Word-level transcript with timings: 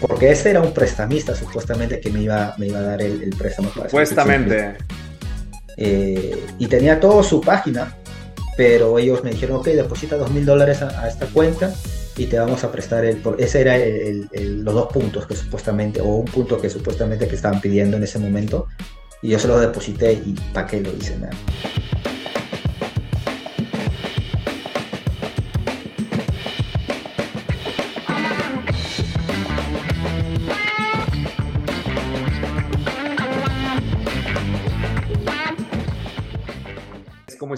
porque 0.00 0.30
ese 0.30 0.50
era 0.50 0.60
un 0.60 0.72
prestamista 0.72 1.34
supuestamente 1.34 2.00
que 2.00 2.10
me 2.10 2.22
iba, 2.22 2.54
me 2.58 2.66
iba 2.66 2.78
a 2.78 2.82
dar 2.82 3.02
el, 3.02 3.34
préstamo. 3.36 3.70
Supuestamente. 3.72 4.76
Eh, 5.76 6.46
y 6.58 6.66
tenía 6.66 7.00
todo 7.00 7.22
su 7.22 7.40
página, 7.40 7.96
pero 8.56 8.98
ellos 8.98 9.22
me 9.24 9.30
dijeron, 9.30 9.58
ok, 9.58 9.68
deposita 9.68 10.16
dos 10.16 10.30
mil 10.30 10.44
dólares 10.44 10.82
a, 10.82 11.08
esta 11.08 11.26
cuenta 11.26 11.72
y 12.16 12.26
te 12.26 12.38
vamos 12.38 12.64
a 12.64 12.72
prestar 12.72 13.04
el... 13.04 13.22
Ese 13.38 13.60
era 13.60 13.76
los 14.32 14.74
dos 14.74 14.92
puntos 14.92 15.26
que 15.26 15.36
supuestamente, 15.36 16.00
o 16.00 16.06
un 16.06 16.24
punto 16.24 16.60
que 16.60 16.70
supuestamente 16.70 17.28
que 17.28 17.36
estaban 17.36 17.60
pidiendo 17.60 17.96
en 17.96 18.02
ese 18.02 18.18
momento. 18.18 18.66
Y 19.22 19.30
yo 19.30 19.38
se 19.38 19.48
lo 19.48 19.58
deposité 19.58 20.12
y 20.12 20.34
¿para 20.52 20.66
qué 20.66 20.80
lo 20.80 20.94
hice? 20.94 21.16
nada 21.18 21.32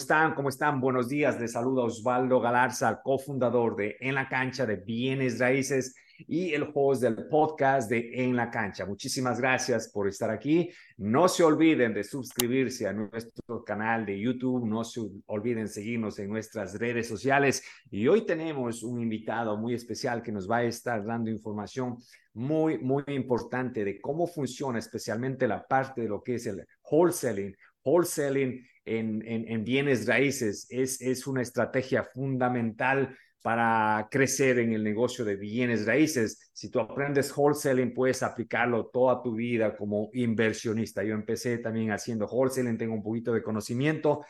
están? 0.09 0.35
¿Cómo 0.35 0.49
están? 0.49 0.81
Buenos 0.81 1.11
días. 1.11 1.39
Les 1.39 1.53
saluda 1.53 1.83
Osvaldo 1.83 2.41
Galarza, 2.41 3.03
cofundador 3.03 3.77
de 3.77 3.99
En 4.01 4.15
la 4.15 4.27
Cancha 4.27 4.65
de 4.65 4.77
Bienes 4.77 5.39
Raíces 5.39 5.95
y 6.27 6.55
el 6.55 6.67
host 6.73 7.03
del 7.03 7.29
podcast 7.29 7.91
de 7.91 8.11
En 8.15 8.35
la 8.35 8.51
Cancha. 8.51 8.87
Muchísimas 8.87 9.39
gracias 9.39 9.91
por 9.93 10.09
estar 10.09 10.31
aquí. 10.31 10.71
No 10.97 11.29
se 11.29 11.45
olviden 11.45 11.93
de 11.93 12.05
suscribirse 12.05 12.87
a 12.87 12.95
nuestro 12.95 13.63
canal 13.63 14.07
de 14.07 14.19
YouTube. 14.19 14.67
No 14.67 14.83
se 14.83 15.03
olviden 15.27 15.69
seguirnos 15.69 16.19
en 16.19 16.31
nuestras 16.31 16.79
redes 16.79 17.07
sociales. 17.07 17.63
Y 17.91 18.09
hoy 18.09 18.25
tenemos 18.25 18.83
un 18.83 19.03
invitado 19.03 19.59
muy 19.59 19.75
especial 19.75 20.23
que 20.23 20.33
nos 20.33 20.51
va 20.51 20.59
a 20.59 20.65
estar 20.65 21.05
dando 21.05 21.31
información 21.31 21.99
muy, 22.33 22.79
muy 22.79 23.05
importante 23.09 23.85
de 23.85 24.01
cómo 24.01 24.27
funciona 24.27 24.79
especialmente 24.79 25.47
la 25.47 25.67
parte 25.67 26.01
de 26.01 26.09
lo 26.09 26.23
que 26.23 26.37
es 26.37 26.47
el 26.47 26.67
wholesaling. 26.91 27.55
Wholesaling 27.85 28.68
en, 28.89 29.65
bienes 29.65 30.07
raíces 30.07 30.67
es, 30.71 31.01
es 31.01 31.27
una 31.27 31.43
estrategia 31.43 32.05
fundamental 32.05 33.17
para 33.43 34.09
crecer 34.11 34.59
en 34.59 34.73
el 34.73 34.83
negocio 34.83 35.25
de 35.25 35.37
bienes 35.37 35.87
raíces. 35.87 36.51
Si 36.53 36.71
tú 36.71 36.81
aprendes 36.81 37.33
wholesaling, 37.37 37.95
puedes 37.95 38.23
aplicarlo 38.23 38.87
toda 38.87 39.23
tu 39.23 39.35
vida 39.35 39.77
como 39.77 40.11
inversionista. 40.13 41.03
Yo 41.05 41.15
empecé 41.15 41.59
también 41.59 41.93
haciendo 41.93 42.27
wholesaling, 42.27 42.77
tengo 42.77 42.95
un 42.95 43.03
poquito 43.03 43.33
de 43.33 43.43
conocimiento, 43.43 44.25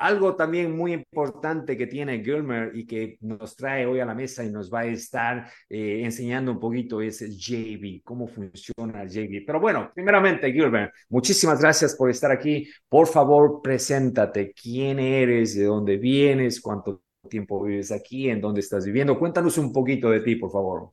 algo 0.00 0.34
también 0.34 0.74
muy 0.74 0.94
importante 0.94 1.76
que 1.76 1.86
tiene 1.86 2.24
Gilmer 2.24 2.74
y 2.74 2.86
que 2.86 3.18
nos 3.20 3.54
trae 3.54 3.84
hoy 3.84 4.00
a 4.00 4.06
la 4.06 4.14
mesa 4.14 4.42
y 4.42 4.50
nos 4.50 4.72
va 4.72 4.80
a 4.80 4.86
estar 4.86 5.50
eh, 5.68 6.00
enseñando 6.02 6.52
un 6.52 6.58
poquito 6.58 7.02
es 7.02 7.20
JV, 7.20 8.00
cómo 8.02 8.26
funciona 8.26 9.02
el 9.02 9.10
JV. 9.10 9.44
Pero 9.46 9.60
bueno, 9.60 9.90
primeramente, 9.94 10.50
Gilmer, 10.52 10.90
muchísimas 11.10 11.60
gracias 11.60 11.94
por 11.94 12.08
estar 12.08 12.32
aquí. 12.32 12.66
Por 12.88 13.06
favor, 13.08 13.60
preséntate. 13.62 14.54
¿Quién 14.54 14.98
eres? 14.98 15.54
¿De 15.54 15.64
dónde 15.64 15.98
vienes? 15.98 16.62
¿Cuánto 16.62 17.02
tiempo 17.28 17.62
vives 17.62 17.92
aquí? 17.92 18.30
¿En 18.30 18.40
dónde 18.40 18.60
estás 18.60 18.86
viviendo? 18.86 19.18
Cuéntanos 19.18 19.58
un 19.58 19.70
poquito 19.70 20.08
de 20.10 20.20
ti, 20.20 20.36
por 20.36 20.50
favor. 20.50 20.92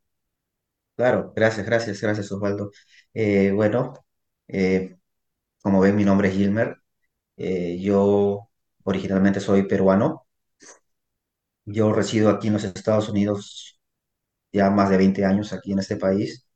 Claro, 0.98 1.32
gracias, 1.34 1.66
gracias, 1.66 2.02
gracias, 2.02 2.30
Osvaldo. 2.32 2.72
Eh, 3.14 3.52
bueno, 3.54 3.94
eh, 4.50 4.98
como 5.62 5.80
ven, 5.82 5.96
mi 5.96 6.04
nombre 6.04 6.30
es 6.30 6.36
Gilmer. 6.36 6.78
yo 7.38 8.47
Originalmente 8.88 9.40
soy 9.40 9.68
peruano. 9.68 10.26
Yo 11.66 11.92
resido 11.94 12.30
aquí 12.30 12.48
en 12.48 12.54
los 12.54 12.64
Estados 12.64 13.10
Unidos 13.10 13.80
ya 14.54 14.70
más 14.72 14.90
de 14.90 14.98
20 14.98 15.26
años 15.26 15.54
aquí 15.54 15.74
en 15.74 15.80
este 15.80 15.98
país. 15.98 16.48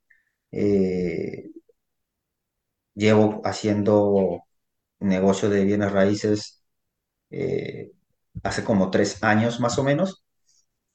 Eh, 0.51 1.51
llevo 2.95 3.41
haciendo 3.45 4.43
negocio 4.99 5.49
de 5.49 5.65
bienes 5.65 5.91
raíces 5.91 6.63
eh, 7.31 7.91
hace 8.43 8.63
como 8.63 8.91
tres 8.91 9.23
años 9.23 9.59
más 9.59 9.79
o 9.79 9.83
menos, 9.85 10.25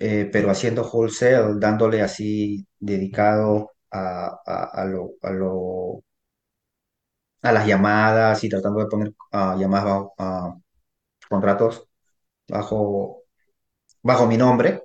eh, 0.01 0.29
pero 0.33 0.51
haciendo 0.51 0.85
wholesale, 0.91 1.61
dándole 1.61 2.03
así 2.03 2.67
dedicado 2.81 3.73
a, 3.91 4.41
a, 4.73 4.87
lo, 4.87 5.13
a, 5.23 5.31
lo, 5.33 6.03
a 7.43 7.53
las 7.53 7.67
llamadas 7.67 8.43
y 8.45 8.49
tratando 8.49 8.81
de 8.81 8.87
poner 8.87 9.13
llamadas 9.59 10.07
a, 10.19 10.55
contratos 11.29 11.89
bajo, 12.49 13.23
bajo 14.03 14.27
mi 14.27 14.37
nombre, 14.39 14.83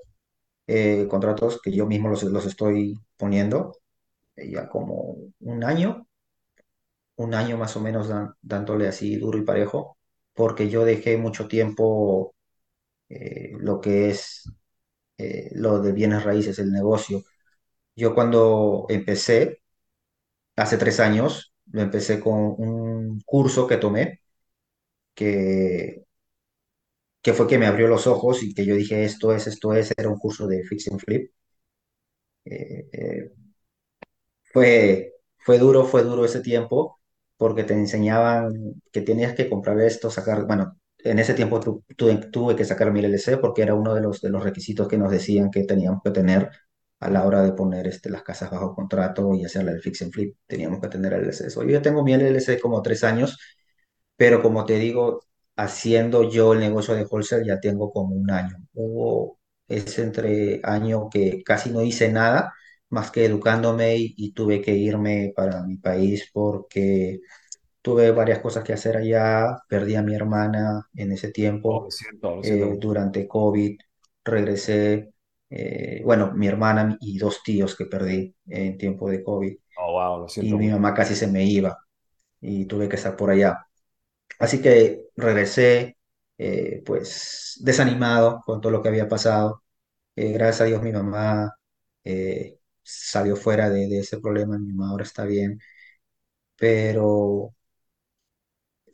eh, 0.68 1.07
contratos 1.09 1.62
que 1.63 1.72
yo 1.74 1.85
mismo 1.88 2.09
los, 2.09 2.24
los 2.24 2.46
estoy 2.47 2.96
poniendo 3.18 3.74
eh, 4.38 4.52
ya 4.52 4.69
como 4.69 5.18
un 5.41 5.63
año, 5.66 6.07
un 7.16 7.34
año 7.34 7.57
más 7.57 7.75
o 7.78 7.81
menos 7.81 8.09
dándole 8.41 8.88
así 8.88 9.16
duro 9.18 9.38
y 9.38 9.44
parejo, 9.44 9.97
porque 10.34 10.69
yo 10.69 10.85
dejé 10.85 11.18
mucho 11.18 11.47
tiempo 11.47 12.34
eh, 13.09 13.52
lo 13.59 13.81
que 13.81 14.09
es 14.12 14.52
lo 15.53 15.81
de 15.81 15.91
bienes 15.91 16.23
raíces, 16.23 16.59
el 16.59 16.72
negocio. 16.72 17.23
Yo 17.96 18.16
cuando 18.16 18.88
empecé, 18.90 19.62
hace 20.56 20.78
tres 20.78 21.00
años, 21.00 21.53
lo 21.72 21.81
empecé 21.81 22.19
con 22.19 22.35
un 22.58 23.22
curso 23.25 23.68
que 23.68 23.78
tomé, 23.78 24.22
que 25.16 26.01
que 27.22 27.34
fue 27.34 27.48
que 27.48 27.58
me 27.58 27.68
abrió 27.68 27.88
los 27.88 28.08
ojos 28.08 28.44
y 28.44 28.54
que 28.54 28.66
yo 28.66 28.76
dije, 28.76 29.04
esto 29.04 29.34
es, 29.34 29.48
esto 29.48 29.74
es, 29.74 29.94
era 29.98 30.09
un 30.09 30.18
curso 30.20 30.48
de 30.48 30.64
Fix 30.64 30.90
and 30.90 31.00
Flip. 31.00 31.32
Eh, 32.46 32.90
eh, 32.94 33.32
fue, 34.44 35.14
fue 35.38 35.58
duro, 35.59 35.86
fue 35.86 36.04
duro 36.04 36.26
ese 36.26 36.42
tiempo, 36.42 37.00
porque 37.38 37.64
te 37.64 37.74
enseñaban 37.74 38.82
que 38.92 39.02
tenías 39.02 39.34
que 39.36 39.50
comprar 39.50 39.80
esto, 39.82 40.09
sacar, 40.12 40.46
bueno, 40.46 40.78
en 41.00 41.20
ese 41.20 41.34
tiempo 41.34 41.59
tuve, 41.59 42.56
que 42.56 42.66
sacar 42.66 42.92
mi 42.92 43.00
LLC 43.00 43.38
porque 43.38 43.64
era 43.64 43.74
uno 43.74 43.94
de 43.96 44.02
los, 44.02 44.22
de 44.22 44.30
los 44.30 44.44
requisitos 44.44 44.88
que 44.88 44.98
nos 44.98 45.12
decían 45.12 45.50
que 45.50 45.64
teníamos 45.64 46.02
que 46.03 46.12
tener 46.12 46.50
a 47.00 47.09
la 47.09 47.26
hora 47.26 47.42
de 47.42 47.53
poner 47.53 47.88
este, 47.88 48.09
las 48.12 48.22
casas 48.24 48.52
bajo 48.52 48.76
contrato 48.76 49.34
y 49.34 49.44
hacerle 49.46 49.72
el 49.72 49.82
fix 49.82 50.03
and 50.03 50.12
flip, 50.14 50.36
teníamos 50.46 50.80
que 50.80 50.88
tener 50.90 51.14
el 51.14 51.22
LLC. 51.24 51.50
Yo 51.50 51.64
ya 51.66 51.82
tengo 51.82 52.03
mi 52.03 52.14
LLC 52.14 52.59
como 52.59 52.82
tres 52.84 53.03
años, 53.03 53.40
pero 54.16 54.42
como 54.42 54.66
te 54.66 54.78
digo, 54.80 55.22
haciendo 55.64 56.30
yo 56.30 56.54
el 56.54 56.60
negocio 56.60 56.96
de 56.96 57.06
wholesale 57.06 57.46
ya 57.46 57.60
tengo 57.60 57.92
como 57.92 58.16
un 58.16 58.32
año. 58.32 58.58
Hubo 58.74 59.40
ese 59.68 60.04
entre 60.04 60.60
año 60.64 61.10
que 61.10 61.44
casi 61.44 61.70
no 61.70 61.82
hice 61.84 62.12
nada 62.12 62.54
más 62.90 63.12
que 63.12 63.26
educándome 63.26 63.96
y, 63.98 64.34
tuve 64.34 64.62
que 64.62 64.74
irme 64.74 65.32
para 65.36 65.64
mi 65.64 65.78
país 65.78 66.30
porque 66.34 67.22
tuve 67.82 68.12
varias 68.12 68.40
cosas 68.40 68.64
que 68.64 68.74
hacer 68.74 68.98
allá. 68.98 69.58
Perdí 69.68 69.96
a 69.96 70.02
mi 70.04 70.14
hermana 70.14 70.88
en 70.94 71.12
ese 71.14 71.32
tiempo 71.32 71.88
oh, 72.22 72.42
eh, 72.44 72.76
durante 72.80 73.28
COVID. 73.28 73.80
Regresé, 74.26 75.14
eh, 75.50 76.02
bueno, 76.04 76.34
mi 76.34 76.48
hermana 76.48 76.98
y 77.00 77.18
dos 77.18 77.44
tíos 77.44 77.76
que 77.76 77.86
perdí 77.86 78.36
en 78.48 78.78
tiempo 78.78 79.10
de 79.10 79.24
COVID. 79.24 79.56
Oh, 79.78 80.28
y 80.36 80.54
mi 80.54 80.68
mamá 80.70 80.94
casi 80.94 81.16
se 81.16 81.28
me 81.28 81.46
iba 81.46 81.78
y 82.42 82.66
tuve 82.66 82.90
que 82.90 82.98
estar 82.98 83.16
por 83.16 83.30
allá. 83.30 83.66
Así 84.40 84.62
que 84.62 85.06
regresé, 85.22 85.98
eh, 86.38 86.84
pues, 86.86 87.59
desanimado 87.62 88.42
con 88.46 88.62
todo 88.62 88.72
lo 88.72 88.82
que 88.82 88.90
había 88.90 89.08
pasado. 89.08 89.64
Eh, 90.16 90.32
gracias 90.34 90.62
a 90.62 90.66
Dios 90.66 90.82
mi 90.84 90.92
mamá 90.92 91.56
eh, 92.04 92.59
salió 92.84 93.36
fuera 93.36 93.70
de, 93.70 94.00
ese 94.00 94.20
problema, 94.20 94.58
mi 94.58 94.74
mamá 94.74 94.92
ahora 94.92 95.04
está 95.04 95.26
bien, 95.26 95.59
pero 96.58 97.54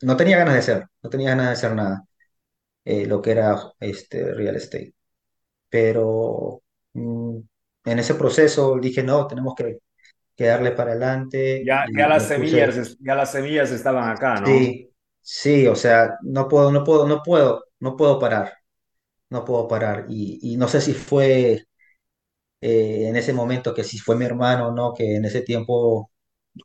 no 0.02 0.16
tenía 0.16 0.38
ganas 0.38 0.54
de 0.54 0.60
hacer, 0.60 0.86
no 1.02 1.10
tenía 1.10 1.30
ganas 1.30 1.46
de 1.46 1.52
hacer 1.52 1.74
nada, 1.74 2.04
lo 2.84 3.20
que 3.22 3.30
era 3.32 3.56
este 3.80 4.32
real 4.34 4.56
estate. 4.56 4.94
Pero 5.68 6.62
mm, 6.94 7.38
en 7.84 7.98
ese 7.98 8.14
proceso 8.14 8.78
dije, 8.80 9.02
no, 9.02 9.26
tenemos 9.26 9.54
que, 9.54 9.78
darle 10.36 10.72
para 10.72 10.92
adelante. 10.92 11.62
Ya, 11.64 11.86
ya 11.96 12.08
las 12.08 12.24
semillas, 12.24 12.96
ya 13.00 13.14
las 13.14 13.32
semillas 13.32 13.70
estaban 13.72 14.08
acá, 14.08 14.40
¿no? 14.40 14.46
Sí, 14.46 14.87
Sí, 15.22 15.66
o 15.66 15.74
sea, 15.76 16.16
no 16.22 16.48
puedo, 16.48 16.72
no 16.72 16.84
puedo, 16.84 17.06
no 17.06 17.22
puedo, 17.22 17.64
no 17.80 17.96
puedo 17.96 18.18
parar, 18.18 18.54
no 19.30 19.44
puedo 19.44 19.68
parar. 19.68 20.06
Y, 20.10 20.56
no 20.56 20.68
sé 20.68 20.80
si 20.80 20.94
fue 20.94 21.66
eh, 22.60 23.08
en 23.08 23.16
ese 23.16 23.32
momento 23.32 23.74
que 23.74 23.84
si 23.84 23.98
fue 23.98 24.16
mi 24.16 24.24
hermano 24.24 24.68
o 24.68 24.72
no, 24.74 24.94
que 24.94 25.16
en 25.16 25.24
ese 25.24 25.42
tiempo 25.42 26.10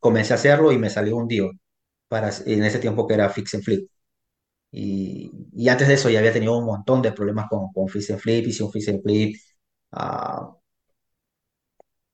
comencé 0.02 0.34
a 0.34 0.38
hacerlo 0.38 0.72
y 0.72 0.78
me 0.80 0.90
salió 0.90 1.18
un 1.18 1.28
dio 1.28 1.52
para, 2.08 2.32
en 2.46 2.64
ese 2.64 2.80
tiempo 2.80 3.08
que 3.08 3.16
era 3.16 3.30
Fix 3.30 3.56
and 3.56 3.64
Flip. 3.64 3.90
Y, 4.72 5.32
y 5.54 5.70
antes 5.70 5.88
de 5.88 5.96
eso 5.96 6.10
ya 6.10 6.20
había 6.20 6.34
tenido 6.34 6.58
un 6.58 6.66
montón 6.66 7.02
de 7.02 7.12
problemas 7.14 7.48
con, 7.50 7.72
con 7.74 7.88
Fix 7.90 8.12
and 8.12 8.20
Flip, 8.20 8.48
hice 8.48 8.64
un 8.64 8.72
Fix 8.72 8.90
and 8.90 9.04
Flip, 9.04 9.36
ah, 9.92 10.56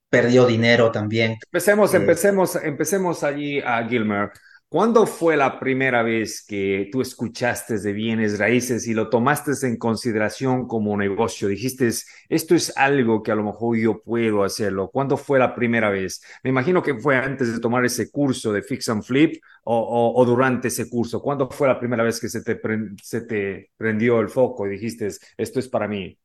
perdió 0.10 0.46
dinero 0.46 0.92
también. 0.92 1.38
Empecemos, 1.46 1.94
eh, 1.94 1.98
empecemos, 1.98 2.56
empecemos 2.56 3.24
allí 3.24 3.60
a 3.60 3.88
Gilmer. 3.88 4.32
¿Cuándo 4.72 5.08
fue 5.08 5.36
la 5.36 5.60
primera 5.60 6.04
vez 6.04 6.46
que 6.48 6.90
tú 6.92 7.02
escuchaste 7.02 7.80
de 7.80 7.92
bienes 7.92 8.38
raíces 8.38 8.86
y 8.88 8.94
lo 8.94 9.10
tomaste 9.10 9.52
en 9.66 9.78
consideración 9.78 10.68
como 10.68 10.96
negocio? 10.96 11.48
Dijiste, 11.48 11.90
esto 12.30 12.54
es 12.54 12.78
algo 12.78 13.24
que 13.24 13.32
a 13.32 13.36
lo 13.36 13.44
mejor 13.44 13.78
yo 13.78 14.00
puedo 14.04 14.44
hacerlo. 14.44 14.92
¿Cuándo 14.92 15.18
fue 15.18 15.40
la 15.40 15.56
primera 15.56 15.90
vez? 15.90 16.22
Me 16.44 16.52
imagino 16.52 16.84
que 16.84 16.94
fue 17.00 17.16
antes 17.18 17.52
de 17.52 17.60
tomar 17.60 17.84
ese 17.84 18.12
curso 18.12 18.54
de 18.54 18.62
Fix 18.62 18.90
and 18.90 19.02
Flip 19.04 19.42
o, 19.64 19.76
o, 19.76 20.22
o 20.22 20.26
durante 20.26 20.68
ese 20.68 20.88
curso. 20.88 21.20
¿Cuándo 21.20 21.50
fue 21.50 21.68
la 21.68 21.80
primera 21.80 22.04
vez 22.04 22.20
que 22.20 22.30
se 22.30 22.44
te, 22.44 22.60
se 23.02 23.22
te 23.22 23.72
prendió 23.76 24.20
el 24.20 24.30
foco 24.30 24.68
y 24.68 24.72
dijiste, 24.72 25.08
esto 25.38 25.60
es 25.60 25.68
para 25.68 25.88
mí? 25.88 26.16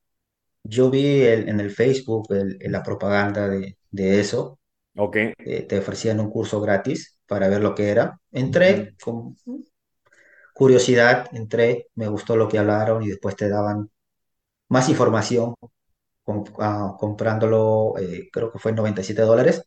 Yo 0.64 0.90
vi 0.90 1.22
el- 1.22 1.48
en 1.48 1.60
el 1.60 1.70
Facebook 1.70 2.26
el- 2.32 2.58
la 2.72 2.82
propaganda 2.82 3.48
de, 3.48 3.76
de 3.90 4.20
eso. 4.20 4.58
Ok. 4.96 5.16
eh, 5.16 5.66
te 5.68 5.78
ofrecían 5.78 6.20
un 6.20 6.30
curso 6.30 6.60
gratis 6.60 7.13
para 7.26 7.48
ver 7.48 7.62
lo 7.62 7.74
que 7.74 7.90
era. 7.90 8.20
Entré 8.32 8.94
con 9.02 9.36
curiosidad, 10.54 11.26
entré, 11.32 11.88
me 11.96 12.08
gustó 12.08 12.36
lo 12.36 12.48
que 12.48 12.58
hablaron 12.58 13.02
y 13.02 13.08
después 13.08 13.36
te 13.36 13.48
daban 13.48 13.90
más 14.68 14.88
información 14.88 15.54
ah, 16.60 16.96
comprándolo, 16.98 17.94
eh, 17.98 18.28
creo 18.32 18.52
que 18.52 18.58
fue 18.58 18.72
97 18.72 19.22
dólares, 19.22 19.64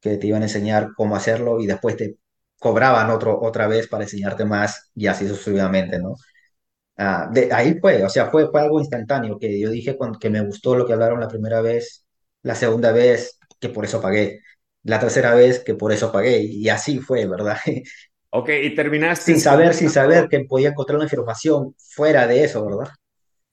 que 0.00 0.16
te 0.18 0.26
iban 0.26 0.42
a 0.42 0.46
enseñar 0.46 0.90
cómo 0.96 1.16
hacerlo 1.16 1.60
y 1.60 1.66
después 1.66 1.96
te 1.96 2.18
cobraban 2.58 3.10
otro, 3.10 3.40
otra 3.40 3.66
vez 3.66 3.88
para 3.88 4.04
enseñarte 4.04 4.44
más 4.44 4.90
y 4.94 5.06
así 5.06 5.28
sucesivamente, 5.28 5.98
¿no? 5.98 6.14
Ah, 6.98 7.28
de 7.32 7.52
ahí 7.54 7.78
fue, 7.80 8.04
o 8.04 8.08
sea, 8.10 8.30
fue, 8.30 8.48
fue 8.50 8.60
algo 8.62 8.80
instantáneo 8.80 9.38
que 9.38 9.60
yo 9.60 9.70
dije 9.70 9.96
cuando, 9.96 10.18
que 10.20 10.30
me 10.30 10.42
gustó 10.42 10.76
lo 10.76 10.86
que 10.86 10.94
hablaron 10.94 11.20
la 11.20 11.28
primera 11.28 11.60
vez, 11.62 12.06
la 12.42 12.54
segunda 12.56 12.92
vez, 12.92 13.38
que 13.60 13.70
por 13.70 13.84
eso 13.86 14.00
pagué, 14.02 14.40
la 14.86 15.00
tercera 15.00 15.34
vez, 15.34 15.60
que 15.64 15.74
por 15.74 15.92
eso 15.92 16.12
pagué, 16.12 16.40
y 16.42 16.68
así 16.68 16.98
fue, 17.00 17.26
¿verdad? 17.26 17.58
Ok, 18.30 18.50
y 18.62 18.74
terminaste 18.74 19.32
Sin 19.32 19.40
saber, 19.40 19.74
sin 19.74 19.90
saber 19.90 20.28
que 20.28 20.40
podía 20.44 20.68
encontrar 20.70 20.96
una 20.96 21.04
información 21.06 21.74
fuera 21.78 22.26
de 22.26 22.44
eso, 22.44 22.64
¿verdad? 22.64 22.92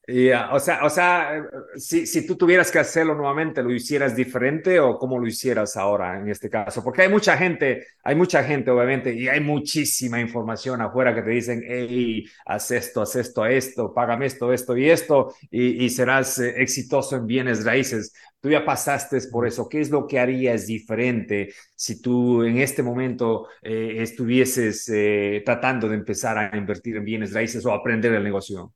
Ya, 0.06 0.50
O 0.52 0.60
sea, 0.60 0.84
o 0.84 0.90
sea, 0.90 1.46
si, 1.78 2.06
si 2.06 2.28
tú 2.28 2.36
tuvieras 2.36 2.70
que 2.70 2.78
hacerlo 2.78 3.16
nuevamente, 3.16 3.64
¿lo 3.64 3.72
hicieras 3.72 4.14
diferente 4.18 4.78
o 4.82 4.98
cómo 4.98 5.18
lo 5.18 5.26
hicieras 5.26 5.78
ahora 5.78 6.20
en 6.20 6.28
este 6.28 6.50
caso? 6.50 6.84
Porque 6.84 7.04
hay 7.04 7.10
mucha 7.10 7.38
gente, 7.38 7.88
hay 8.04 8.14
mucha 8.14 8.44
gente, 8.44 8.70
obviamente, 8.70 9.14
y 9.14 9.30
hay 9.30 9.40
muchísima 9.40 10.20
información 10.20 10.82
afuera 10.82 11.16
que 11.16 11.22
te 11.22 11.30
dicen, 11.30 11.64
hey, 11.66 12.26
haz 12.46 12.72
esto, 12.72 13.02
haz 13.02 13.16
esto, 13.16 13.46
esto, 13.46 13.94
págame 13.94 14.26
esto, 14.26 14.52
esto 14.52 14.76
y 14.76 14.90
esto, 14.90 15.36
y, 15.50 15.86
y 15.86 15.90
serás 15.90 16.38
eh, 16.38 16.54
exitoso 16.58 17.16
en 17.16 17.26
bienes 17.26 17.64
raíces. 17.64 18.14
Tú 18.42 18.50
ya 18.50 18.66
pasaste 18.66 19.18
por 19.32 19.48
eso. 19.48 19.70
¿Qué 19.70 19.80
es 19.80 19.90
lo 19.90 20.06
que 20.06 20.20
harías 20.20 20.68
diferente 20.68 21.54
si 21.76 22.02
tú 22.02 22.44
en 22.44 22.58
este 22.58 22.84
momento 22.84 23.48
eh, 23.62 23.96
estuvieses 24.00 24.86
eh, 24.90 25.42
tratando 25.46 25.88
de 25.88 25.96
empezar 25.96 26.38
a 26.38 26.58
invertir 26.58 26.98
en 26.98 27.06
bienes 27.06 27.32
raíces 27.34 27.66
o 27.66 27.72
aprender 27.72 28.12
el 28.12 28.24
negocio? 28.26 28.74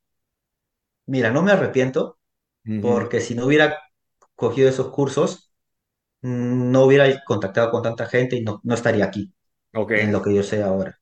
Mira, 1.08 1.30
no 1.32 1.42
me 1.42 1.52
arrepiento 1.52 2.18
porque 2.80 3.20
si 3.20 3.34
no 3.36 3.46
hubiera 3.46 3.78
cogido 4.36 4.68
esos 4.70 4.90
cursos, 4.90 5.52
mm, 6.22 6.70
no 6.72 6.84
hubiera 6.84 7.06
contactado 7.26 7.70
con 7.70 7.82
tanta 7.82 8.06
gente 8.06 8.36
y 8.36 8.42
no, 8.42 8.60
no 8.64 8.74
estaría 8.74 9.04
aquí 9.06 9.34
Ok. 9.74 9.92
en 9.92 10.12
lo 10.12 10.22
que 10.22 10.34
yo 10.34 10.42
sé 10.44 10.62
ahora. 10.62 10.98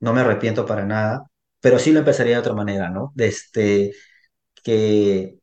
No 0.00 0.12
me 0.14 0.20
arrepiento 0.22 0.66
para 0.66 0.84
nada, 0.86 1.24
pero 1.60 1.78
sí 1.80 1.92
lo 1.92 2.00
empezaría 2.00 2.34
de 2.36 2.40
otra 2.40 2.54
manera, 2.54 2.90
¿no? 2.90 3.12
Desde 3.16 3.92
que 4.64 5.38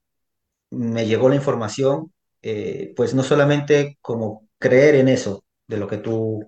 me 0.72 1.06
llegó 1.08 1.30
la 1.30 1.36
información, 1.38 2.14
eh, 2.44 2.94
pues 2.98 3.14
no 3.16 3.24
solamente 3.24 3.98
como 4.02 4.50
creer 4.60 4.96
en 4.98 5.10
eso, 5.10 5.46
de 5.68 5.78
lo 5.78 5.88
que 5.88 5.98
tú 6.00 6.42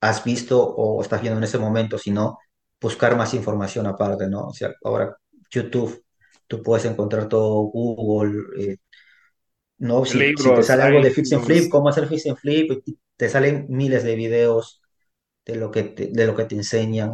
has 0.00 0.24
visto 0.24 0.62
o 0.64 1.02
estás 1.02 1.20
viendo 1.20 1.38
en 1.38 1.44
ese 1.44 1.58
momento, 1.58 1.98
sino 1.98 2.38
buscar 2.80 3.16
más 3.16 3.34
información 3.34 3.86
aparte, 3.86 4.28
¿no? 4.28 4.46
O 4.48 4.52
sea, 4.54 4.70
ahora 4.84 5.16
YouTube, 5.50 6.04
tú 6.48 6.62
puedes 6.62 6.86
encontrar 6.86 7.28
todo 7.28 7.62
Google, 7.64 8.42
eh, 8.72 8.78
¿no? 9.78 10.04
Si, 10.04 10.32
si 10.36 10.52
te 10.54 10.62
Libros, 10.62 10.64
sale 10.64 10.82
algo 10.82 11.00
de 11.00 11.10
Fix 11.10 11.32
and 11.32 11.42
Flip, 11.44 11.68
libros. 11.68 11.70
cómo 11.70 11.88
hacer 11.88 12.08
Fix 12.08 12.26
and 12.26 12.36
Flip, 12.38 12.82
te 13.16 13.28
salen 13.28 13.66
miles 13.68 14.04
de 14.04 14.16
videos 14.16 14.82
de 15.46 15.56
lo 15.56 15.70
que 15.70 15.84
te, 15.84 16.08
de 16.08 16.26
lo 16.26 16.36
que 16.36 16.44
te 16.46 16.54
enseñan, 16.56 17.12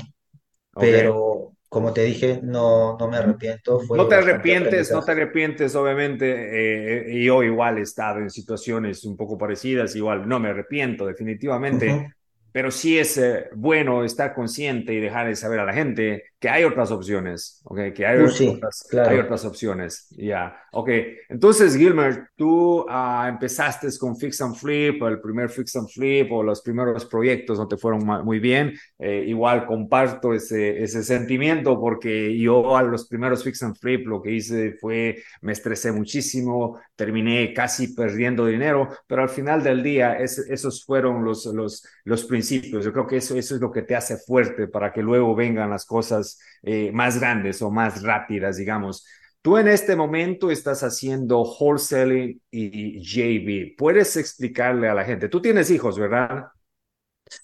pero 0.78 1.56
como 1.68 1.92
te 1.94 2.04
dije, 2.04 2.40
no, 2.42 2.96
no 2.98 3.08
me 3.08 3.18
arrepiento, 3.18 3.80
No 3.92 4.06
te 4.08 4.16
arrepientes, 4.16 4.92
no 4.92 5.04
te 5.04 5.12
arrepientes, 5.12 5.74
obviamente. 5.74 7.10
eh, 7.20 7.24
yo 7.24 7.42
igual 7.42 7.78
he 7.78 7.82
estado 7.82 8.20
en 8.20 8.30
situaciones 8.30 9.04
un 9.04 9.16
poco 9.16 9.38
parecidas, 9.38 9.94
igual 9.96 10.28
no 10.28 10.38
me 10.40 10.48
arrepiento, 10.50 11.06
definitivamente. 11.06 11.98
Ujú. 11.98 12.14
Pero 12.54 12.70
sí 12.70 12.96
es 12.96 13.18
eh, 13.18 13.48
bueno 13.56 14.04
estar 14.04 14.32
consciente 14.32 14.94
y 14.94 15.00
dejar 15.00 15.26
de 15.26 15.34
saber 15.34 15.58
a 15.58 15.64
la 15.64 15.72
gente 15.72 16.22
que 16.38 16.48
hay 16.48 16.62
otras 16.62 16.92
opciones, 16.92 17.60
¿ok? 17.64 17.92
Que 17.92 18.06
hay 18.06 18.20
Uh, 18.22 18.28
sí, 18.28 18.46
otras, 18.46 18.84
hay 18.84 18.90
claro. 18.90 19.22
otras 19.22 19.44
opciones, 19.44 20.06
ya, 20.16 20.56
ok. 20.70 20.88
Entonces, 21.30 21.76
Gilmer, 21.76 22.28
tú 22.36 22.86
ah, 22.88 23.26
empezaste 23.28 23.88
con 23.98 24.16
Fix 24.16 24.40
and 24.40 24.54
Flip, 24.54 25.02
el 25.02 25.20
primer 25.20 25.48
Fix 25.50 25.74
and 25.74 25.88
Flip 25.88 26.30
o 26.30 26.44
los 26.44 26.62
primeros 26.62 27.06
proyectos 27.06 27.58
no 27.58 27.66
te 27.66 27.76
fueron 27.76 28.06
muy 28.24 28.38
bien. 28.38 28.74
Eh, 29.00 29.24
igual 29.26 29.66
comparto 29.66 30.32
ese, 30.32 30.80
ese 30.80 31.02
sentimiento 31.02 31.80
porque 31.80 32.38
yo 32.38 32.76
a 32.76 32.84
los 32.84 33.08
primeros 33.08 33.42
Fix 33.42 33.64
and 33.64 33.76
Flip 33.76 34.06
lo 34.06 34.22
que 34.22 34.30
hice 34.30 34.76
fue, 34.80 35.24
me 35.40 35.50
estresé 35.52 35.90
muchísimo, 35.90 36.78
terminé 36.94 37.52
casi 37.52 37.94
perdiendo 37.94 38.46
dinero, 38.46 38.90
pero 39.08 39.22
al 39.22 39.28
final 39.28 39.64
del 39.64 39.82
día 39.82 40.18
es, 40.18 40.38
esos 40.38 40.84
fueron 40.84 41.24
los, 41.24 41.46
los 41.46 41.84
los 42.04 42.24
principios. 42.46 42.84
Yo 42.84 42.92
creo 42.92 43.06
que 43.06 43.16
eso, 43.18 43.36
eso 43.36 43.54
es 43.54 43.60
lo 43.60 43.70
que 43.72 43.82
te 43.82 43.96
hace 43.96 44.16
fuerte 44.18 44.68
para 44.68 44.92
que 44.92 45.02
luego 45.02 45.34
vengan 45.34 45.70
las 45.70 45.84
cosas 45.86 46.38
eh, 46.62 46.90
más 46.92 47.18
grandes 47.20 47.62
o 47.62 47.70
más 47.70 48.02
rápidas, 48.02 48.56
digamos. 48.56 49.06
Tú 49.42 49.58
en 49.58 49.68
este 49.68 49.94
momento 49.96 50.50
estás 50.50 50.82
haciendo 50.82 51.42
wholesaling 51.42 52.40
y 52.50 53.00
JV. 53.02 53.74
¿Puedes 53.76 54.16
explicarle 54.16 54.88
a 54.88 54.94
la 54.94 55.04
gente? 55.04 55.28
Tú 55.28 55.40
tienes 55.42 55.70
hijos, 55.70 55.98
¿verdad? 55.98 56.46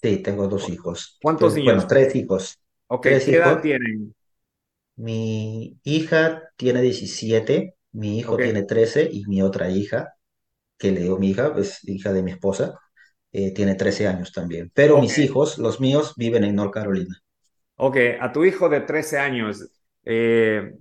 Sí, 0.01 0.17
tengo 0.17 0.47
dos 0.47 0.69
hijos. 0.69 1.21
¿Cuántos 1.21 1.53
Te- 1.53 1.61
bueno, 1.63 1.85
niños? 1.85 1.87
tres 1.87 2.15
hijos. 2.15 2.59
Ok, 2.87 3.03
Tres 3.03 3.27
¿qué 3.27 3.37
edad 3.37 3.61
tienen? 3.61 4.15
Mi 4.95 5.79
hija 5.83 6.43
tiene 6.57 6.81
17, 6.81 7.75
mi 7.93 8.19
hijo 8.19 8.39
tiene 8.39 8.63
13 8.63 9.09
y 9.11 9.25
mi 9.25 9.41
otra 9.41 9.69
hija, 9.71 10.13
que 10.77 10.91
le 10.91 11.01
digo 11.01 11.19
mi 11.19 11.31
hija, 11.31 11.53
es 11.57 11.79
hija 11.87 12.13
de 12.13 12.23
mi 12.23 12.31
esposa, 12.31 12.79
eh, 13.31 13.53
tiene 13.53 13.75
13 13.75 14.07
años 14.07 14.31
también. 14.31 14.71
Pero 14.73 14.99
mis 14.99 15.17
hijos, 15.17 15.57
los 15.57 15.79
míos, 15.79 16.13
viven 16.17 16.43
en 16.43 16.55
North 16.55 16.73
Carolina. 16.73 17.21
ok. 17.75 17.97
A 18.19 18.31
tu 18.31 18.43
hijo 18.45 18.69
de 18.69 18.81
13 18.81 19.19
años, 19.19 19.67
eh, 20.03 20.73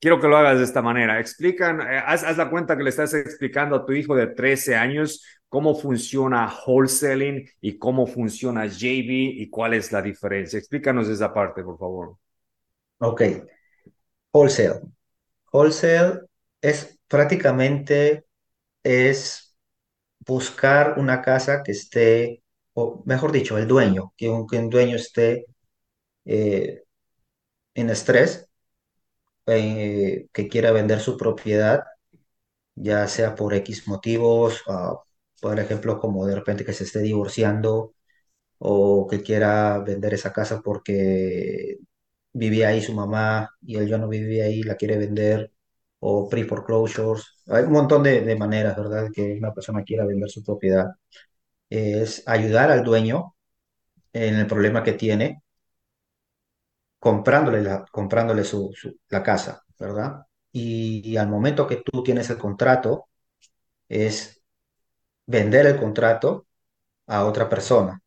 Quiero 0.00 0.18
que 0.18 0.28
lo 0.28 0.36
hagas 0.38 0.58
de 0.58 0.64
esta 0.64 0.80
manera. 0.80 1.20
Explican, 1.20 1.82
eh, 1.82 2.02
haz, 2.04 2.24
haz 2.24 2.38
la 2.38 2.48
cuenta 2.48 2.74
que 2.76 2.82
le 2.82 2.88
estás 2.88 3.12
explicando 3.12 3.76
a 3.76 3.84
tu 3.84 3.92
hijo 3.92 4.16
de 4.16 4.28
13 4.28 4.74
años 4.74 5.22
cómo 5.46 5.74
funciona 5.74 6.50
wholesaling 6.66 7.46
y 7.60 7.76
cómo 7.76 8.06
funciona 8.06 8.64
JV 8.66 9.34
y 9.36 9.50
cuál 9.50 9.74
es 9.74 9.92
la 9.92 10.00
diferencia. 10.00 10.58
Explícanos 10.58 11.06
esa 11.08 11.34
parte, 11.34 11.62
por 11.62 11.78
favor. 11.78 12.16
Ok, 12.98 13.22
wholesale. 14.32 14.80
Wholesale 15.52 16.20
es 16.62 16.98
prácticamente 17.06 18.24
es 18.82 19.49
buscar 20.20 20.98
una 20.98 21.22
casa 21.22 21.62
que 21.62 21.72
esté, 21.72 22.42
o 22.74 23.02
mejor 23.06 23.32
dicho, 23.32 23.58
el 23.58 23.68
dueño, 23.68 24.12
que 24.16 24.28
un, 24.30 24.46
que 24.46 24.58
un 24.58 24.70
dueño 24.70 24.96
esté 24.96 25.46
eh, 26.26 26.84
en 27.74 27.90
estrés, 27.90 28.48
eh, 29.46 30.28
que 30.32 30.48
quiera 30.48 30.72
vender 30.72 31.00
su 31.00 31.16
propiedad, 31.16 31.82
ya 32.74 33.08
sea 33.08 33.34
por 33.34 33.54
X 33.54 33.88
motivos, 33.88 34.62
ah, 34.68 34.96
por 35.40 35.58
ejemplo, 35.60 35.98
como 36.00 36.26
de 36.26 36.36
repente 36.36 36.64
que 36.64 36.72
se 36.72 36.84
esté 36.84 37.00
divorciando 37.00 37.94
o 38.58 39.06
que 39.08 39.22
quiera 39.22 39.78
vender 39.80 40.14
esa 40.14 40.32
casa 40.32 40.62
porque 40.62 41.78
vivía 42.34 42.68
ahí 42.70 42.82
su 42.82 42.94
mamá 42.94 43.50
y 43.62 43.76
él 43.76 43.88
ya 43.88 43.98
no 43.98 44.08
vivía 44.08 44.46
ahí, 44.46 44.62
la 44.62 44.76
quiere 44.76 44.98
vender, 44.98 45.52
o 46.00 46.28
pre-foreclosures. 46.30 47.39
Hay 47.50 47.64
un 47.64 47.72
montón 47.72 48.02
de, 48.02 48.22
de 48.22 48.36
maneras, 48.36 48.76
¿verdad?, 48.76 49.08
que 49.12 49.34
una 49.38 49.52
persona 49.54 49.84
quiera 49.84 50.06
vender 50.06 50.30
su 50.30 50.42
propiedad. 50.44 50.88
Es 51.70 52.22
ayudar 52.28 52.70
al 52.72 52.84
dueño 52.84 53.36
en 54.12 54.36
el 54.36 54.46
problema 54.48 54.82
que 54.84 54.94
tiene, 54.94 55.42
comprándole, 56.98 57.62
la, 57.62 57.84
comprándole 57.90 58.44
su, 58.44 58.70
su- 58.74 58.96
la 59.08 59.22
casa, 59.22 59.62
¿verdad? 59.78 60.22
Y, 60.52 61.02
y 61.08 61.16
al 61.16 61.28
momento 61.28 61.66
que 61.66 61.76
tú 61.84 62.02
tienes 62.02 62.30
el 62.30 62.38
contrato, 62.38 63.08
es 63.88 64.42
vender 65.26 65.66
el 65.66 65.78
contrato 65.78 66.46
a 67.08 67.26
otra 67.26 67.48
persona. 67.50 68.00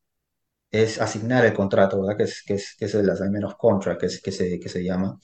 Es 0.72 1.02
asignar 1.02 1.46
el 1.46 1.54
contrato, 1.54 2.02
¿verdad? 2.02 2.18
Que 2.18 2.24
es, 2.26 2.44
que 2.46 2.56
es, 2.56 2.76
que 2.78 2.86
es 2.86 2.96
el 2.96 3.10
assignment 3.10 3.46
of 3.46 3.56
contract, 3.58 4.02
que, 4.02 4.08
es, 4.08 4.22
que, 4.22 4.32
se, 4.32 4.60
que 4.60 4.70
se 4.70 4.84
llama. 4.84 5.20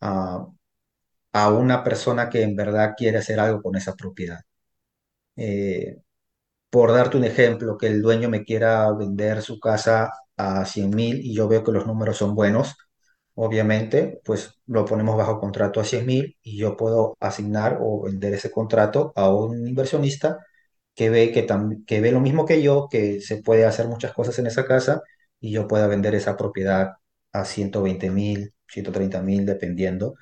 a 0.00 0.46
a 1.38 1.50
una 1.52 1.84
persona 1.84 2.28
que 2.30 2.42
en 2.42 2.56
verdad 2.56 2.94
quiere 2.96 3.18
hacer 3.18 3.40
algo 3.40 3.62
con 3.62 3.76
esa 3.76 3.94
propiedad. 3.94 4.40
Eh, 5.36 5.96
por 6.70 6.92
darte 6.92 7.16
un 7.18 7.24
ejemplo, 7.24 7.78
que 7.78 7.88
el 7.88 8.02
dueño 8.02 8.28
me 8.30 8.44
quiera 8.44 8.92
vender 8.92 9.42
su 9.42 9.60
casa 9.60 10.12
a 10.36 10.64
100 10.66 10.90
mil 10.90 11.20
y 11.24 11.34
yo 11.34 11.48
veo 11.48 11.64
que 11.64 11.72
los 11.72 11.86
números 11.86 12.16
son 12.18 12.34
buenos, 12.34 12.76
obviamente, 13.34 14.20
pues 14.24 14.60
lo 14.66 14.84
ponemos 14.86 15.16
bajo 15.16 15.40
contrato 15.40 15.80
a 15.80 15.84
100 15.84 16.06
mil 16.06 16.36
y 16.42 16.58
yo 16.58 16.76
puedo 16.76 17.16
asignar 17.20 17.78
o 17.80 18.04
vender 18.04 18.34
ese 18.34 18.50
contrato 18.50 19.12
a 19.16 19.30
un 19.34 19.66
inversionista 19.68 20.38
que 20.94 21.10
ve, 21.10 21.32
que, 21.32 21.46
que 21.86 22.00
ve 22.00 22.12
lo 22.12 22.20
mismo 22.20 22.46
que 22.46 22.62
yo, 22.62 22.88
que 22.90 23.20
se 23.20 23.42
puede 23.42 23.64
hacer 23.66 23.88
muchas 23.88 24.12
cosas 24.12 24.38
en 24.38 24.46
esa 24.46 24.66
casa 24.66 25.02
y 25.40 25.52
yo 25.52 25.68
pueda 25.68 25.86
vender 25.86 26.14
esa 26.14 26.36
propiedad 26.36 26.94
a 27.32 27.44
120 27.44 28.10
mil, 28.10 28.54
130 28.68 29.22
mil, 29.22 29.44
dependiendo. 29.46 30.14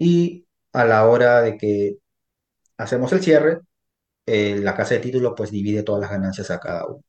Y 0.00 0.48
a 0.74 0.84
la 0.86 1.06
hora 1.08 1.42
de 1.42 1.56
que 1.58 1.98
hacemos 2.78 3.12
el 3.12 3.22
cierre, 3.22 3.60
eh, 4.26 4.58
la 4.62 4.74
casa 4.76 4.94
de 4.94 5.00
título 5.00 5.34
pues 5.36 5.50
divide 5.52 5.82
todas 5.84 6.02
las 6.02 6.10
ganancias 6.12 6.50
a 6.52 6.60
cada 6.60 6.86
uno. 6.86 7.04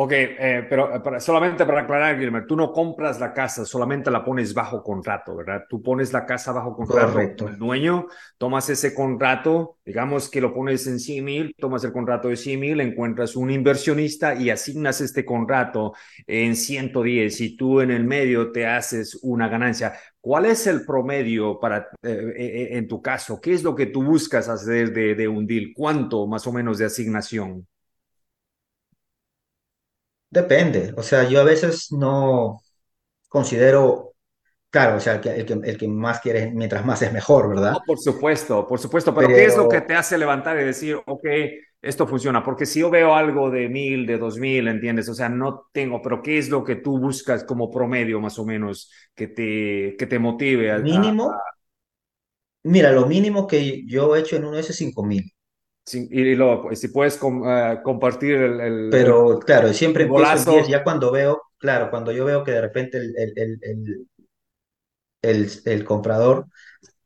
Ok, 0.00 0.12
eh, 0.12 0.64
pero 0.70 0.94
eh, 0.94 1.20
solamente 1.20 1.66
para 1.66 1.80
aclarar, 1.80 2.16
Gilmer, 2.20 2.46
tú 2.46 2.54
no 2.54 2.72
compras 2.72 3.18
la 3.18 3.32
casa, 3.34 3.64
solamente 3.64 4.12
la 4.12 4.24
pones 4.24 4.54
bajo 4.54 4.80
contrato, 4.80 5.34
¿verdad? 5.34 5.64
Tú 5.68 5.82
pones 5.82 6.12
la 6.12 6.24
casa 6.24 6.52
bajo 6.52 6.76
contrato 6.76 7.14
con 7.14 7.22
el 7.22 7.34
Correcto. 7.34 7.48
dueño, 7.58 8.06
tomas 8.38 8.70
ese 8.70 8.94
contrato, 8.94 9.78
digamos 9.84 10.30
que 10.30 10.40
lo 10.40 10.54
pones 10.54 10.86
en 10.86 11.00
100 11.00 11.24
mil, 11.24 11.54
tomas 11.58 11.82
el 11.82 11.90
contrato 11.90 12.28
de 12.28 12.36
100 12.36 12.60
mil, 12.60 12.80
encuentras 12.80 13.34
un 13.34 13.50
inversionista 13.50 14.36
y 14.36 14.50
asignas 14.50 15.00
este 15.00 15.24
contrato 15.24 15.94
en 16.28 16.54
110 16.54 17.40
y 17.40 17.56
tú 17.56 17.80
en 17.80 17.90
el 17.90 18.04
medio 18.04 18.52
te 18.52 18.68
haces 18.68 19.18
una 19.22 19.48
ganancia. 19.48 19.94
¿Cuál 20.20 20.46
es 20.46 20.68
el 20.68 20.86
promedio 20.86 21.58
para, 21.58 21.88
eh, 22.04 22.34
eh, 22.36 22.68
en 22.70 22.86
tu 22.86 23.02
caso? 23.02 23.40
¿Qué 23.40 23.52
es 23.52 23.64
lo 23.64 23.74
que 23.74 23.86
tú 23.86 24.04
buscas 24.04 24.48
hacer 24.48 24.92
de, 24.92 25.16
de 25.16 25.26
un 25.26 25.44
deal? 25.44 25.72
¿Cuánto 25.74 26.28
más 26.28 26.46
o 26.46 26.52
menos 26.52 26.78
de 26.78 26.84
asignación? 26.84 27.66
Depende. 30.30 30.92
O 30.96 31.02
sea, 31.02 31.28
yo 31.28 31.40
a 31.40 31.44
veces 31.44 31.90
no 31.92 32.60
considero, 33.28 34.14
claro, 34.70 34.96
o 34.98 35.00
sea, 35.00 35.14
el 35.16 35.20
que, 35.22 35.30
el 35.36 35.46
que, 35.46 35.54
el 35.54 35.78
que 35.78 35.88
más 35.88 36.20
quiere, 36.20 36.52
mientras 36.52 36.84
más 36.86 37.02
es 37.02 37.12
mejor, 37.12 37.48
¿verdad? 37.50 37.74
No, 37.74 37.80
por 37.86 37.98
supuesto, 37.98 38.66
por 38.66 38.78
supuesto, 38.78 39.14
pero 39.14 39.32
¿qué 39.32 39.44
es 39.46 39.56
lo 39.56 39.68
que 39.68 39.80
te 39.80 39.94
hace 39.94 40.18
levantar 40.18 40.58
y 40.60 40.64
decir, 40.64 40.96
ok, 41.06 41.24
esto 41.82 42.06
funciona? 42.06 42.44
Porque 42.44 42.66
si 42.66 42.80
yo 42.80 42.90
veo 42.90 43.14
algo 43.14 43.50
de 43.50 43.68
mil, 43.68 44.06
de 44.06 44.18
dos 44.18 44.38
mil, 44.38 44.68
¿entiendes? 44.68 45.08
O 45.08 45.14
sea, 45.14 45.28
no 45.28 45.66
tengo, 45.72 46.02
pero 46.02 46.22
¿qué 46.22 46.38
es 46.38 46.48
lo 46.50 46.62
que 46.64 46.76
tú 46.76 46.98
buscas 47.00 47.44
como 47.44 47.70
promedio 47.70 48.20
más 48.20 48.38
o 48.38 48.44
menos 48.46 48.90
que 49.14 49.28
te, 49.28 49.96
que 49.98 50.06
te 50.06 50.18
motive 50.18 50.70
a, 50.70 50.76
a- 50.76 50.82
mínimo, 50.82 51.44
mira, 52.64 52.92
lo 52.92 53.06
mínimo 53.06 53.46
que 53.48 53.84
yo 53.86 54.14
he 54.16 54.20
hecho 54.20 54.36
en 54.36 54.44
uno 54.44 54.58
es 54.58 54.66
cinco 54.76 55.04
mil. 55.04 55.32
Y 55.94 56.34
luego, 56.34 56.62
pues, 56.62 56.80
si 56.80 56.88
puedes 56.88 57.16
com- 57.18 57.44
eh, 57.48 57.80
compartir 57.82 58.34
el, 58.36 58.60
el, 58.60 58.98
el- 59.04 59.18
Pero 59.18 59.38
claro, 59.40 59.72
siempre 59.72 60.04
empiezo 60.04 60.36
en 60.38 60.44
10 60.44 60.66
golazo, 60.66 60.68
ya 60.68 60.84
cuando 60.84 61.10
veo, 61.12 61.42
claro, 61.58 61.90
cuando 61.90 62.12
yo 62.12 62.24
veo 62.24 62.44
que 62.44 62.52
de 62.52 62.60
repente 62.60 62.98
el, 62.98 63.14
el, 63.18 63.32
el, 63.38 63.58
el, 63.62 64.08
el- 65.22 65.50
el 65.64 65.84
comprador 65.84 66.46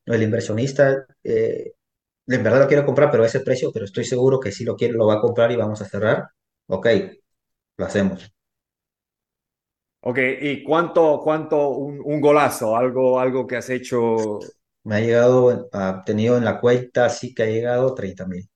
o 0.09 0.15
el 0.15 0.23
inversionista 0.23 1.07
eh, 1.25 1.73
en 2.29 2.43
verdad 2.45 2.61
lo 2.63 2.69
quiero 2.69 2.87
comprar, 2.87 3.11
pero 3.11 3.25
a 3.25 3.27
ese 3.27 3.41
precio, 3.41 3.73
pero 3.73 3.87
estoy 3.87 4.05
seguro 4.05 4.41
que 4.41 4.53
sí 4.53 4.65
lo 4.65 4.77
quiere, 4.77 4.95
lo 4.95 5.07
va 5.09 5.15
a 5.17 5.21
comprar 5.21 5.53
y 5.53 5.57
vamos 5.57 5.83
a 5.83 5.87
cerrar, 5.89 6.29
ok, 6.69 6.89
lo 7.79 7.87
hacemos. 7.87 8.33
ok, 10.01 10.19
¿y 10.41 10.63
cuánto, 10.65 11.21
cuánto 11.23 11.71
un, 11.71 12.01
un 12.05 12.21
golazo, 12.21 12.77
algo, 12.77 13.19
algo 13.21 13.47
que 13.47 13.57
has 13.57 13.71
hecho 13.71 14.55
Me 14.85 14.95
ha 14.95 15.01
llegado, 15.01 15.69
ha 15.73 16.05
tenido 16.05 16.37
en 16.39 16.45
la 16.45 16.61
cuenta, 16.61 17.09
sí 17.11 17.35
que 17.35 17.43
ha 17.43 17.47
llegado 17.47 17.95
treinta 17.97 18.27
mil. 18.29 18.49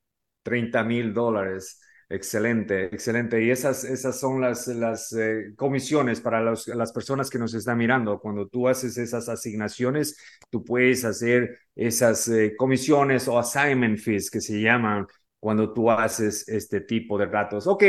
Treinta 0.47 0.83
mil 0.83 1.13
dólares. 1.13 1.81
Excelente, 2.09 2.85
excelente. 2.85 3.43
Y 3.43 3.51
esas, 3.51 3.83
esas 3.83 4.17
son 4.17 4.39
las, 4.39 4.67
las 4.67 5.11
eh, 5.11 5.53
comisiones 5.57 6.21
para 6.21 6.41
las 6.41 6.91
personas 6.93 7.29
que 7.29 7.37
nos 7.37 7.53
están 7.53 7.77
mirando. 7.77 8.19
Cuando 8.19 8.47
tú 8.47 8.67
haces 8.69 8.97
esas 8.97 9.27
asignaciones, 9.27 10.17
tú 10.49 10.63
puedes 10.63 11.03
hacer 11.03 11.59
esas 11.75 12.27
eh, 12.29 12.53
comisiones 12.57 13.27
o 13.27 13.37
assignment 13.37 13.99
fees 13.99 14.31
que 14.31 14.39
se 14.39 14.61
llaman 14.61 15.05
cuando 15.39 15.73
tú 15.73 15.91
haces 15.91 16.47
este 16.47 16.79
tipo 16.81 17.17
de 17.17 17.27
datos. 17.27 17.67
Ok, 17.67 17.83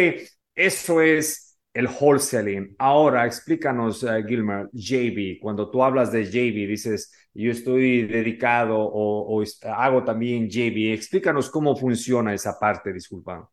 eso 0.55 1.01
es 1.01 1.59
el 1.73 1.87
wholesaling. 1.89 2.75
Ahora 2.79 3.25
explícanos, 3.27 4.03
uh, 4.03 4.25
Gilmer, 4.27 4.69
JB. 4.73 5.39
Cuando 5.41 5.71
tú 5.71 5.85
hablas 5.85 6.11
de 6.11 6.25
JB, 6.25 6.67
dices, 6.67 7.13
yo 7.45 7.53
estoy 7.53 8.07
dedicado 8.07 8.77
o, 8.81 9.43
hago 9.65 10.05
también 10.05 10.49
JB. 10.49 10.93
Explícanos 10.93 11.51
cómo 11.51 11.77
funciona 11.77 12.35
esa 12.35 12.59
parte, 12.59 12.93
disculpa. 12.93 13.49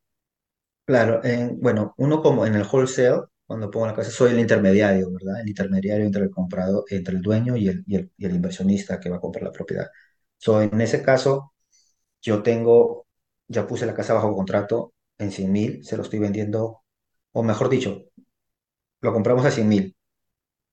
Claro, 0.85 1.23
en- 1.23 1.59
bueno, 1.59 1.93
uno 1.97 2.21
como 2.21 2.45
en 2.45 2.55
el 2.55 2.63
wholesale, 2.71 3.23
cuando 3.45 3.69
pongo 3.71 3.87
la 3.87 3.93
casa, 3.95 4.11
soy 4.11 4.31
el 4.31 4.39
intermediario, 4.39 5.11
¿verdad? 5.11 5.41
El 5.41 5.49
intermediario 5.49 6.05
entre 6.05 6.23
el 6.23 6.29
comprador, 6.31 6.85
entre 6.89 7.15
el 7.15 7.21
dueño 7.21 7.55
y 7.57 7.67
el, 7.69 7.83
inversionista 8.19 8.99
que 8.99 9.09
va 9.09 9.17
a 9.17 9.19
comprar 9.19 9.43
la 9.43 9.51
propiedad. 9.51 9.87
So, 10.37 10.61
en 10.61 10.79
ese 10.81 11.01
caso, 11.03 11.53
yo 12.21 12.43
tengo, 12.43 13.07
ya 13.47 13.67
puse 13.67 13.85
la 13.85 13.93
casa 13.95 14.13
bajo 14.13 14.35
contrato 14.35 14.93
en 15.17 15.31
cien 15.31 15.51
mil, 15.51 15.83
se 15.85 15.97
lo 15.97 16.03
estoy 16.03 16.19
vendiendo, 16.19 16.81
o 17.33 17.43
mejor 17.43 17.69
dicho, 17.69 18.05
lo 19.01 19.13
compramos 19.13 19.45
a 19.45 19.51
cien 19.51 19.67
mil. 19.69 19.95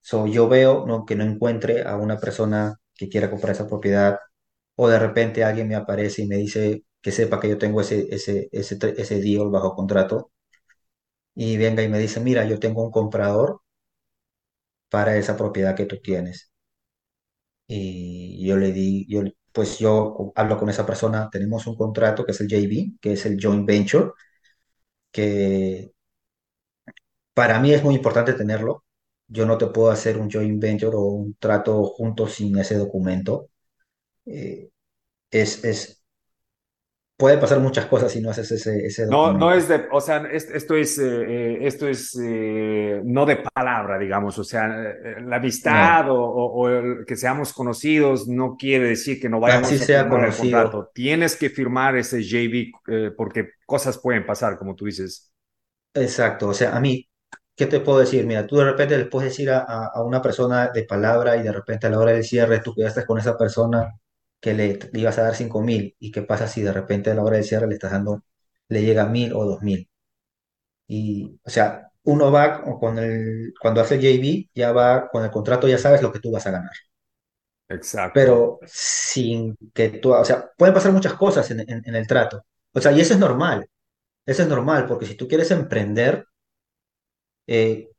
So, 0.03 0.27
yo 0.27 0.49
veo, 0.49 0.87
que 1.07 1.17
no 1.17 1.25
encuentre 1.25 1.83
a 1.85 1.97
una 1.97 2.19
persona 2.19 2.81
que 2.95 3.09
quiera 3.09 3.31
comprar 3.31 3.55
esa 3.55 3.69
propiedad, 3.69 4.19
o 4.77 4.89
de 4.89 4.99
repente 4.99 5.45
alguien 5.45 5.69
me 5.69 5.77
aparece 5.77 6.23
y 6.23 6.29
me 6.29 6.37
dice 6.37 6.85
que 7.03 7.13
sepa 7.13 7.41
que 7.41 7.49
yo 7.51 7.59
tengo 7.59 7.81
ese, 7.81 8.09
ese, 8.15 8.49
ese, 8.53 8.79
ese 8.99 9.21
deal 9.21 9.51
bajo 9.51 9.75
contrato 9.75 10.33
y 11.35 11.59
venga 11.59 11.83
y 11.83 11.89
me 11.91 11.99
dice, 11.99 12.21
mira, 12.21 12.45
yo 12.47 12.59
tengo 12.59 12.83
un 12.83 12.91
comprador 12.91 13.61
para 14.89 15.17
esa 15.17 15.37
propiedad 15.37 15.75
que 15.75 15.87
tú 15.87 16.01
tienes. 16.01 16.53
Y 17.67 18.47
yo 18.47 18.57
le 18.57 18.73
di, 18.73 19.07
yo, 19.09 19.23
pues 19.53 19.79
yo 19.79 20.33
hablo 20.37 20.59
con 20.59 20.69
esa 20.71 20.85
persona, 20.87 21.29
tenemos 21.31 21.67
un 21.67 21.77
contrato 21.77 22.25
que 22.25 22.33
es 22.33 22.41
el 22.41 22.49
JV, 22.49 22.93
que 23.01 23.13
es 23.15 23.27
el 23.27 23.39
Joint 23.43 23.67
Venture, 23.67 24.11
que 25.13 25.93
para 27.35 27.59
mí 27.61 27.73
es 27.75 27.83
muy 27.85 27.95
importante 27.95 28.33
tenerlo. 28.33 28.85
Yo 29.33 29.47
no 29.47 29.59
te 29.59 29.67
puedo 29.69 29.91
hacer 29.91 30.19
un 30.19 30.31
joint 30.31 30.61
venture 30.63 30.97
o 30.97 31.03
un 31.07 31.35
trato 31.39 31.85
juntos 31.85 32.35
sin 32.35 32.59
ese 32.59 32.77
documento. 32.77 33.51
Eh, 34.27 34.71
es, 35.31 35.65
es, 35.65 36.05
puede 37.17 37.39
pasar 37.39 37.59
muchas 37.61 37.87
cosas 37.87 38.13
si 38.13 38.21
no 38.21 38.29
haces 38.31 38.51
ese, 38.53 38.85
ese 38.87 39.07
No, 39.09 39.33
no 39.37 39.53
documento. 39.53 39.53
es 39.53 39.67
de, 39.69 39.89
o 39.91 40.01
sea, 40.01 40.19
es- 40.31 40.49
esto 40.51 40.77
es, 40.77 40.97
eh, 40.99 41.05
eh, 41.55 41.59
esto 41.67 41.89
es 41.89 42.17
eh, 42.23 43.01
no 43.05 43.27
de 43.27 43.37
palabra, 43.53 43.99
digamos, 43.99 44.39
o 44.39 44.45
sea, 44.45 44.69
la 44.69 45.37
No, 45.65 45.89
amistad 45.89 46.09
o, 46.09 46.15
o- 46.23 46.53
o 46.63 46.69
el 46.69 47.05
que 47.05 47.17
seamos 47.17 47.53
conocidos 47.53 48.29
no 48.29 48.57
quiere 48.57 48.87
decir 48.91 49.21
que 49.21 49.29
no 49.29 49.41
así 49.45 49.79
vayamos 49.81 49.81
a 49.81 49.89
sea 49.89 50.09
firmar 50.09 50.25
el 50.25 50.37
conocido. 50.37 50.37
contrato. 50.37 50.91
Tienes 50.95 51.35
que 51.37 51.51
firmar 51.51 51.97
ese 51.97 52.23
JV 52.23 52.71
porque 53.17 53.51
cosas 53.67 53.99
pueden 53.99 54.25
pasar, 54.25 54.57
como 54.57 54.77
tú 54.77 54.85
dices. 54.87 55.33
Exacto, 55.95 56.49
o 56.49 56.55
sea, 56.55 56.77
a 56.77 56.81
mí, 56.81 57.09
¿qué 57.57 57.67
te 57.67 57.81
puedo 57.81 57.99
decir? 58.01 58.27
Mira, 58.27 58.47
tú 58.47 58.57
de 58.57 58.65
repente 58.65 58.97
le 58.99 59.07
puedes 59.07 59.31
decir 59.31 59.51
a, 59.51 59.61
a- 59.61 60.03
una 60.05 60.23
persona 60.23 60.69
de 60.73 60.85
palabra 60.85 61.37
y 61.37 61.43
de 61.43 61.53
repente 61.53 61.87
a 61.87 61.91
la 61.91 61.99
hora 61.99 62.13
del 62.13 62.25
cierre 62.25 62.61
tú 62.61 62.75
quedaste 62.75 63.05
con 63.07 63.19
esa 63.19 63.37
persona 63.39 63.93
que 64.41 64.55
le, 64.55 64.79
le 64.93 65.01
ibas 65.01 65.19
a 65.19 65.23
dar 65.25 65.35
cinco 65.37 65.61
mil 65.63 65.95
y 65.99 66.11
qué 66.13 66.23
pasa 66.23 66.47
si 66.49 66.63
de 66.63 66.73
repente 66.73 67.11
a 67.11 67.15
la 67.15 67.23
hora 67.23 67.37
del 67.37 67.45
cierre 67.45 67.67
le 67.69 67.75
estás 67.75 67.93
dando, 67.93 68.25
le 68.69 68.83
llega 68.83 69.07
mil 69.07 69.33
o 69.35 69.45
dos 69.45 69.63
mil. 69.63 69.89
Y, 70.87 71.41
o 71.45 71.51
sea, 71.51 71.91
uno 72.05 72.31
va 72.33 72.63
con 72.81 72.99
el, 72.99 73.55
cuando 73.61 73.81
hace 73.81 73.97
el 73.97 74.01
JV, 74.03 74.51
ya 74.55 74.73
va 74.73 75.09
con 75.11 75.25
el 75.25 75.31
contrato, 75.31 75.69
ya 75.69 75.79
sabes 75.79 76.03
lo 76.03 76.13
que 76.13 76.21
tú 76.21 76.31
vas 76.33 76.47
a 76.47 76.51
ganar. 76.53 76.73
Exacto, 77.69 78.13
Pero 78.13 78.61
sin 78.67 79.57
que 79.75 79.89
tú, 79.91 80.13
o 80.13 80.25
sea, 80.25 80.51
pueden 80.57 80.75
pasar 80.75 80.93
muchas 80.93 81.15
cosas 81.15 81.51
en, 81.51 81.61
en 81.61 81.83
en 81.85 81.95
el 81.95 82.07
trato. 82.07 82.45
O 82.73 82.81
sea, 82.81 82.93
y 82.93 83.01
eso 83.01 83.15
es 83.15 83.21
normal, 83.21 83.67
eso 84.27 84.43
es 84.43 84.49
normal, 84.49 84.87
porque 84.87 85.07
si 85.07 85.17
tú 85.17 85.29
quieres 85.29 85.51
emprender, 85.53 86.27
eh, 87.53 87.91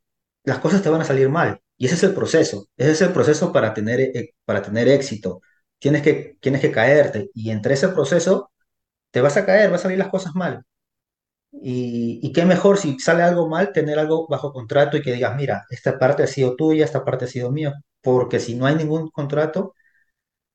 las 0.43 0.59
cosas 0.59 0.81
te 0.83 0.89
van 0.89 1.01
a 1.01 1.05
salir 1.05 1.29
mal. 1.29 1.61
Y 1.77 1.85
ese 1.87 1.95
es 1.95 2.03
el 2.03 2.13
proceso. 2.15 2.67
Ese 2.77 2.91
es 2.91 3.01
el 3.01 3.13
proceso 3.13 3.51
para 3.53 3.73
tener, 3.73 3.99
eh, 4.01 4.35
para 4.45 4.61
tener 4.61 4.87
éxito. 4.89 5.41
Tienes 5.79 6.01
que, 6.03 6.37
tienes 6.41 6.61
que 6.61 6.71
caerte. 6.71 7.29
Y 7.33 7.51
entre 7.51 7.75
ese 7.75 7.89
proceso 7.89 8.51
te 9.11 9.21
vas 9.21 9.37
a 9.37 9.45
caer, 9.45 9.69
van 9.69 9.75
a 9.75 9.79
salir 9.79 9.97
las 9.99 10.09
cosas 10.09 10.35
mal. 10.35 10.63
Y, 11.51 12.31
qué 12.33 12.45
mejor 12.45 12.77
si 12.77 12.99
sale 12.99 13.23
algo 13.23 13.47
mal, 13.47 13.71
tener 13.71 13.99
algo 13.99 14.27
bajo 14.27 14.51
contrato 14.53 14.97
y 14.97 15.01
que 15.01 15.13
digas, 15.13 15.35
mira, 15.35 15.65
esta 15.69 15.97
parte 15.99 16.23
ha 16.23 16.27
sido 16.27 16.55
tuya, 16.55 16.83
esta 16.85 17.05
parte 17.05 17.25
ha 17.25 17.27
sido 17.27 17.51
mía. 17.51 17.73
Porque 18.01 18.39
si 18.39 18.55
no 18.55 18.65
hay 18.65 18.75
ningún 18.75 19.09
contrato, 19.09 19.73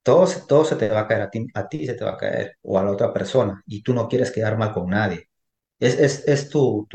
todo, 0.02 0.26
todo 0.49 0.64
se 0.64 0.76
te 0.76 0.88
va 0.88 1.00
a 1.02 1.09
caer 1.09 1.23
a 1.23 1.31
ti, 1.31 1.47
a 1.55 1.69
ti 1.69 1.87
se 1.87 1.95
te 1.95 2.05
va 2.05 2.12
a 2.12 2.17
caer 2.19 2.57
o 2.62 2.78
a 2.78 2.85
la 2.85 2.93
otra 2.93 3.12
persona. 3.12 3.62
Y 3.67 3.83
tú 3.83 3.95
no 3.95 4.09
quieres 4.09 4.31
quedar 4.33 4.59
mal 4.59 4.73
con 4.73 4.88
nadie. 4.90 5.28
Es, 5.78 5.99
es, 5.99 6.28
es 6.28 6.50
tu, 6.50 6.87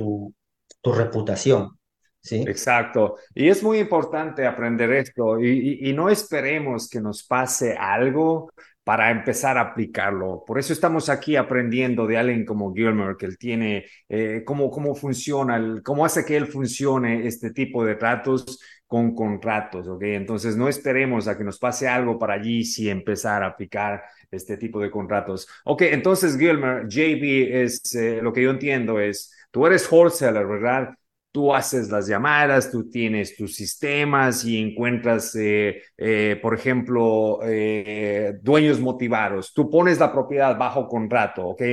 tu 0.81 0.93
reputación. 0.93 1.77
¿Sí? 2.23 2.43
exacto. 2.47 3.17
Y 3.35 3.49
es 3.49 3.61
muy 3.61 3.79
importante 3.79 4.47
aprender 4.47 4.91
esto 4.93 5.39
y, 5.39 5.93
no 5.93 6.09
esperemos 6.09 6.89
que 6.89 7.01
nos 7.01 7.23
pase 7.23 7.75
algo 7.77 8.51
para 8.83 9.11
empezar 9.11 9.57
a 9.57 9.61
aplicarlo. 9.61 10.43
Por 10.45 10.59
eso 10.59 10.73
estamos 10.73 11.07
aquí 11.07 11.35
aprendiendo 11.35 12.05
de 12.07 12.17
alguien 12.17 12.45
como 12.45 12.73
Gilmer, 12.73 13.15
que 13.15 13.27
él 13.27 13.37
tiene, 13.37 13.85
eh, 14.09 14.43
cómo, 14.45 14.69
cómo 14.69 14.95
funciona, 14.95 15.81
cómo 15.83 16.03
hace 16.05 16.25
que 16.25 16.35
él 16.35 16.47
funcione 16.47 17.27
este 17.27 17.51
tipo 17.51 17.85
de 17.85 17.95
tratos 17.95 18.59
con 18.87 19.15
contratos, 19.15 19.87
¿ok? 19.87 20.03
Entonces 20.03 20.55
no 20.57 20.67
esperemos 20.67 21.27
a 21.27 21.37
que 21.37 21.43
nos 21.43 21.57
pase 21.57 21.87
algo 21.87 22.19
para 22.19 22.35
allí 22.35 22.63
si 22.63 22.89
empezar 22.89 23.41
a 23.41 23.47
aplicar 23.47 24.03
este 24.29 24.57
tipo 24.57 24.79
de 24.79 24.91
contratos. 24.91 25.47
Ok, 25.65 25.83
entonces 25.83 26.37
Gilmer, 26.37 26.87
JB 26.87 27.63
es, 27.63 27.95
eh, 27.95 28.19
lo 28.21 28.33
que 28.33 28.43
yo 28.43 28.51
entiendo 28.51 28.99
es, 28.99 29.33
tú 29.51 29.65
eres 29.65 29.89
wholesaler, 29.91 30.45
¿verdad? 30.45 30.89
Tú 31.33 31.53
haces 31.53 31.89
las 31.89 32.07
llamadas, 32.07 32.71
tú 32.71 32.89
tienes 32.89 33.35
tus 33.35 33.55
sistemas 33.55 34.45
y 34.45 34.61
encuentras, 34.61 35.35
eh, 35.35 35.81
eh, 35.97 36.39
por 36.41 36.53
ejemplo, 36.53 37.39
eh, 37.43 38.35
dueños 38.41 38.79
motivados. 38.79 39.51
Tú 39.51 39.67
pones 39.69 39.99
la 39.99 40.13
propiedad 40.13 40.55
bajo 40.57 40.87
contrato, 40.87 41.47
¿ok? 41.47 41.63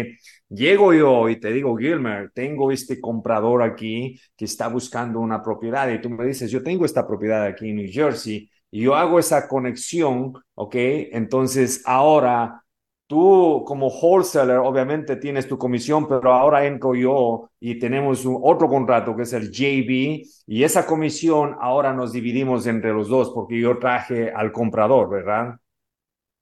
Llego 0.49 0.95
yo 0.95 1.29
y 1.29 1.39
te 1.39 1.53
digo, 1.53 1.77
Gilmer, 1.77 2.31
tengo 2.35 2.73
este 2.73 3.01
comprador 3.01 3.63
aquí 3.63 4.19
que 4.35 4.47
está 4.47 4.69
buscando 4.69 5.21
una 5.21 5.43
propiedad 5.43 5.91
y 5.91 6.01
tú 6.01 6.09
me 6.09 6.25
dices, 6.25 6.51
yo 6.51 6.63
tengo 6.63 6.87
esta 6.87 7.07
propiedad 7.07 7.45
aquí 7.45 7.69
en 7.69 7.77
New 7.77 7.89
Jersey 7.93 8.51
y 8.71 8.81
yo 8.83 8.95
hago 8.97 9.19
esa 9.19 9.47
conexión, 9.47 10.33
¿ok? 10.55 10.75
Entonces 11.13 11.83
ahora 11.85 12.65
Tú 13.11 13.65
como 13.67 13.89
wholesaler 13.89 14.59
obviamente 14.59 15.17
tienes 15.17 15.49
tu 15.49 15.59
comisión, 15.59 16.07
pero 16.07 16.33
ahora 16.33 16.65
entro 16.65 16.95
yo 16.95 17.51
y 17.59 17.77
tenemos 17.77 18.25
otro 18.25 18.69
contrato 18.69 19.17
que 19.17 19.25
es 19.25 19.33
el 19.33 19.51
JB 19.51 20.25
y 20.47 20.63
esa 20.63 20.87
comisión 20.87 21.57
ahora 21.61 21.93
nos 21.93 22.13
dividimos 22.13 22.69
entre 22.69 22.93
los 22.93 23.09
dos 23.09 23.33
porque 23.35 23.59
yo 23.59 23.81
traje 23.81 24.31
al 24.31 24.53
comprador, 24.53 25.11
¿verdad? 25.11 25.57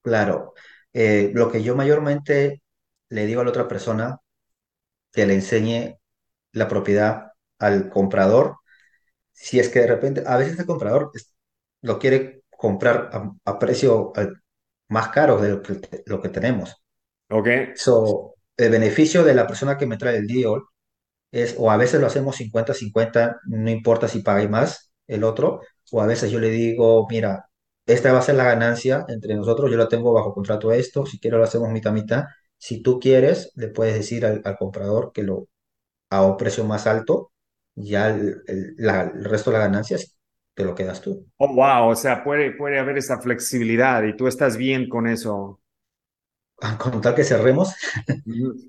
Claro. 0.03 0.53
Eh, 0.93 1.31
lo 1.35 1.51
que 1.51 1.63
yo 1.63 1.75
mayormente 1.75 2.63
le 3.09 3.25
digo 3.25 3.41
a 3.41 3.45
la 3.45 3.51
otra 3.51 3.67
persona, 3.67 4.19
que 5.13 5.27
le 5.27 5.35
enseñe 5.35 5.97
la 6.53 6.69
propiedad 6.69 7.33
al 7.59 7.89
comprador, 7.89 8.57
si 9.33 9.61
es 9.61 9.71
que 9.71 9.81
de 9.81 9.87
repente, 9.89 10.25
a 10.27 10.37
veces 10.37 10.59
el 10.59 10.67
comprador 10.67 11.13
lo 11.83 11.99
quiere 11.99 12.43
comprar 12.51 13.11
a, 13.13 13.33
a 13.51 13.59
precio 13.59 14.13
más 14.89 15.09
caro 15.11 15.39
de 15.41 15.51
lo 15.51 15.63
que, 15.63 15.81
lo 16.07 16.21
que 16.23 16.29
tenemos. 16.31 16.77
¿Ok? 17.31 17.49
So, 17.77 18.35
el 18.57 18.71
beneficio 18.71 19.25
de 19.25 19.35
la 19.35 19.47
persona 19.47 19.77
que 19.79 19.87
me 19.87 19.97
trae 19.99 20.17
el 20.19 20.27
deal 20.27 20.63
es, 21.31 21.57
o 21.59 21.71
a 21.71 21.77
veces 21.77 22.01
lo 22.01 22.07
hacemos 22.07 22.37
cincuenta 22.37 22.75
cincuenta 22.75 23.37
no 23.47 23.71
importa 23.71 24.09
si 24.09 24.21
pague 24.23 24.49
más 24.49 24.93
el 25.07 25.25
otro, 25.25 25.61
o 25.93 26.03
a 26.03 26.07
veces 26.07 26.31
yo 26.31 26.39
le 26.41 26.51
digo, 26.51 27.07
mira, 27.11 27.47
esta 27.87 28.13
va 28.13 28.19
a 28.21 28.23
ser 28.23 28.35
la 28.37 28.45
ganancia 28.45 29.05
entre 29.09 29.35
nosotros, 29.35 29.71
yo 29.71 29.77
la 29.79 29.89
tengo 29.89 30.13
bajo 30.13 30.35
contrato 30.35 30.73
esto, 30.73 31.07
si 31.07 31.19
quieres 31.21 31.39
lo 31.39 31.45
hacemos 31.45 31.71
mitad 31.71 31.93
mitad, 31.93 32.25
si 32.59 32.83
tú 32.83 32.99
quieres, 33.01 33.53
le 33.57 33.69
puedes 33.69 33.95
decir 33.95 34.27
al, 34.27 34.43
al 34.45 34.57
comprador 34.59 35.13
que 35.13 35.23
lo 35.23 35.49
a 36.11 36.25
un 36.27 36.37
precio 36.37 36.65
más 36.65 36.87
alto, 36.87 37.33
ya 37.75 38.09
el, 38.11 38.43
el- 38.47 38.75
la- 38.79 39.03
el 39.03 39.25
resto 39.25 39.51
de 39.51 39.59
las 39.59 39.69
ganancias 39.69 40.18
te 40.59 40.65
lo 40.65 40.75
quedas 40.75 41.01
tú. 41.01 41.25
Oh, 41.39 41.55
wow, 41.55 41.89
o 41.89 41.95
sea, 41.95 42.25
puede, 42.25 42.51
puede 42.53 42.81
haber 42.81 42.99
esa 42.99 43.21
flexibilidad 43.21 44.03
y 44.03 44.17
tú 44.17 44.27
estás 44.27 44.57
bien 44.57 44.89
con 44.89 45.07
eso. 45.07 45.61
Con 46.79 47.01
tal 47.01 47.15
que 47.15 47.23
cerremos, 47.23 47.73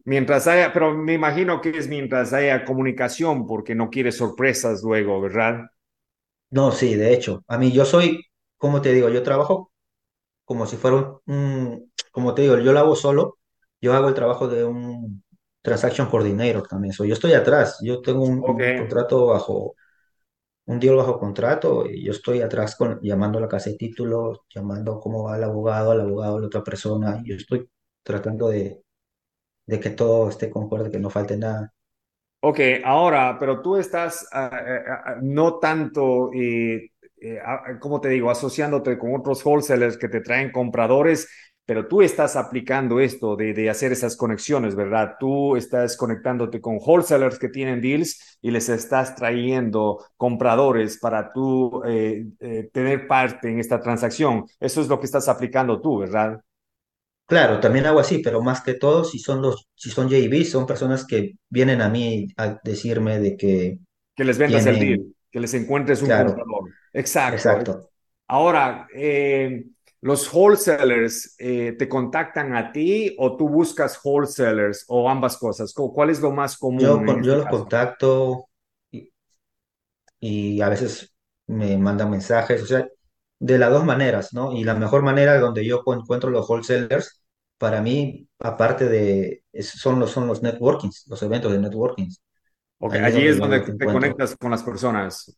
Mientras 0.06 0.48
haya, 0.48 0.72
pero 0.72 0.94
me 0.94 1.14
imagino 1.14 1.62
que 1.62 1.70
es 1.70 1.88
mientras 1.88 2.34
haya 2.34 2.64
comunicación, 2.66 3.48
porque 3.48 3.74
no 3.76 3.90
quieres 3.90 4.18
sorpresas 4.18 4.84
luego, 4.84 5.20
¿verdad? 5.22 5.70
no, 6.52 6.72
sí, 6.72 6.96
de 6.96 7.14
hecho, 7.14 7.44
a 7.48 7.58
mí 7.58 7.72
yo 7.72 7.86
soy, 7.86 8.26
como 8.58 8.82
te 8.82 8.94
digo, 8.94 9.10
yo 9.10 9.24
trabajo 9.24 9.72
como 10.46 10.66
si 10.68 10.78
fuera 10.78 11.20
un, 11.28 11.92
como 12.12 12.34
te 12.36 12.44
digo, 12.44 12.58
yo 12.60 12.74
lo 12.74 12.80
hago 12.80 12.96
solo, 12.96 13.38
yo 13.82 13.94
hago 13.94 14.10
el 14.10 14.16
trabajo 14.16 14.48
de 14.48 14.66
un 14.66 15.24
transaction 15.62 16.10
coordinator 16.10 16.68
también, 16.68 16.94
so, 16.94 17.06
yo 17.06 17.14
estoy 17.14 17.34
atrás, 17.34 17.80
yo 17.84 18.02
tengo 18.02 18.24
un 18.24 18.42
contrato 18.42 19.28
bajo, 19.28 19.76
un 20.70 20.80
deal 20.80 20.96
bajo 20.96 21.20
contrato 21.20 21.86
y 21.90 22.06
yo 22.06 22.12
estoy 22.12 22.42
atrás 22.42 22.76
con, 22.76 23.00
llamando 23.02 23.40
a 23.40 23.42
la 23.42 23.48
casa 23.48 23.70
de 23.72 23.78
títulos, 23.78 24.42
llamando 24.54 25.00
cómo 25.00 25.24
va 25.24 25.38
el 25.38 25.44
abogado, 25.44 25.92
al 25.92 26.02
abogado 26.02 26.40
la 26.40 26.48
otra 26.48 26.64
persona, 26.64 27.22
yo 27.26 27.36
estoy 27.36 27.68
tratando 28.04 28.50
de, 28.50 28.84
de 29.68 29.80
que 29.80 29.92
todo 29.92 30.30
esté 30.30 30.50
concuerde, 30.50 30.92
que 30.92 31.00
no 31.00 31.10
falte 31.10 31.38
nada. 31.38 31.74
ok, 32.42 32.60
ahora, 32.84 33.38
pero 33.40 33.62
tú 33.62 33.78
estás 33.78 34.28
ah, 34.32 34.50
ah, 35.06 35.16
no 35.22 35.60
tanto, 35.60 36.32
ah, 37.46 37.64
¿cómo 37.80 38.00
te 38.02 38.10
digo?, 38.10 38.30
asociándote 38.30 38.98
con 38.98 39.16
otros 39.16 39.46
wholesalers 39.46 39.98
que 39.98 40.10
te 40.10 40.22
traen 40.22 40.52
compradores, 40.52 41.28
pero 41.70 41.88
tú 41.88 42.02
estás 42.02 42.36
aplicando 42.36 43.00
esto 43.00 43.36
de, 43.36 43.54
de 43.54 43.70
hacer 43.70 43.92
esas 43.92 44.18
conexiones, 44.18 44.74
¿verdad? 44.74 45.18
Tú 45.20 45.56
estás 45.56 45.96
conectándote 45.96 46.60
con 46.60 46.80
wholesalers 46.82 47.38
que 47.38 47.48
tienen 47.48 47.80
deals 47.80 48.40
y 48.42 48.50
les 48.50 48.70
estás 48.70 49.14
trayendo 49.14 50.04
compradores 50.18 50.98
para 50.98 51.32
tú 51.32 51.84
eh, 51.86 52.26
eh, 52.40 52.72
tener 52.74 53.06
parte 53.06 53.52
en 53.52 53.60
esta 53.60 53.80
transacción. 53.80 54.46
Eso 54.60 54.82
es 54.82 54.88
lo 54.88 55.00
que 55.00 55.06
estás 55.06 55.28
aplicando 55.28 55.80
tú, 55.80 56.00
¿verdad? 56.00 56.42
Claro, 57.28 57.60
también 57.60 57.86
hago 57.86 58.00
así, 58.00 58.18
pero 58.18 58.42
más 58.42 58.62
que 58.62 58.74
todo, 58.74 59.04
si 59.04 59.20
son 59.20 59.40
los, 59.40 59.70
si 59.76 59.92
son 59.92 60.10
JV, 60.10 60.46
son 60.46 60.66
personas 60.66 61.06
que 61.06 61.36
vienen 61.52 61.84
a 61.84 61.90
mí 61.90 62.30
a 62.38 62.60
decirme 62.64 63.20
de 63.20 63.38
que 63.38 63.78
que 64.16 64.24
les 64.24 64.40
vendas 64.40 64.66
el 64.66 64.80
deal, 64.80 65.04
que 65.30 65.40
les 65.40 65.54
encuentres 65.54 66.02
un 66.02 66.08
claro, 66.08 66.34
comprador. 66.34 66.72
Exacto. 66.94 67.36
exacto. 67.36 67.90
Ahora, 68.28 68.88
eh, 68.92 69.66
los 70.02 70.34
wholesalers 70.34 71.36
eh, 71.40 71.76
te 71.78 71.90
contactan 71.90 72.56
a 72.56 72.72
ti 72.72 73.16
o 73.18 73.36
tú 73.38 73.50
buscas 73.50 74.00
wholesalers 74.04 74.86
o 74.88 75.10
ambas 75.10 75.38
cosas. 75.38 75.74
¿Cuál 75.74 76.10
es 76.10 76.22
lo 76.22 76.32
más 76.32 76.58
común 76.58 77.06
yo 77.22 77.34
este 77.34 77.36
los 77.36 77.46
caso? 77.46 77.50
contacto 77.50 78.50
y, 78.92 79.12
y 80.20 80.62
a 80.62 80.70
veces 80.70 81.14
me 81.48 81.78
mandan 81.78 82.12
mensajes, 82.12 82.62
o 82.64 82.66
sea, 82.66 82.88
de 83.40 83.58
las 83.58 83.72
dos 83.72 83.86
maneras, 83.86 84.34
¿no? 84.34 84.54
Y 84.54 84.64
la 84.64 84.76
mejor 84.76 85.02
manera 85.02 85.40
donde 85.40 85.66
yo 85.66 85.84
encuentro 85.88 86.30
los 86.30 86.50
wholesalers, 86.50 87.22
para 87.58 87.82
mí, 87.82 88.28
aparte 88.40 88.88
de, 88.88 89.44
son 89.62 90.00
los, 90.00 90.12
son 90.12 90.28
los 90.28 90.42
networkings, 90.42 91.06
los 91.08 91.22
eventos 91.24 91.52
de 91.52 91.60
networking. 91.60 92.10
Ok, 92.80 92.96
es 92.96 93.02
allí 93.02 93.28
donde 93.28 93.30
es 93.30 93.38
donde 93.38 93.60
te 93.62 93.72
encuentro. 93.72 93.94
conectas 93.94 94.36
con 94.38 94.52
las 94.52 94.64
personas. 94.64 95.38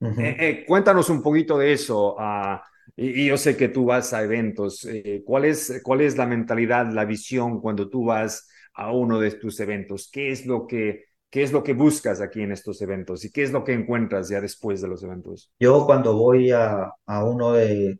Eh, 0.00 0.36
eh, 0.38 0.64
cuéntanos 0.66 1.08
un 1.10 1.22
poquito 1.22 1.58
de 1.58 1.72
eso. 1.72 2.16
ah, 2.18 2.62
y, 2.96 3.26
yo 3.26 3.36
sé 3.36 3.56
que 3.56 3.68
tú 3.68 3.86
vas 3.86 4.12
a 4.12 4.22
eventos. 4.22 4.84
eh, 4.84 5.22
¿cuál 5.24 5.44
es, 5.44 5.80
cuál 5.82 6.00
es 6.00 6.16
la 6.16 6.26
mentalidad, 6.26 6.92
la 6.92 7.04
visión 7.04 7.60
cuando 7.60 7.88
tú 7.88 8.04
vas 8.04 8.48
a 8.74 8.92
uno 8.92 9.18
de 9.20 9.32
tus 9.32 9.58
eventos? 9.60 10.08
¿Qué 10.12 10.30
es 10.30 10.46
lo 10.46 10.66
que, 10.66 11.04
qué 11.30 11.42
es 11.42 11.52
lo 11.52 11.62
que 11.62 11.74
buscas 11.74 12.20
aquí 12.20 12.42
en 12.42 12.52
estos 12.52 12.80
eventos? 12.82 13.24
¿Y 13.24 13.30
qué 13.32 13.42
es 13.42 13.52
lo 13.52 13.64
que 13.64 13.72
encuentras 13.72 14.28
ya 14.28 14.40
después 14.40 14.80
de 14.80 14.88
los 14.88 15.02
eventos? 15.02 15.50
Yo 15.58 15.86
cuando 15.86 16.16
voy 16.16 16.50
a, 16.52 16.92
a 17.06 17.24
uno 17.24 17.52
de 17.52 17.98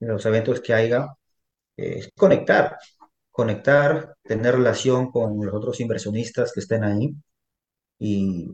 los 0.00 0.24
eventos 0.26 0.60
que 0.60 0.74
haya, 0.74 1.06
es 1.76 2.10
conectar, 2.16 2.76
conectar, 3.30 4.16
tener 4.22 4.56
relación 4.56 5.10
con 5.10 5.44
los 5.44 5.54
otros 5.54 5.80
inversionistas 5.80 6.52
que 6.52 6.60
estén 6.60 6.84
ahí 6.84 7.14
y 7.98 8.50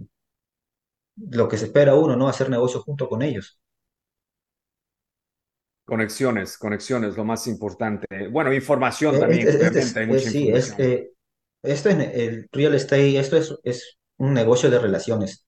lo 1.17 1.49
que 1.49 1.59
se 1.59 1.67
espera 1.67 1.95
uno, 1.95 2.17
¿no? 2.17 2.29
Hacer 2.29 2.51
negocio 2.51 2.83
junto 2.83 3.09
con 3.09 3.23
ellos. 3.23 3.59
Conexiones, 5.87 6.57
conexiones, 6.59 7.17
lo 7.17 7.25
más 7.25 7.47
importante. 7.47 8.29
Bueno, 8.29 8.53
información 8.55 9.19
Eh, 9.19 9.19
también, 9.19 9.49
es, 9.75 9.97
hay 9.97 10.07
mucha 10.07 10.31
sí, 10.31 10.49
es, 10.51 10.75
eh, 10.79 11.11
esto 11.63 11.89
es 11.91 11.97
el 12.15 12.49
real 12.53 12.75
estate, 12.75 13.19
esto 13.19 13.37
es, 13.37 13.55
es 13.65 13.99
un 14.19 14.35
negocio 14.35 14.71
de 14.71 14.79
relaciones. 14.79 15.47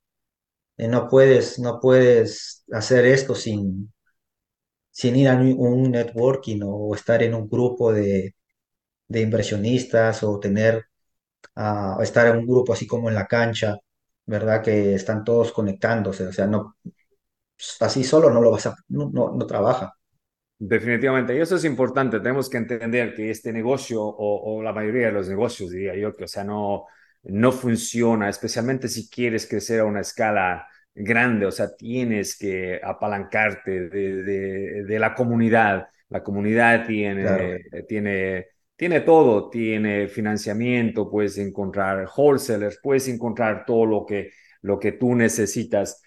Eh, 0.79 0.88
no 0.88 1.09
puedes, 1.09 1.59
no 1.61 1.81
puedes 1.81 2.64
hacer 2.72 3.07
esto 3.07 3.35
sin, 3.35 3.92
sin 4.90 5.16
ir 5.16 5.29
a 5.29 5.37
un 5.37 5.90
networking 5.90 6.61
o 6.64 6.94
estar 6.94 7.22
en 7.22 7.35
un 7.35 7.49
grupo 7.49 7.92
de, 7.92 8.35
de 9.09 9.20
inversionistas 9.22 10.22
o 10.25 10.40
tener, 10.40 10.87
ah, 11.57 11.99
estar 12.03 12.29
en 12.29 12.38
un 12.38 12.46
grupo 12.46 12.72
así 12.75 12.87
como 12.87 13.09
en 13.11 13.14
la 13.16 13.27
cancha, 13.27 13.77
¿verdad? 14.27 14.62
Que 14.64 14.94
están 14.94 15.25
todos 15.25 15.53
conectándose. 15.53 16.27
O 16.29 16.33
sea, 16.35 16.46
no, 16.49 16.77
así 17.81 18.05
solo 18.05 18.31
no 18.31 18.40
lo 18.42 18.51
vas 18.51 18.66
a, 18.66 18.77
no, 18.88 19.11
no, 19.12 19.33
no 19.35 19.46
trabaja. 19.46 19.96
Definitivamente, 20.59 21.37
y 21.37 21.40
eso 21.40 21.57
es 21.57 21.64
importante. 21.66 22.19
Tenemos 22.19 22.49
que 22.49 22.57
entender 22.57 23.14
que 23.14 23.31
este 23.31 23.53
negocio, 23.53 24.03
o, 24.03 24.57
o 24.59 24.62
la 24.62 24.73
mayoría 24.73 25.07
de 25.09 25.12
los 25.12 25.29
negocios, 25.29 25.71
diría 25.71 25.95
yo, 25.97 26.14
que 26.16 26.25
o 26.25 26.29
sea, 26.29 26.45
no, 26.45 26.87
no 27.25 27.53
funciona, 27.53 28.29
especialmente 28.31 28.88
si 28.88 29.11
quieres 29.11 29.47
crecer 29.47 29.81
a 29.81 29.85
una 29.85 30.01
escala 30.01 30.66
grande, 30.95 31.45
o 31.45 31.51
sea, 31.53 31.77
tienes 31.77 32.38
que 32.38 32.81
apalancarte 32.83 33.90
de, 33.90 34.23
de, 34.23 34.85
de 34.85 34.99
la 34.99 35.14
comunidad. 35.14 35.88
La 36.09 36.23
comunidad 36.23 36.87
Claro. 37.19 37.59
tiene, 37.61 37.83
tiene, 37.87 38.47
tiene 38.77 39.01
todo, 39.01 39.51
tiene 39.51 40.09
financiamiento, 40.09 41.11
puedes 41.11 41.37
encontrar 41.37 42.09
wholesalers, 42.16 42.79
puedes 42.83 43.09
encontrar 43.09 43.64
todo 43.66 43.85
lo 43.85 44.07
que, 44.07 44.31
lo 44.62 44.79
que 44.79 44.92
tú 44.92 45.14
necesitas. 45.14 46.03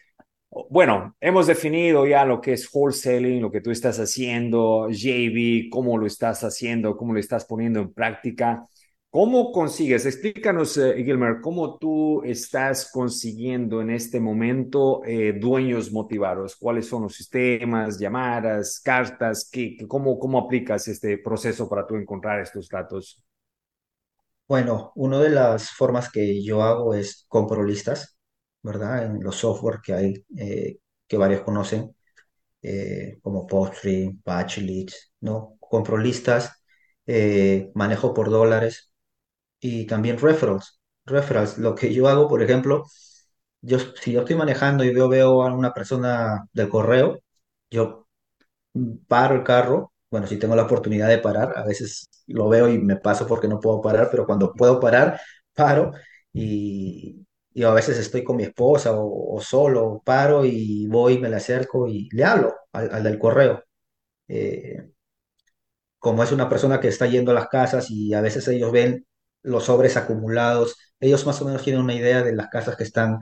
Bueno, 0.51 1.15
hemos 1.19 1.45
definido 1.47 2.07
ya 2.07 2.25
lo 2.25 2.41
que 2.41 2.53
es 2.53 2.69
wholesaling, 2.73 3.41
lo 3.41 3.51
que 3.51 3.61
tú 3.61 3.69
estás 3.71 3.99
haciendo, 3.99 4.87
JV, 4.89 5.69
cómo 5.69 5.97
lo 5.97 6.07
estás 6.07 6.43
haciendo, 6.43 6.97
cómo 6.97 7.13
lo 7.13 7.19
estás 7.19 7.45
poniendo 7.45 7.79
en 7.79 7.93
práctica. 7.93 8.65
¿Cómo 9.11 9.51
consigues? 9.51 10.05
Explícanos, 10.05 10.77
eh, 10.77 11.03
Gilmer, 11.03 11.41
cómo 11.41 11.77
tú 11.77 12.23
estás 12.23 12.91
consiguiendo 12.91 13.81
en 13.81 13.91
este 13.91 14.19
momento 14.19 15.01
eh, 15.05 15.33
dueños 15.33 15.91
motivados. 15.91 16.55
¿Cuáles 16.55 16.87
son 16.87 17.03
los 17.03 17.15
sistemas, 17.15 17.99
llamadas, 17.99 18.79
cartas? 18.83 19.49
¿Qué, 19.51 19.77
cómo, 19.87 20.17
¿Cómo 20.19 20.39
aplicas 20.39 20.87
este 20.87 21.17
proceso 21.19 21.67
para 21.69 21.85
tú 21.87 21.95
encontrar 21.95 22.39
estos 22.39 22.67
datos? 22.69 23.23
Bueno, 24.47 24.91
una 24.95 25.19
de 25.21 25.29
las 25.29 25.71
formas 25.71 26.11
que 26.11 26.43
yo 26.43 26.61
hago 26.63 26.93
es 26.93 27.25
compro 27.29 27.63
listas, 27.63 28.18
¿verdad? 28.63 29.05
En 29.05 29.23
los 29.23 29.35
software 29.37 29.79
que 29.83 29.93
hay, 29.93 30.25
eh, 30.37 30.77
que 31.07 31.17
varios 31.17 31.41
conocen, 31.41 31.95
eh, 32.61 33.19
como 33.21 33.47
Postgre, 33.47 34.15
Batchlead, 34.25 34.87
¿no? 35.21 35.57
Compro 35.59 35.97
listas, 35.97 36.63
eh, 37.07 37.71
manejo 37.75 38.13
por 38.13 38.29
dólares 38.29 38.93
y 39.59 39.85
también 39.87 40.17
referrals. 40.19 40.79
Referrals, 41.05 41.57
lo 41.59 41.75
que 41.75 41.93
yo 41.93 42.07
hago, 42.09 42.27
por 42.29 42.41
ejemplo, 42.43 42.85
yo, 43.61 43.79
si 43.79 44.13
yo 44.13 44.21
estoy 44.21 44.35
manejando 44.35 44.83
y 44.83 44.93
veo, 44.93 45.09
veo 45.09 45.43
a 45.43 45.53
una 45.55 45.73
persona 45.73 46.45
del 46.53 46.69
correo, 46.69 47.19
yo 47.71 48.07
paro 49.07 49.35
el 49.35 49.43
carro, 49.43 49.93
bueno, 50.11 50.27
si 50.27 50.37
tengo 50.37 50.55
la 50.55 50.63
oportunidad 50.63 51.07
de 51.09 51.19
parar, 51.19 51.53
a 51.57 51.63
veces 51.65 52.09
lo 52.27 52.49
veo 52.49 52.69
y 52.69 52.79
me 52.79 52.95
paso 52.97 53.27
porque 53.27 53.47
no 53.47 53.59
puedo 53.59 53.81
parar, 53.81 54.09
pero 54.11 54.25
cuando 54.25 54.53
puedo 54.53 54.79
parar, 54.79 55.19
paro 55.53 55.91
y, 56.33 57.25
y 57.59 57.63
a 57.63 57.73
veces 57.73 57.97
estoy 57.99 58.23
con 58.23 58.37
mi 58.37 58.43
esposa 58.43 58.93
o, 58.93 59.35
o 59.35 59.41
solo, 59.41 60.01
paro 60.05 60.45
y 60.45 60.87
voy, 60.87 61.19
me 61.19 61.29
le 61.29 61.35
acerco 61.37 61.87
y 61.89 62.07
le 62.13 62.23
hablo 62.23 62.55
al, 62.71 62.89
al 62.93 63.03
del 63.03 63.19
correo. 63.19 63.63
Eh, 64.27 64.91
como 65.99 66.23
es 66.23 66.31
una 66.31 66.49
persona 66.49 66.79
que 66.79 66.87
está 66.87 67.07
yendo 67.07 67.31
a 67.31 67.33
las 67.35 67.47
casas 67.49 67.89
y 67.91 68.13
a 68.13 68.21
veces 68.21 68.47
ellos 68.47 68.71
ven 68.71 69.05
los 69.41 69.65
sobres 69.65 69.97
acumulados, 69.97 70.77
ellos 70.99 71.25
más 71.25 71.41
o 71.41 71.45
menos 71.45 71.63
tienen 71.63 71.81
una 71.81 71.93
idea 71.95 72.23
de 72.23 72.35
las 72.35 72.47
casas 72.49 72.75
que 72.77 72.83
están 72.83 73.19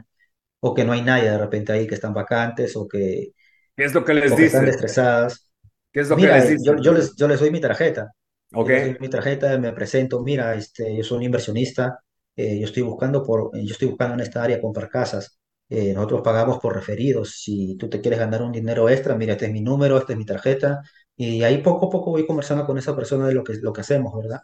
o 0.61 0.73
que 0.73 0.85
no 0.85 0.93
hay 0.93 1.01
nadie 1.01 1.29
de 1.31 1.37
repente 1.37 1.73
ahí, 1.73 1.87
que 1.87 1.95
están 1.95 2.13
vacantes 2.13 2.75
o 2.75 2.87
que, 2.87 3.33
¿Qué 3.75 3.85
es 3.85 3.93
lo 3.93 4.03
que 4.03 4.13
les 4.13 4.35
que 4.35 4.45
están 4.45 4.67
estresadas. 4.67 5.51
¿Qué 5.91 6.01
es 6.01 6.09
lo 6.09 6.17
que 6.17 6.27
les 6.27 6.45
eh, 6.45 6.57
yo, 6.63 6.75
yo 6.81 6.93
les, 6.93 7.15
yo 7.15 7.27
les 7.27 7.39
doy 7.39 7.51
mi 7.51 7.61
tarjeta. 7.61 8.11
Ok. 8.53 8.69
Yo 8.69 8.75
les 8.75 8.89
doy 8.89 8.97
mi 8.99 9.09
tarjeta, 9.09 9.57
me 9.59 9.73
presento, 9.73 10.21
mira, 10.23 10.55
este, 10.55 10.95
yo 10.95 11.03
soy 11.03 11.17
un 11.19 11.23
inversionista, 11.23 11.99
eh, 12.37 12.59
yo 12.59 12.67
estoy 12.67 12.83
buscando 12.83 13.23
por, 13.23 13.51
eh, 13.57 13.65
yo 13.65 13.73
estoy 13.73 13.89
buscando 13.89 14.15
en 14.15 14.21
esta 14.21 14.43
área 14.43 14.61
comprar 14.61 14.89
casas. 14.89 15.39
Eh, 15.69 15.93
nosotros 15.93 16.21
pagamos 16.23 16.59
por 16.59 16.75
referidos. 16.75 17.41
Si 17.41 17.77
tú 17.77 17.89
te 17.89 18.01
quieres 18.01 18.19
ganar 18.19 18.43
un 18.43 18.53
dinero 18.53 18.89
extra, 18.89 19.15
mira, 19.17 19.33
este 19.33 19.47
es 19.47 19.53
mi 19.53 19.61
número, 19.61 19.97
esta 19.99 20.13
es 20.13 20.19
mi 20.19 20.25
tarjeta. 20.25 20.81
Y 21.17 21.43
ahí 21.43 21.59
poco 21.59 21.87
a 21.87 21.91
poco 21.91 22.11
voy 22.11 22.27
conversando 22.27 22.65
con 22.67 22.77
esa 22.79 22.95
persona 22.95 23.27
de 23.27 23.35
lo 23.35 23.43
que, 23.45 23.55
lo 23.55 23.73
que 23.73 23.81
hacemos, 23.81 24.13
¿verdad? 24.17 24.41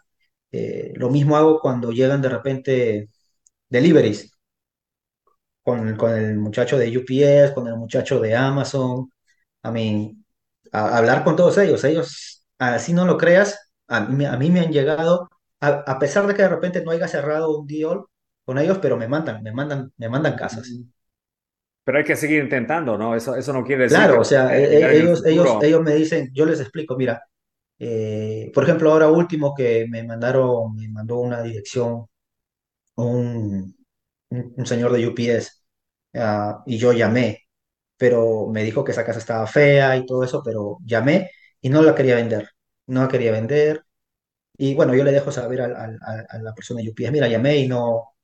Eh, 0.52 0.92
lo 0.96 1.10
mismo 1.10 1.36
hago 1.36 1.60
cuando 1.60 1.92
llegan 1.92 2.22
de 2.22 2.28
repente 2.28 3.10
deliveries 3.70 4.32
con, 5.62 5.96
con 5.96 6.12
el 6.12 6.36
muchacho 6.38 6.78
de 6.78 6.96
UPS, 6.96 7.54
con 7.54 7.66
el 7.68 7.76
muchacho 7.76 8.20
de 8.20 8.34
Amazon. 8.36 9.10
A- 10.72 10.96
hablar 10.98 11.24
con 11.24 11.36
todos 11.36 11.58
ellos. 11.58 11.84
Ellos, 11.84 12.44
así 12.58 12.92
no 12.92 13.04
lo 13.04 13.16
creas, 13.18 13.70
a 13.88 14.00
mí, 14.00 14.24
a 14.24 14.36
mí 14.36 14.50
me 14.50 14.60
han 14.60 14.72
llegado, 14.72 15.28
a, 15.68 15.92
a 15.92 15.98
pesar 15.98 16.26
de 16.26 16.34
que 16.34 16.42
de 16.42 16.48
repente 16.48 16.82
no 16.84 16.90
haya 16.92 17.08
cerrado 17.08 17.58
un 17.58 17.66
deal 17.66 18.04
con 18.44 18.58
ellos, 18.58 18.78
pero 18.80 18.96
me 18.96 19.08
mandan, 19.08 19.42
me 19.42 19.52
mandan, 19.52 19.92
me 19.96 20.08
mandan 20.08 20.36
casas. 20.36 20.82
Pero 21.84 21.98
hay 21.98 22.04
que 22.04 22.16
seguir 22.16 22.42
intentando, 22.42 22.96
¿no? 22.98 23.14
Eso, 23.14 23.36
eso 23.36 23.52
no 23.52 23.64
quiere 23.64 23.84
decir 23.84 24.08
que 24.08 24.16
Claro, 24.16 24.20
o 24.20 24.24
sea, 24.24 24.56
e- 24.56 24.64
e- 24.64 24.96
el 24.96 24.96
ellos, 24.96 25.24
ellos, 25.26 25.56
ellos 25.60 25.82
me 25.82 25.94
dicen, 25.94 26.30
yo 26.32 26.46
les 26.46 26.60
explico, 26.60 26.96
mira, 26.96 27.22
eh, 27.78 28.50
por 28.54 28.64
ejemplo, 28.64 28.92
ahora 28.92 29.08
último 29.10 29.54
que 29.54 29.86
me 29.90 30.04
mandaron, 30.04 30.74
me 30.76 30.88
mandó 30.88 31.18
una 31.20 31.42
dirección 31.42 32.06
un, 32.96 33.76
un, 34.30 34.54
un 34.56 34.66
señor 34.66 34.92
de 34.92 35.06
UPS, 35.08 35.50
ah, 36.14 36.62
y 36.66 36.78
yo 36.78 36.92
llamé. 36.92 37.40
pero 37.98 38.48
me 38.48 38.64
dijo 38.64 38.84
que 38.84 38.92
esa 38.92 39.04
casa 39.06 39.20
estaba 39.20 39.46
fea 39.48 39.96
y 39.98 40.06
todo 40.06 40.24
eso, 40.24 40.42
pero 40.44 40.78
llamé 40.86 41.30
y 41.60 41.70
no 41.70 41.82
la 41.82 41.94
quería 41.96 42.16
vender, 42.16 42.50
no 42.88 43.02
la 43.02 43.08
quería 43.08 43.32
vender. 43.32 43.84
Y 44.56 44.74
bueno, 44.74 44.94
yo 44.94 45.04
le 45.04 45.12
dejo 45.12 45.32
saber 45.32 45.60
al- 45.62 45.76
al- 45.76 45.98
a, 46.28 46.38
la 46.38 46.54
persona 46.54 46.80
de 46.82 46.90
UPS, 46.90 47.12
mira, 47.12 47.28
llamé 47.28 47.58
y 47.58 47.68
no, 47.68 48.14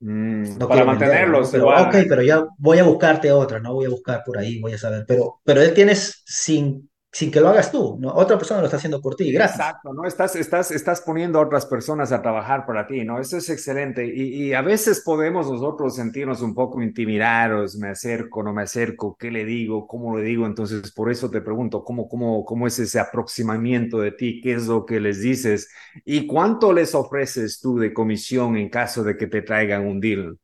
Mm, 0.00 0.58
no 0.58 0.68
para 0.68 0.84
¿no? 0.84 0.84
mantenerlos 0.84 1.50
Pero 1.50 1.68
ok, 1.74 1.94
pero 2.08 2.22
ya 2.22 2.44
voy 2.58 2.78
a 2.78 2.84
buscarte 2.84 3.32
otra, 3.32 3.60
¿no? 3.60 3.74
Voy 3.74 3.86
a 3.86 3.90
buscar 3.90 4.22
por 4.24 4.38
ahí, 4.38 4.60
voy 4.60 4.72
a 4.74 4.78
saber, 4.78 5.04
pero, 5.06 5.40
pero 5.44 5.62
él 5.62 5.74
tienes 5.74 6.22
sin, 6.26 6.90
sin 7.12 7.30
que 7.30 7.40
lo 7.40 7.48
hagas 7.48 7.70
tú, 7.72 7.96
¿no? 8.00 8.12
Otra 8.14 8.38
persona 8.38 8.60
lo 8.60 8.66
está 8.66 8.76
haciendo 8.78 9.00
por 9.00 9.14
ti, 9.16 9.32
gratis. 9.32 9.74
Exacto, 9.76 9.92
¿no? 9.92 10.06
Estás, 10.06 10.34
estás, 10.36 10.70
estás 10.70 11.02
poniendo 11.02 11.38
a 11.38 11.42
otras 11.42 11.66
personas 11.66 12.12
a 12.12 12.22
trabajar 12.22 12.64
para 12.64 12.86
ti, 12.86 13.04
¿no? 13.04 13.20
Eso 13.20 13.36
es 13.36 13.50
excelente. 13.50 14.06
Y, 14.06 14.48
y 14.48 14.54
a 14.54 14.62
veces 14.62 15.02
podemos 15.04 15.50
nosotros 15.50 15.96
sentirnos 15.96 16.40
un 16.40 16.54
poco 16.54 16.80
intimidados, 16.82 17.76
me 17.76 17.90
acerco, 17.90 18.42
no 18.42 18.54
me 18.54 18.62
acerco, 18.62 19.16
¿qué 19.18 19.30
le 19.30 19.44
digo? 19.44 19.86
¿Cómo 19.86 20.16
le 20.16 20.24
digo? 20.24 20.46
Entonces, 20.46 20.92
por 20.92 21.10
eso 21.10 21.30
te 21.30 21.42
pregunto, 21.42 21.84
¿cómo, 21.84 22.08
cómo, 22.08 22.44
cómo 22.44 22.66
es 22.66 22.78
ese 22.78 22.98
aproximamiento 23.00 23.98
de 24.00 24.12
ti? 24.12 24.40
¿Qué 24.40 24.54
es 24.54 24.66
lo 24.66 24.86
que 24.86 24.98
les 24.98 25.20
dices? 25.20 25.68
¿Y 26.06 26.26
cuánto 26.26 26.72
les 26.72 26.94
ofreces 26.94 27.60
tú 27.60 27.78
de 27.78 27.92
comisión 27.92 28.56
en 28.56 28.70
caso 28.70 29.04
de 29.04 29.16
que 29.18 29.26
te 29.26 29.42
traigan 29.42 29.86
un 29.86 30.00
deal? 30.00 30.38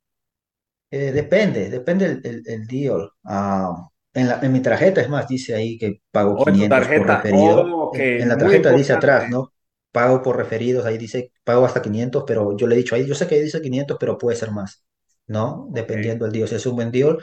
Eh, 0.91 1.11
depende, 1.13 1.69
depende 1.71 2.07
el, 2.07 2.21
el, 2.25 2.43
el 2.47 2.67
deal. 2.67 3.11
Ah, 3.25 3.89
en 4.15 4.29
la, 4.29 4.41
en 4.43 4.53
mi 4.53 4.61
tarjeta, 4.63 5.01
es 5.01 5.09
más, 5.09 5.29
dice 5.29 5.55
ahí 5.55 5.79
que 5.79 6.01
pago 6.11 6.39
O 6.41 6.49
en 6.49 6.57
tu 6.59 6.67
500 6.67 6.89
por 6.89 7.07
referido. 7.09 7.73
Oh, 7.73 7.91
En, 7.91 8.11
en 8.17 8.29
la 8.29 8.39
muy 8.39 8.59
tarjeta 8.63 8.73
dice 8.73 8.93
atrás. 8.93 9.29
¿no? 9.29 9.53
Pago 9.93 10.23
por 10.23 10.37
referidos, 10.37 10.85
ahí 10.87 10.99
dice 10.99 11.33
pago 11.45 11.65
hasta 11.65 11.83
500, 11.83 12.25
pero 12.27 12.57
yo 12.57 12.67
le 12.67 12.75
he 12.75 12.79
dicho 12.79 12.95
ahí, 12.97 13.07
yo 13.07 13.15
sé 13.15 13.27
que 13.29 13.41
dice 13.43 13.63
500, 13.63 13.97
pero 14.01 14.19
puede 14.19 14.37
ser 14.37 14.51
más, 14.51 14.85
¿no? 15.29 15.69
Ok. 15.73 15.95
Dependiendo 15.95 16.25
del 16.25 16.33
deal. 16.33 16.49
Si 16.49 16.55
es 16.57 16.67
un 16.67 16.75
buen 16.77 16.91
deal, 16.91 17.19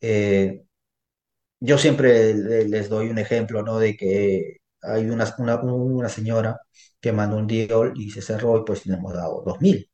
eh, 0.00 0.62
yo 1.60 1.78
siempre 1.78 2.34
le- 2.34 2.68
les 2.68 2.88
doy 2.88 3.08
un 3.10 3.18
ejemplo, 3.18 3.62
¿no? 3.62 3.78
De 3.78 3.96
que 3.96 4.58
hay 4.82 5.08
una, 5.10 5.26
una, 5.38 5.60
una 5.62 6.08
señora 6.08 6.60
que 7.00 7.12
mandó 7.12 7.36
un 7.36 7.46
deal 7.46 7.92
y 7.96 8.10
se 8.10 8.22
cerró 8.22 8.58
y 8.60 8.64
pues 8.64 8.86
le 8.86 8.94
hemos 8.94 9.12
dado 9.14 9.42
2000. 9.44 9.90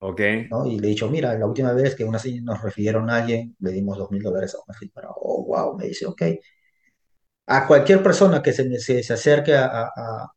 Ok. 0.00 0.20
¿no? 0.50 0.66
Y 0.66 0.78
le 0.78 0.88
he 0.88 0.90
dicho, 0.90 1.08
mira, 1.08 1.36
la 1.38 1.46
última 1.46 1.72
vez 1.72 1.94
que 1.94 2.04
una, 2.04 2.20
nos 2.42 2.62
refirieron 2.62 3.08
a 3.10 3.16
alguien, 3.18 3.56
le 3.60 3.72
dimos 3.72 3.96
dos 3.98 4.10
mil 4.10 4.22
dólares 4.22 4.54
a 4.54 4.58
una 4.66 4.78
señora. 4.78 5.08
Oh, 5.16 5.44
wow, 5.46 5.76
me 5.78 5.86
dice, 5.86 6.06
ok. 6.06 6.22
A 7.46 7.66
cualquier 7.66 8.02
persona 8.02 8.42
que 8.42 8.52
se, 8.52 8.78
se, 8.80 9.02
se 9.02 9.12
acerque 9.12 9.54
a, 9.54 9.66
a- 9.66 9.90
a- 9.96 10.32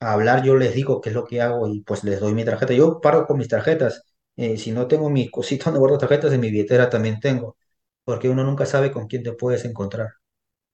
a 0.00 0.12
hablar, 0.12 0.42
yo 0.44 0.56
les 0.56 0.74
digo 0.74 1.00
qué 1.00 1.10
es 1.10 1.14
lo 1.16 1.24
que 1.26 1.40
hago 1.42 1.68
y 1.68 1.82
pues 1.82 2.04
les 2.04 2.20
doy 2.20 2.34
mi 2.34 2.44
tarjeta. 2.44 2.74
Yo 2.74 3.00
paro 3.00 3.26
con 3.26 3.38
mis 3.38 3.48
tarjetas. 3.48 4.04
Eh, 4.36 4.58
si 4.58 4.72
no 4.72 4.88
tengo 4.88 5.10
mi 5.10 5.30
cosita 5.30 5.66
donde 5.66 5.80
guardo 5.80 5.98
tarjetas, 5.98 6.32
en 6.32 6.40
mi 6.40 6.50
billetera 6.50 6.90
también 6.90 7.20
tengo, 7.20 7.56
porque 8.04 8.28
uno 8.30 8.44
nunca 8.44 8.66
sabe 8.66 8.92
con 8.92 9.06
quién 9.08 9.22
te 9.24 9.32
puedes 9.34 9.64
encontrar. 9.66 10.10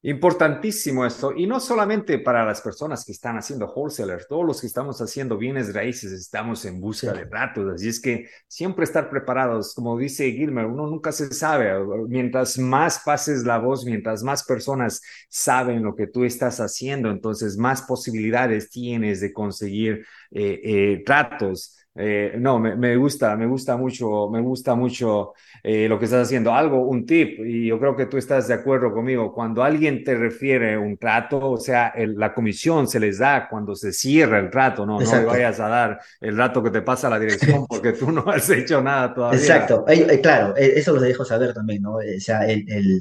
Importantísimo 0.02 1.04
esto, 1.04 1.30
y 1.36 1.46
no 1.46 1.60
solamente 1.60 2.18
para 2.18 2.42
las 2.42 2.62
personas 2.62 3.04
que 3.04 3.12
están 3.12 3.36
haciendo 3.36 3.66
wholesalers, 3.70 4.26
todos 4.28 4.46
los 4.46 4.58
que 4.58 4.66
estamos 4.66 4.98
haciendo 5.02 5.36
bienes 5.36 5.74
raíces 5.74 6.10
estamos 6.12 6.64
en 6.64 6.80
busca 6.80 7.12
Sí, 7.12 7.18
de 7.18 7.26
tratos, 7.26 7.74
así 7.74 7.88
es 7.90 8.00
que 8.00 8.26
siempre 8.48 8.84
estar 8.84 9.10
preparados, 9.10 9.74
como 9.74 9.98
dice 9.98 10.32
Gilmer, 10.32 10.64
uno 10.64 10.86
nunca 10.86 11.12
se 11.12 11.34
sabe, 11.34 11.72
mientras 12.08 12.58
más 12.58 13.00
pases 13.04 13.44
la 13.44 13.58
voz, 13.58 13.84
mientras 13.84 14.22
más 14.22 14.42
personas 14.44 15.02
saben 15.28 15.82
lo 15.82 15.94
que 15.94 16.06
tú 16.06 16.24
estás 16.24 16.60
haciendo, 16.60 17.10
entonces 17.10 17.58
más 17.58 17.82
posibilidades 17.82 18.70
tienes 18.70 19.20
de 19.20 19.34
conseguir 19.34 20.06
eh, 20.30 20.60
eh, 20.64 21.02
tratos. 21.04 21.76
Eh, 21.96 22.34
no, 22.38 22.58
me, 22.60 22.76
me, 22.76 22.96
gusta, 22.96 23.36
me 23.36 23.46
gusta 23.46 23.76
mucho, 23.76 24.30
me 24.30 24.40
gusta 24.40 24.74
mucho 24.76 25.34
eh, 25.62 25.88
lo 25.88 25.98
que 25.98 26.04
estás 26.04 26.26
haciendo. 26.26 26.54
Algo, 26.54 26.86
un 26.86 27.04
tip, 27.04 27.40
y 27.40 27.66
yo 27.66 27.78
creo 27.80 27.96
que 27.96 28.06
tú 28.06 28.16
estás 28.16 28.46
de 28.48 28.54
acuerdo 28.54 28.92
conmigo, 28.92 29.32
cuando 29.32 29.62
alguien 29.62 30.04
te 30.04 30.14
refiere 30.14 30.78
un 30.78 30.96
trato, 30.96 31.50
o 31.50 31.56
sea, 31.56 31.88
el, 31.88 32.16
la 32.16 32.32
comisión 32.32 32.86
se 32.86 33.00
les 33.00 33.18
da 33.18 33.48
cuando 33.48 33.74
se 33.74 33.92
cierra 33.92 34.38
el 34.38 34.50
trato, 34.50 34.86
no, 34.86 34.94
no 34.94 34.98
le 35.00 35.04
exacto. 35.04 35.28
vayas 35.28 35.60
a 35.60 35.68
dar 35.68 35.98
el 36.20 36.36
rato 36.36 36.62
que 36.62 36.70
te 36.70 36.82
pasa 36.82 37.10
la 37.10 37.18
dirección 37.18 37.66
porque 37.68 37.92
tú 37.92 38.12
no 38.12 38.24
has 38.28 38.48
hecho 38.50 38.80
nada 38.80 39.12
todavía. 39.12 39.40
Exacto. 39.40 39.84
Eh, 39.88 40.20
claro, 40.20 40.56
eh, 40.56 40.74
eso 40.76 40.92
los 40.92 41.02
dejo 41.02 41.24
saber 41.24 41.52
también, 41.52 41.82
¿no? 41.82 41.96
O 41.96 42.00
sea, 42.18 42.46
el, 42.46 42.64
el, 42.70 43.00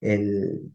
el, 0.00 0.72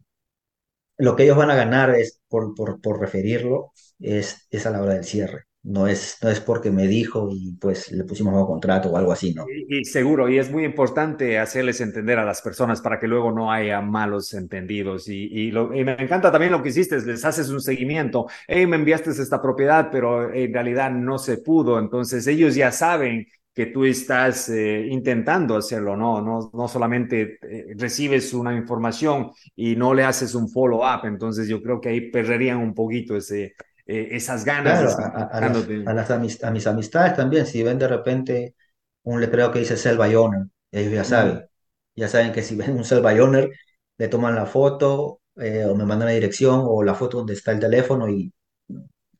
lo 0.98 1.16
que 1.16 1.24
ellos 1.24 1.36
van 1.36 1.50
a 1.50 1.54
ganar 1.54 1.90
es 1.94 2.20
por, 2.28 2.54
por, 2.54 2.80
por 2.80 3.00
referirlo, 3.00 3.72
es, 3.98 4.46
es 4.50 4.66
a 4.66 4.70
la 4.70 4.82
hora 4.82 4.94
del 4.94 5.04
cierre. 5.04 5.44
No 5.64 5.86
es, 5.86 6.18
no 6.20 6.28
es 6.28 6.40
porque 6.40 6.72
me 6.72 6.88
dijo 6.88 7.28
y 7.30 7.52
pues 7.52 7.92
le 7.92 8.02
pusimos 8.02 8.34
un 8.34 8.46
contrato 8.46 8.90
o 8.90 8.96
algo 8.96 9.12
así, 9.12 9.32
¿no? 9.32 9.44
Y, 9.68 9.84
seguro, 9.84 10.28
y 10.28 10.38
es 10.38 10.50
muy 10.50 10.64
importante 10.64 11.38
hacerles 11.38 11.80
entender 11.80 12.18
a 12.18 12.24
las 12.24 12.42
personas 12.42 12.80
para 12.80 12.98
que 12.98 13.06
luego 13.06 13.30
no 13.30 13.52
haya 13.52 13.80
malos 13.80 14.34
entendidos. 14.34 15.08
Y, 15.08 15.50
y 15.50 15.52
me 15.52 15.92
encanta 16.02 16.32
también 16.32 16.50
lo 16.50 16.62
que 16.64 16.70
hiciste, 16.70 17.00
les 17.02 17.24
haces 17.24 17.48
un 17.50 17.60
seguimiento. 17.60 18.26
Hey, 18.48 18.66
me 18.66 18.74
enviaste 18.74 19.10
esta 19.10 19.40
propiedad, 19.40 19.88
pero 19.92 20.34
en 20.34 20.52
realidad 20.52 20.90
no 20.90 21.16
se 21.18 21.38
pudo. 21.38 21.78
Entonces 21.78 22.26
ellos 22.26 22.56
ya 22.56 22.72
saben 22.72 23.28
que 23.54 23.66
tú 23.66 23.84
estás 23.84 24.48
eh, 24.48 24.86
intentando 24.90 25.56
hacerlo, 25.56 25.96
¿no? 25.96 26.20
No, 26.22 26.50
no 26.52 26.68
solamente 26.68 27.38
eh, 27.42 27.74
recibes 27.76 28.32
una 28.34 28.54
información 28.56 29.30
y 29.54 29.76
no 29.76 29.94
le 29.94 30.04
haces 30.04 30.34
un 30.34 30.48
follow-up, 30.48 31.04
entonces 31.04 31.48
yo 31.48 31.62
creo 31.62 31.80
que 31.80 31.90
ahí 31.90 32.10
perderían 32.10 32.58
un 32.58 32.74
poquito 32.74 33.14
ese, 33.14 33.54
eh, 33.86 34.08
esas 34.12 34.44
ganas 34.44 34.80
Claro, 34.80 34.96
a, 34.96 35.24
a- 35.38 35.40
las, 35.40 35.70
a, 35.84 35.92
las 35.92 36.10
a 36.10 36.50
mis 36.52 36.66
amistades 36.68 37.16
también, 37.16 37.46
si 37.46 37.62
ven 37.64 37.78
de 37.78 37.88
repente 37.88 38.54
un 39.02 39.20
letrero 39.20 39.50
que 39.50 39.58
dice 39.58 39.76
Sell 39.76 39.98
by 39.98 40.14
Owner, 40.14 40.46
ellos 40.70 40.92
ya 40.92 41.02
Mm. 41.04 41.04
saben, 41.04 41.48
ya 41.96 42.08
saben 42.08 42.32
que 42.32 42.42
si 42.42 42.54
ven 42.56 42.72
un 42.76 42.84
Sell 42.84 43.02
by 43.02 43.18
Owner, 43.20 43.50
le 43.98 44.08
toman 44.08 44.36
la 44.36 44.46
foto 44.46 45.20
eh, 45.36 45.64
o 45.64 45.74
me 45.74 45.84
mandan 45.84 46.06
la 46.08 46.14
dirección 46.14 46.60
o 46.64 46.82
la 46.84 46.94
foto 46.94 47.18
donde 47.18 47.32
está 47.34 47.50
el 47.52 47.58
teléfono 47.60 48.08
y 48.08 48.32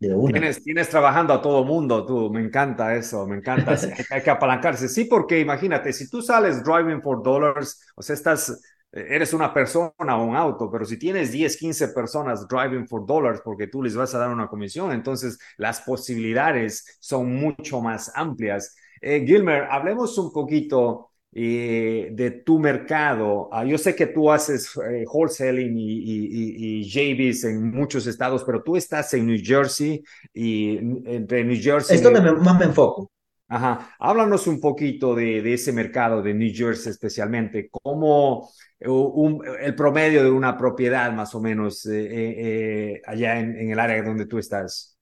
de 0.00 0.14
una. 0.14 0.40
Tienes, 0.40 0.62
tienes 0.62 0.88
trabajando 0.88 1.32
a 1.34 1.42
todo 1.42 1.64
mundo, 1.64 2.06
tú, 2.06 2.30
me 2.30 2.40
encanta 2.40 2.94
eso, 2.94 3.26
me 3.26 3.36
encanta, 3.36 3.72
hay, 3.96 4.04
hay 4.08 4.22
que 4.22 4.30
apalancarse, 4.30 4.88
sí, 4.88 5.04
porque 5.06 5.40
imagínate, 5.40 5.92
si 5.92 6.08
tú 6.08 6.22
sales 6.22 6.62
driving 6.62 7.02
for 7.02 7.20
dollars, 7.24 7.80
o 7.96 8.02
sea, 8.02 8.14
estás, 8.14 8.62
eres 8.92 9.32
una 9.32 9.52
persona 9.52 9.92
o 9.98 10.24
un 10.24 10.36
auto, 10.36 10.70
pero 10.70 10.84
si 10.84 10.98
tienes 10.98 11.32
10, 11.32 11.56
15 11.56 11.88
personas 11.88 12.46
driving 12.46 12.86
for 12.86 13.06
dollars 13.06 13.40
porque 13.42 13.66
tú 13.66 13.82
les 13.82 13.96
vas 13.96 14.14
a 14.14 14.18
dar 14.18 14.28
una 14.30 14.48
comisión, 14.48 14.92
entonces 14.92 15.38
las 15.56 15.80
posibilidades 15.80 16.98
son 17.00 17.34
mucho 17.34 17.80
más 17.80 18.12
amplias. 18.14 18.76
Eh, 19.00 19.24
Gilmer, 19.26 19.64
hablemos 19.70 20.16
un 20.18 20.32
poquito 20.32 21.10
eh, 21.34 22.10
de 22.12 22.30
tu 22.30 22.58
mercado. 22.58 23.48
Uh, 23.50 23.64
yo 23.64 23.78
sé 23.78 23.94
que 23.94 24.06
tú 24.06 24.30
haces 24.30 24.70
eh, 24.76 25.04
wholesaling 25.10 25.76
y, 25.78 25.92
y, 25.92 26.26
y, 26.26 26.80
y, 26.80 26.84
JVs 26.84 27.44
en 27.44 27.70
muchos 27.70 28.06
estados, 28.06 28.44
pero 28.44 28.62
tú 28.62 28.76
estás 28.76 29.14
en 29.14 29.26
New 29.26 29.40
Jersey 29.42 30.04
y 30.34 30.76
entre 31.06 31.42
New 31.42 31.58
Jersey 31.58 31.96
Es 31.96 32.02
donde 32.02 32.20
me- 32.20 32.32
más 32.32 32.58
me 32.58 32.66
enfoco. 32.66 33.10
Ajá. 33.48 33.94
Háblanos 33.98 34.46
un 34.46 34.60
poquito 34.60 35.14
de, 35.14 35.42
de, 35.42 35.54
ese 35.54 35.72
mercado 35.72 36.22
de 36.22 36.32
New 36.34 36.52
Jersey 36.54 36.90
especialmente, 36.90 37.68
cómo 37.70 38.50
un, 38.86 39.44
el 39.60 39.74
promedio 39.74 40.22
de 40.24 40.30
una 40.30 40.56
propiedad 40.56 41.12
más 41.12 41.34
o 41.34 41.40
menos 41.40 41.86
eh, 41.86 42.94
eh, 42.94 43.02
allá 43.06 43.38
en, 43.38 43.56
en, 43.58 43.70
el 43.72 43.78
área 43.78 44.02
donde 44.02 44.26
tú 44.26 44.38
estás. 44.38 44.96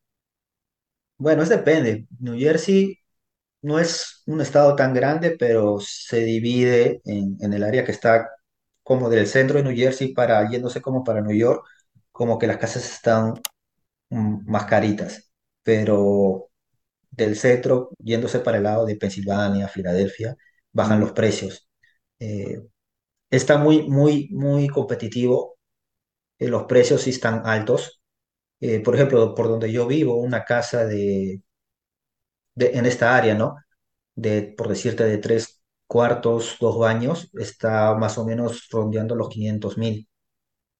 Bueno, 1.19 1.43
es 1.43 1.49
depende. 1.51 2.07
New 2.19 2.38
Jersey 2.38 2.99
no 3.62 3.79
es 3.79 4.23
un 4.27 4.40
estado 4.40 4.77
tan 4.77 4.95
grande, 4.95 5.37
pero 5.38 5.79
se 5.81 6.21
divide 6.25 7.03
en, 7.05 7.37
en 7.40 7.53
el 7.53 7.64
área 7.64 7.85
que 7.85 7.93
está 7.93 8.31
como 8.83 9.11
del 9.11 9.27
centro 9.27 9.59
de 9.59 9.64
New 9.64 9.77
Jersey 9.77 10.14
para 10.14 10.49
yéndose 10.49 10.81
como 10.83 11.05
para 11.05 11.21
New 11.23 11.37
York, 11.37 11.64
como 12.12 12.38
que 12.38 12.47
las 12.47 12.59
casas 12.59 12.90
están 12.93 13.35
mm, 14.11 14.51
más 14.51 14.66
caritas, 14.66 15.31
pero 15.62 16.51
del 17.11 17.37
centro 17.37 17.90
yéndose 17.99 18.40
para 18.40 18.59
el 18.59 18.64
lado 18.64 18.87
de 18.87 18.97
Pensilvania, 18.97 19.69
Filadelfia, 19.69 20.37
bajan 20.73 21.01
los 21.01 21.12
precios. 21.12 21.69
Eh, 22.19 22.62
está 23.31 23.59
muy, 23.59 23.88
muy, 23.88 24.29
muy 24.33 24.69
competitivo, 24.69 25.59
eh, 26.38 26.49
los 26.49 26.64
precios 26.64 27.03
sí 27.03 27.11
están 27.11 27.43
altos. 27.47 28.03
Eh, 28.61 28.81
por 28.81 28.95
ejemplo, 28.97 29.35
por 29.35 29.49
donde 29.49 29.73
yo 29.73 29.87
vivo, 29.88 30.16
una 30.16 30.45
casa 30.45 30.87
de, 30.87 31.43
de- 32.55 32.77
en 32.79 32.87
esta 32.87 33.16
área, 33.16 33.35
¿no? 33.35 33.57
De, 34.14 34.43
por 34.57 34.69
decirte, 34.69 35.05
de 35.05 35.19
tres 35.19 35.62
cuartos, 35.87 36.57
dos 36.61 36.79
baños, 36.79 37.31
está 37.35 37.95
más 37.97 38.19
o 38.19 38.25
menos 38.27 38.69
rondeando 38.71 39.14
los 39.16 39.29
quinientos 39.29 39.79
mil. 39.79 40.09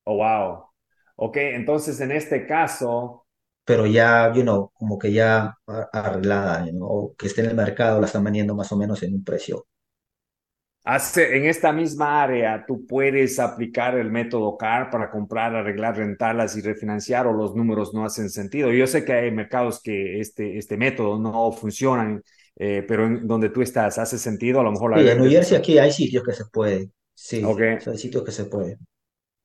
Oh, 0.07 0.17
wow. 0.17 0.71
Ok, 1.17 1.37
entonces 1.39 2.01
en 2.01 2.11
este 2.13 2.47
caso, 2.47 3.27
pero 3.65 3.87
ya, 3.87 4.33
you 4.35 4.43
know, 4.43 4.71
como 4.75 4.99
que 4.99 5.13
ya 5.13 5.55
arreglada, 5.93 6.67
you 6.67 6.73
know, 6.73 6.89
o 6.89 7.15
que 7.17 7.27
esté 7.29 7.43
en 7.43 7.51
el 7.51 7.57
mercado, 7.57 8.01
la 8.01 8.07
están 8.07 8.25
vendiendo 8.25 8.55
más 8.55 8.73
o 8.73 8.77
menos 8.77 9.03
en 9.03 9.15
un 9.15 9.25
precio. 9.25 9.67
Hace, 10.85 11.37
en 11.37 11.45
esta 11.47 11.73
misma 11.73 12.23
área, 12.23 12.64
tú 12.66 12.87
puedes 12.87 13.38
aplicar 13.38 13.97
el 13.99 14.11
método 14.11 14.57
CAR 14.57 14.90
para 14.90 15.11
comprar, 15.11 15.55
arreglar, 15.55 15.97
rentarlas 15.97 16.57
y 16.57 16.62
refinanciar 16.62 17.27
o 17.27 17.33
los 17.33 17.55
números 17.55 17.95
no 17.95 18.05
hacen 18.05 18.31
sentido. 18.31 18.73
Yo 18.73 18.87
sé 18.87 19.05
que 19.05 19.12
hay 19.12 19.31
mercados 19.31 19.83
que 19.83 20.21
este, 20.21 20.59
este 20.59 20.77
método 20.77 21.19
no 21.19 21.53
funcionan, 21.53 22.23
eh, 22.57 22.85
pero 22.87 23.07
en 23.07 23.27
donde 23.27 23.51
tú 23.51 23.62
estás, 23.62 23.99
¿hace 23.99 24.19
sentido? 24.19 24.61
A 24.61 24.64
lo 24.64 24.73
mejor 24.73 24.90
la 24.93 25.01
Sí, 25.01 25.09
en 25.09 25.19
New 25.21 25.29
Jersey 25.31 25.57
aquí 25.59 25.79
hay 25.79 25.90
sitios 25.93 26.23
que 26.25 26.33
se 26.33 26.45
puede, 26.47 26.90
Ok, 27.43 27.61
sí, 27.61 27.69
o 27.77 27.81
sea, 27.81 27.93
hay 27.93 27.99
sitios 27.99 28.25
que 28.25 28.31
se 28.33 28.45
puede. 28.47 28.79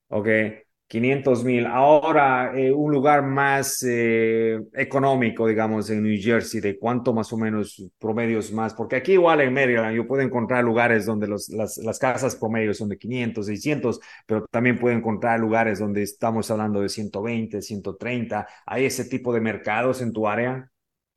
ok. 0.09 0.64
Quinientos 0.87 1.43
mil. 1.43 1.65
Ahora, 1.65 2.57
eh, 2.57 2.71
un 2.71 2.91
lugar 2.91 3.23
más 3.23 3.83
eh, 3.83 4.59
económico, 4.73 5.47
digamos, 5.47 5.89
en 5.89 6.03
New 6.03 6.17
Jersey, 6.19 6.61
¿de 6.61 6.77
cuánto 6.77 7.13
más 7.13 7.31
o 7.33 7.37
menos 7.37 7.83
promedios 7.97 8.51
más? 8.51 8.73
Porque 8.73 8.97
aquí 8.97 9.13
igual 9.13 9.41
en 9.41 9.53
Maryland 9.53 9.95
yo 9.95 10.07
puedo 10.07 10.21
encontrar 10.21 10.63
lugares 10.63 11.05
donde 11.05 11.27
los, 11.27 11.49
las, 11.49 11.77
las 11.77 11.99
casas 11.99 12.35
promedios 12.35 12.77
son 12.77 12.89
de 12.89 12.97
500, 12.97 13.45
600, 13.45 13.99
pero 14.25 14.45
también 14.51 14.77
puedo 14.77 14.95
encontrar 14.95 15.39
lugares 15.39 15.79
donde 15.79 16.03
estamos 16.03 16.49
hablando 16.51 16.81
de 16.81 16.89
120, 16.89 17.61
130. 17.61 18.47
¿Hay 18.65 18.85
ese 18.85 19.05
tipo 19.05 19.33
de 19.33 19.41
mercados 19.41 20.01
en 20.01 20.13
tu 20.13 20.27
área? 20.27 20.69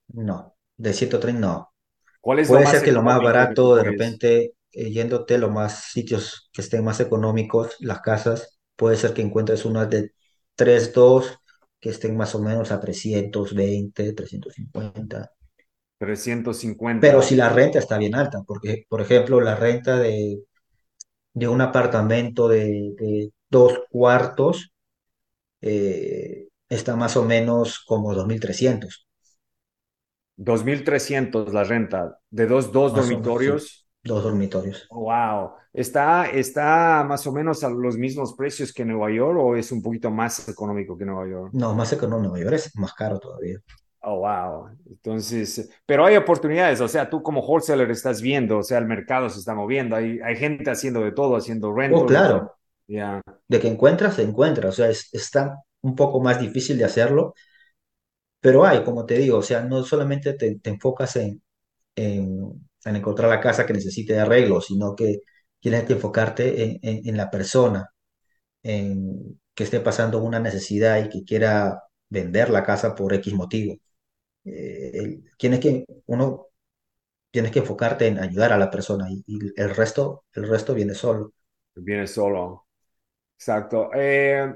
No, 0.09 0.55
de 0.77 0.93
130 0.93 1.41
no. 1.41 1.73
¿Cuál 2.21 2.41
es 2.41 2.49
Puede 2.49 2.67
ser 2.67 2.83
que 2.83 2.93
lo 2.93 3.03
más 3.03 3.23
barato, 3.23 3.77
de 3.77 3.85
repente, 3.85 4.55
eh, 4.73 4.91
yéndote 4.91 5.39
los 5.39 5.51
más 5.51 5.85
sitios 5.93 6.51
que 6.53 6.63
estén 6.63 6.85
más 6.85 7.01
económicos, 7.01 7.77
las 7.81 8.01
casas, 8.01 8.58
puede 8.79 8.97
ser 8.99 9.15
que 9.15 9.23
encuentres 9.23 9.67
unas 9.67 9.91
de 9.91 10.15
tres 10.57 10.95
dos 10.95 11.41
que 11.81 11.91
estén 11.91 12.17
más 12.19 12.35
o 12.37 12.43
menos 12.43 12.73
a 12.73 12.81
trescientos 12.81 13.55
veinte 13.55 14.15
trescientos 14.15 14.55
cincuenta. 14.55 15.33
Trescientos 15.97 16.57
Pero 17.01 17.23
cincuenta 17.23 17.23
si 17.23 17.35
la 17.37 17.49
renta 17.49 17.79
está 17.81 17.99
bien 17.99 18.15
alta, 18.15 18.43
porque, 18.47 18.85
por 18.89 19.01
ejemplo, 19.01 19.41
la 19.41 19.57
renta 19.57 19.99
de 19.99 20.43
de 21.35 21.49
un 21.49 21.61
apartamento 21.61 22.49
de, 22.49 22.95
de 22.99 23.33
dos 23.51 23.73
cuartos 23.91 24.73
eh, 25.63 26.49
está 26.69 26.97
más 26.97 27.17
o 27.17 27.25
menos 27.25 27.81
como 27.81 28.15
dos 28.15 28.27
mil 28.27 28.41
trescientos. 28.41 29.07
2.300 30.37 31.53
la 31.53 31.65
renta. 31.65 32.21
De 32.31 32.47
dos, 32.47 32.73
dos 32.73 32.93
más 32.93 33.11
dormitorios. 33.11 33.88
Dos 34.03 34.25
dormitorios. 34.25 34.91
Wow, 34.91 35.53
¿está, 35.73 36.31
está 36.31 37.05
más 37.07 37.27
o 37.27 37.33
menos 37.33 37.63
a 37.63 37.69
los 37.69 37.97
mismos 37.99 38.35
precios 38.35 38.73
que 38.73 38.85
Nueva 38.85 39.11
York 39.11 39.39
o 39.39 39.57
es 39.57 39.71
un 39.71 39.83
poquito 39.83 40.11
más 40.11 40.49
económico 40.49 40.97
que 40.97 41.05
Nueva 41.05 41.29
York? 41.29 41.53
No, 41.53 41.75
más 41.75 41.93
económico, 41.93 42.31
Nueva 42.31 42.45
York 42.45 42.55
es 42.55 42.75
más 42.77 42.95
caro 42.95 43.19
todavía. 43.19 43.59
Oh, 44.01 44.21
wow. 44.21 44.69
Entonces, 44.87 45.69
pero 45.85 46.07
hay 46.07 46.17
oportunidades, 46.17 46.81
o 46.81 46.89
sea, 46.89 47.11
tú 47.11 47.23
como 47.23 47.41
wholesaler 47.41 47.91
estás 47.91 48.23
viendo, 48.23 48.59
o 48.59 48.63
sea, 48.63 48.79
el 48.79 48.87
mercado 48.87 49.29
se 49.29 49.41
está 49.41 49.55
moviendo, 49.55 49.97
hay, 49.97 50.21
hay 50.21 50.37
gente 50.37 50.71
haciendo 50.71 51.01
de 51.01 51.13
todo, 51.13 51.37
haciendo 51.37 51.73
Oh, 51.89 52.05
rentals, 52.05 52.13
haciendo, 52.15 52.47
claro, 52.47 52.57
ya, 52.87 53.21
de 53.49 53.61
que 53.61 53.69
encuentras, 53.69 54.15
se 54.17 54.23
encuentra, 54.23 54.69
o 54.69 54.73
sea, 54.73 54.89
es, 54.89 55.13
está 55.13 55.63
un 55.83 55.97
poco 55.97 56.21
más 56.21 56.41
difícil 56.41 56.79
de 56.79 56.85
hacerlo, 56.85 57.35
pero 58.41 58.65
hay, 58.65 58.85
como 58.85 59.05
te 59.07 59.19
digo, 59.19 59.39
o 59.39 59.43
sea, 59.43 59.63
no 59.63 59.83
solamente 59.85 60.35
te, 60.35 60.59
te 60.61 60.71
enfocas 60.71 61.17
en, 61.17 61.43
en, 61.97 62.68
en 62.85 62.97
encontrar 62.97 63.29
la 63.31 63.41
casa 63.41 63.67
que 63.67 63.73
necesite 63.73 64.19
arreglo, 64.19 64.61
sino 64.61 64.95
que 64.95 65.21
tienes 65.61 65.85
que 65.85 65.95
enfocarte 65.95 66.79
en, 66.83 67.17
la 67.17 67.31
persona 67.31 67.93
en 68.63 69.41
que 69.55 69.65
esté 69.65 69.81
pasando 69.81 70.23
una 70.23 70.41
necesidad 70.41 71.05
y 71.05 71.09
que 71.09 71.25
quiera 71.25 71.83
vender 72.09 72.51
la 72.51 72.65
casa 72.65 72.95
por 72.95 73.13
X 73.15 73.35
motivo. 73.35 73.77
Eh, 74.45 75.21
tienes 75.37 75.61
que, 75.61 75.85
uno, 76.07 76.47
tienes 77.31 77.51
que 77.53 77.61
enfocarte 77.61 78.07
en 78.07 78.19
ayudar 78.19 78.53
a 78.53 78.59
la 78.59 78.71
persona 78.71 79.09
y, 79.11 79.25
el 79.57 79.75
resto, 79.75 80.25
el 80.35 80.49
resto 80.49 80.75
viene 80.75 80.95
solo. 80.95 81.33
viene 81.75 82.07
solo. 82.07 82.67
Exacto. 83.37 83.91
Eh, 83.95 84.53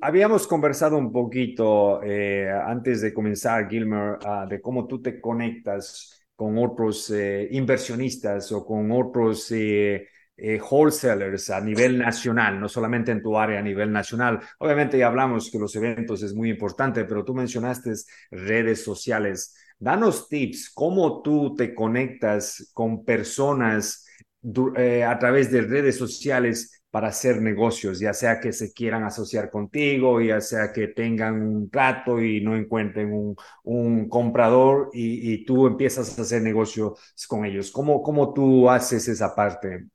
habíamos 0.00 0.46
conversado 0.46 0.96
un 0.96 1.12
poquito 1.12 2.02
eh, 2.02 2.50
antes 2.50 3.00
de 3.00 3.12
comenzar, 3.12 3.68
Gilmer, 3.68 4.18
uh, 4.24 4.48
de 4.48 4.60
cómo 4.60 4.86
tú 4.86 5.00
te 5.00 5.20
conectas 5.20 6.25
con 6.36 6.58
otros 6.58 7.10
eh, 7.10 7.48
inversionistas 7.50 8.52
o 8.52 8.64
con 8.64 8.92
otros 8.92 9.50
eh, 9.52 10.06
eh, 10.36 10.60
wholesalers 10.60 11.48
a 11.50 11.60
nivel 11.60 11.98
nacional, 11.98 12.60
no 12.60 12.68
solamente 12.68 13.10
en 13.10 13.22
tu 13.22 13.36
área 13.38 13.58
a 13.58 13.62
nivel 13.62 13.90
nacional. 13.90 14.40
Obviamente 14.58 14.98
ya 14.98 15.06
hablamos 15.06 15.50
que 15.50 15.58
los 15.58 15.74
eventos 15.76 16.22
es 16.22 16.34
muy 16.34 16.50
importante, 16.50 17.04
pero 17.06 17.24
tú 17.24 17.34
mencionaste 17.34 17.92
redes 18.30 18.84
sociales. 18.84 19.56
Danos 19.78 20.28
tips, 20.28 20.70
cómo 20.74 21.22
tú 21.22 21.54
te 21.54 21.74
conectas 21.74 22.70
con 22.74 23.04
personas 23.04 24.04
a 24.44 25.18
través 25.18 25.50
de 25.50 25.62
redes 25.62 25.96
sociales 25.96 26.75
para 26.96 27.08
hacer 27.08 27.42
negocios, 27.42 27.98
ya 28.00 28.14
sea 28.14 28.40
que 28.40 28.54
se 28.54 28.72
quieran 28.72 29.04
asociar 29.04 29.50
contigo, 29.50 30.18
ya 30.18 30.40
sea 30.40 30.72
que 30.72 30.88
tengan 30.88 31.42
un 31.42 31.68
trato 31.68 32.22
y 32.22 32.40
no 32.40 32.56
encuentren 32.56 33.12
un, 33.12 33.36
un 33.64 34.08
comprador 34.08 34.88
y, 34.94 35.30
y, 35.30 35.44
tú 35.44 35.66
empiezas 35.66 36.18
a 36.18 36.22
hacer 36.22 36.40
negocios 36.40 36.98
con 37.28 37.44
ellos. 37.44 37.70
¿Cómo, 37.70 38.02
¿Cómo 38.02 38.32
tú 38.32 38.70
haces 38.70 39.08
esa 39.08 39.34
parte? 39.34 39.88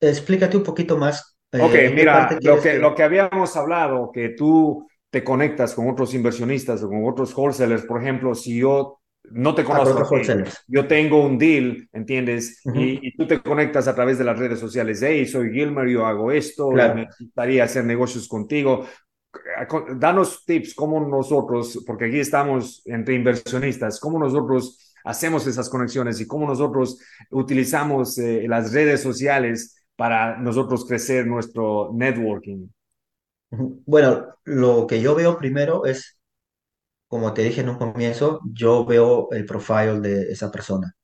Explícate 0.00 0.56
un 0.56 0.62
poquito 0.62 0.96
más 0.96 1.36
Ok, 1.52 1.74
eh, 1.74 1.88
qué 1.88 1.90
mira, 1.90 2.38
lo 2.40 2.60
que, 2.60 2.62
que... 2.62 2.78
lo 2.78 2.94
que 2.94 3.02
habíamos 3.02 3.56
hablado, 3.56 4.12
que 4.12 4.28
tú 4.28 4.86
te 5.10 5.24
conectas 5.24 5.74
con 5.74 5.90
otros 5.90 6.14
inversionistas 6.14 6.80
o 6.84 6.88
con 6.88 7.04
otros 7.08 7.36
wholesalers, 7.36 7.86
por 7.86 8.00
ejemplo, 8.00 8.36
si 8.36 8.60
yo 8.60 9.01
no 9.30 9.54
te 9.54 9.64
con 9.64 9.76
conozco, 9.76 10.16
yo 10.66 10.86
tengo 10.86 11.24
un 11.24 11.38
deal, 11.38 11.88
¿entiendes? 11.92 12.60
Y, 12.74 13.06
y, 13.06 13.16
tú 13.16 13.26
te 13.26 13.40
conectas 13.40 13.88
a 13.88 13.94
través 13.94 14.18
de 14.18 14.24
las 14.24 14.38
redes 14.38 14.58
sociales, 14.58 15.00
hey, 15.02 15.26
soy 15.26 15.52
Gilmer, 15.52 15.88
yo 15.88 16.04
hago 16.06 16.32
esto 16.32 16.70
y 16.70 16.74
me 16.74 16.80
Claro. 16.80 17.06
gustaría 17.18 17.64
hacer 17.64 17.84
negocios 17.84 18.28
contigo. 18.28 18.86
Danos 19.96 20.44
tips, 20.44 20.74
cómo 20.74 21.00
nosotros, 21.00 21.82
porque 21.86 22.06
aquí 22.06 22.20
estamos 22.20 22.82
entre 22.84 23.14
inversionistas, 23.14 23.98
cómo 24.00 24.18
nosotros 24.18 24.92
hacemos 25.04 25.46
esas 25.46 25.68
conexiones 25.70 26.20
y 26.20 26.26
cómo 26.26 26.46
nosotros 26.46 26.98
utilizamos 27.30 28.18
eh, 28.18 28.44
las 28.48 28.72
redes 28.72 29.00
sociales 29.00 29.76
para 29.96 30.36
nosotros 30.38 30.84
crecer 30.86 31.26
nuestro 31.26 31.90
networking. 31.94 32.68
Bueno, 33.50 34.26
lo 34.44 34.86
que 34.86 35.00
yo 35.00 35.14
veo 35.14 35.36
primero 35.38 35.84
es, 35.86 36.18
como 37.12 37.34
te 37.34 37.42
dije 37.44 37.60
en 37.62 37.68
un 37.70 37.78
comienzo, 37.78 38.40
yo 38.54 38.86
veo 38.86 39.28
el 39.32 39.46
profile 39.46 40.00
de 40.00 40.32
esa 40.32 40.50
persona. 40.52 40.94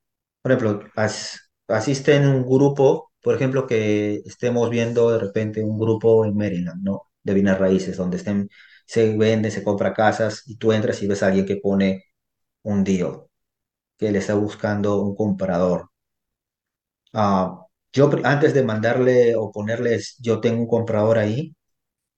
Por 0.41 0.51
ejemplo, 0.53 0.89
as- 0.95 1.51
asiste 1.67 2.15
en 2.15 2.27
un 2.27 2.43
grupo, 2.45 3.11
por 3.21 3.35
ejemplo, 3.35 3.67
que 3.67 4.15
estemos 4.25 4.69
viendo 4.71 5.11
de 5.11 5.19
repente 5.19 5.63
un 5.63 5.79
grupo 5.79 6.25
en 6.25 6.35
Maryland, 6.37 6.83
¿no? 6.83 7.03
De 7.23 7.33
bienes 7.35 7.59
raíces, 7.59 7.97
donde 7.97 8.17
estén, 8.17 8.49
se 8.87 9.17
vende, 9.17 9.51
se 9.51 9.63
compra 9.63 9.93
casas 9.93 10.43
y 10.47 10.57
tú 10.57 10.73
entras 10.73 11.01
y 11.03 11.07
ves 11.07 11.23
a 11.23 11.27
alguien 11.27 11.45
que 11.45 11.57
pone 11.57 12.05
un 12.63 12.83
deal, 12.85 13.23
que 13.97 14.11
le 14.11 14.19
está 14.19 14.35
buscando 14.35 15.01
un 15.03 15.15
comprador. 15.15 15.89
Ah, 17.13 17.65
yo 17.93 18.09
antes 18.23 18.53
de 18.53 18.63
mandarle 18.63 19.35
o 19.35 19.51
ponerles, 19.51 20.15
yo 20.19 20.39
tengo 20.41 20.61
un 20.61 20.67
comprador 20.67 21.17
ahí, 21.17 21.55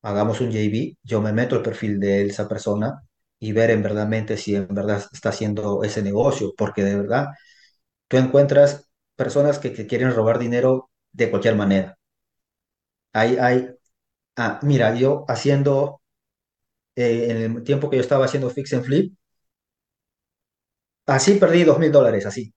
hagamos 0.04 0.41
un 0.41 0.51
JV, 0.51 0.97
yo 1.04 1.21
me 1.21 1.34
meto 1.34 1.56
el 1.58 1.63
perfil 1.63 1.99
de 1.99 2.25
esa 2.27 2.47
persona 2.49 3.04
y 3.41 3.54
ver 3.54 3.71
en 3.71 3.84
verdad 3.84 4.10
si 4.38 4.56
en 4.56 4.69
verdad 4.69 5.06
está 5.13 5.32
haciendo 5.32 5.84
ese 5.86 6.04
negocio, 6.04 6.54
porque 6.58 6.86
de 6.86 6.97
verdad 6.97 7.30
tú 8.10 8.17
encuentras 8.17 8.89
personas 9.17 9.60
que, 9.60 9.73
que 9.73 9.88
quieren 9.88 10.13
robar 10.15 10.39
dinero 10.39 10.91
de 11.13 11.30
cualquier 11.32 11.56
manera. 11.58 11.97
Hay, 13.13 13.38
hay, 13.38 13.69
ah, 14.38 14.60
mira, 14.63 14.95
yo 14.95 15.25
haciendo, 15.30 16.01
eh, 16.95 17.27
en 17.32 17.58
el 17.58 17.63
tiempo 17.65 17.89
que 17.89 17.97
yo 17.97 18.01
estaba 18.04 18.25
haciendo 18.25 18.49
fix 18.51 18.73
and 18.73 18.86
flip, 18.86 19.13
así 21.06 21.36
perdí 21.36 21.63
dos 21.63 21.77
mil 21.80 21.91
dólares, 21.91 22.25
así, 22.25 22.51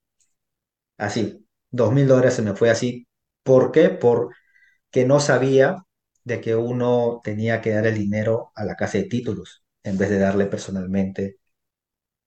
así. 0.97 1.47
Dos 1.71 1.93
mil 1.93 2.07
dólares 2.07 2.35
se 2.35 2.41
me 2.41 2.53
fue 2.55 2.69
así. 2.69 3.07
¿Por 3.43 3.71
qué? 3.71 3.89
Porque 3.89 5.05
no 5.07 5.21
sabía 5.21 5.85
de 6.25 6.41
que 6.41 6.55
uno 6.57 7.21
tenía 7.25 7.61
que 7.61 7.71
dar 7.71 7.87
el 7.87 7.95
dinero 7.97 8.53
a 8.55 8.65
la 8.65 8.77
casa 8.77 8.99
de 8.99 9.05
títulos 9.05 9.64
en 9.85 9.97
vez 9.99 10.09
de 10.11 10.19
darle 10.19 10.47
personalmente. 10.47 11.39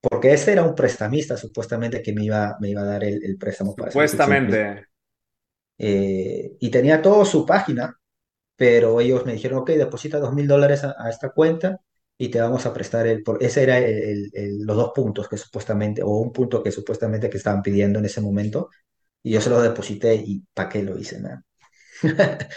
Porque 0.01 0.33
ese 0.35 0.53
era 0.53 0.65
un 0.65 0.75
prestamista 0.75 1.37
supuestamente 1.37 2.03
que 2.03 2.13
me 2.15 2.25
iba, 2.25 2.57
me 2.61 2.71
iba 2.71 2.83
a 2.83 2.87
dar 2.87 3.05
el, 3.05 3.25
el 3.25 3.39
préstamo 3.39 3.77
para 3.77 3.93
flip. 3.93 4.09
Supuestamente, 4.11 4.59
Eh, 5.79 6.57
y 6.61 6.71
tenía 6.71 7.01
todo 7.03 7.25
su 7.25 7.47
página 7.47 7.95
pero 8.57 9.01
ellos 9.01 9.27
me 9.27 9.33
dijeron, 9.35 9.61
ok, 9.61 9.71
deposita 9.73 10.21
dos 10.21 10.35
mil 10.35 10.47
dólares 10.49 10.85
a, 10.85 11.11
esta 11.11 11.31
cuenta 11.33 11.81
y 12.19 12.29
te 12.31 12.41
vamos 12.41 12.67
a 12.67 12.75
prestar 12.75 13.07
el, 13.09 13.23
por, 13.25 13.43
ese 13.43 13.65
era 13.65 13.79
el- 13.79 14.31
el- 14.35 14.61
los 14.67 14.77
dos 14.77 14.93
puntos 14.95 15.29
que 15.29 15.37
supuestamente, 15.39 16.03
o 16.05 16.11
un 16.19 16.33
punto 16.33 16.63
que 16.63 16.73
supuestamente 16.73 17.31
que 17.31 17.39
estaban 17.39 17.63
pidiendo 17.63 17.99
en 18.01 18.07
ese 18.07 18.21
momento, 18.23 18.71
y 19.23 19.33
yo 19.33 19.41
se 19.43 19.51
los 19.51 19.63
deposité 19.63 20.15
y 20.17 20.45
¿para 20.55 20.69
qué 20.71 20.83
lo 20.85 20.99
hice, 20.99 21.21
man? 21.21 21.45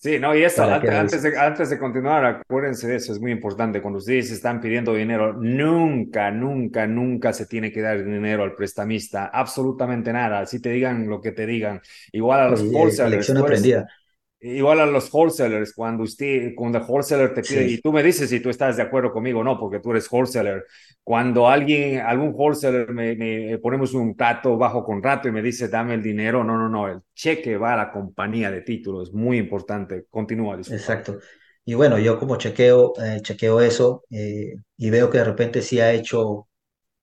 Sí, 0.00 0.20
no, 0.20 0.32
y 0.32 0.44
eso, 0.44 0.62
¿Para 0.62 0.80
qué 0.80 0.90
antes, 0.90 1.24
de, 1.24 1.36
antes 1.36 1.70
de 1.70 1.78
continuar, 1.78 2.24
acuérdense 2.24 2.86
de 2.86 2.94
eso, 2.96 3.12
es 3.12 3.20
muy 3.20 3.32
importante. 3.32 3.82
Cuando 3.82 3.98
ustedes 3.98 4.30
están 4.30 4.60
pidiendo 4.60 4.94
dinero, 4.94 5.32
nunca, 5.32 6.30
nunca, 6.30 6.86
nunca 6.86 7.32
se 7.32 7.46
tiene 7.46 7.72
que 7.72 7.80
dar 7.80 8.04
dinero 8.04 8.44
al 8.44 8.54
prestamista, 8.54 9.26
absolutamente 9.26 10.12
nada. 10.12 10.46
Si 10.46 10.60
te 10.60 10.70
digan 10.70 11.08
lo 11.08 11.20
que 11.20 11.32
te 11.32 11.46
digan, 11.46 11.80
igual 12.12 12.40
a 12.40 12.48
los 12.48 12.60
Oye, 12.60 12.94
eh, 13.06 13.10
lección 13.10 13.38
aprendida. 13.38 13.88
Igual 14.40 14.78
a 14.80 14.86
los 14.86 15.12
wholesalers, 15.12 15.72
cuando 15.74 16.04
usted, 16.04 16.54
cuando 16.54 16.78
el 16.78 16.84
wholesaler 16.86 17.34
te 17.34 17.42
pide, 17.44 17.64
y 17.66 17.78
Sí, 17.78 17.80
tú 17.80 17.92
me 17.92 18.04
dices 18.04 18.30
si 18.30 18.38
tú 18.40 18.50
estás 18.50 18.76
de 18.76 18.84
acuerdo 18.84 19.10
conmigo 19.12 19.40
o 19.40 19.44
no, 19.44 19.58
porque 19.58 19.80
tú 19.80 19.90
eres 19.90 20.10
wholesaler. 20.12 20.64
Cuando 21.02 21.48
alguien, 21.48 22.00
algún 22.00 22.32
wholesaler 22.34 22.92
me, 22.92 23.16
me 23.16 23.58
ponemos 23.58 23.94
un 23.94 24.16
trato 24.16 24.56
bajo 24.56 24.84
contrato 24.84 25.26
y 25.28 25.32
me 25.32 25.42
dice 25.42 25.68
dame 25.68 25.94
el 25.94 26.02
dinero, 26.02 26.44
no, 26.44 26.56
no, 26.56 26.68
no, 26.68 26.86
el 26.88 27.00
cheque 27.14 27.56
va 27.56 27.72
a 27.74 27.76
la 27.76 27.90
compañía 27.90 28.50
de 28.52 28.62
títulos, 28.62 29.12
muy 29.12 29.38
importante. 29.38 30.06
Continúa, 30.08 30.56
disculpa. 30.56 30.76
exacto. 30.76 31.18
Y 31.64 31.74
bueno, 31.74 31.98
yo 31.98 32.18
como 32.18 32.36
chequeo, 32.36 32.94
eh, 33.04 33.20
chequeo 33.22 33.60
eso 33.60 34.04
eh, 34.10 34.54
y 34.76 34.90
veo 34.90 35.10
que 35.10 35.18
de 35.18 35.24
repente 35.24 35.62
sí 35.62 35.80
ha 35.80 35.92
hecho, 35.92 36.48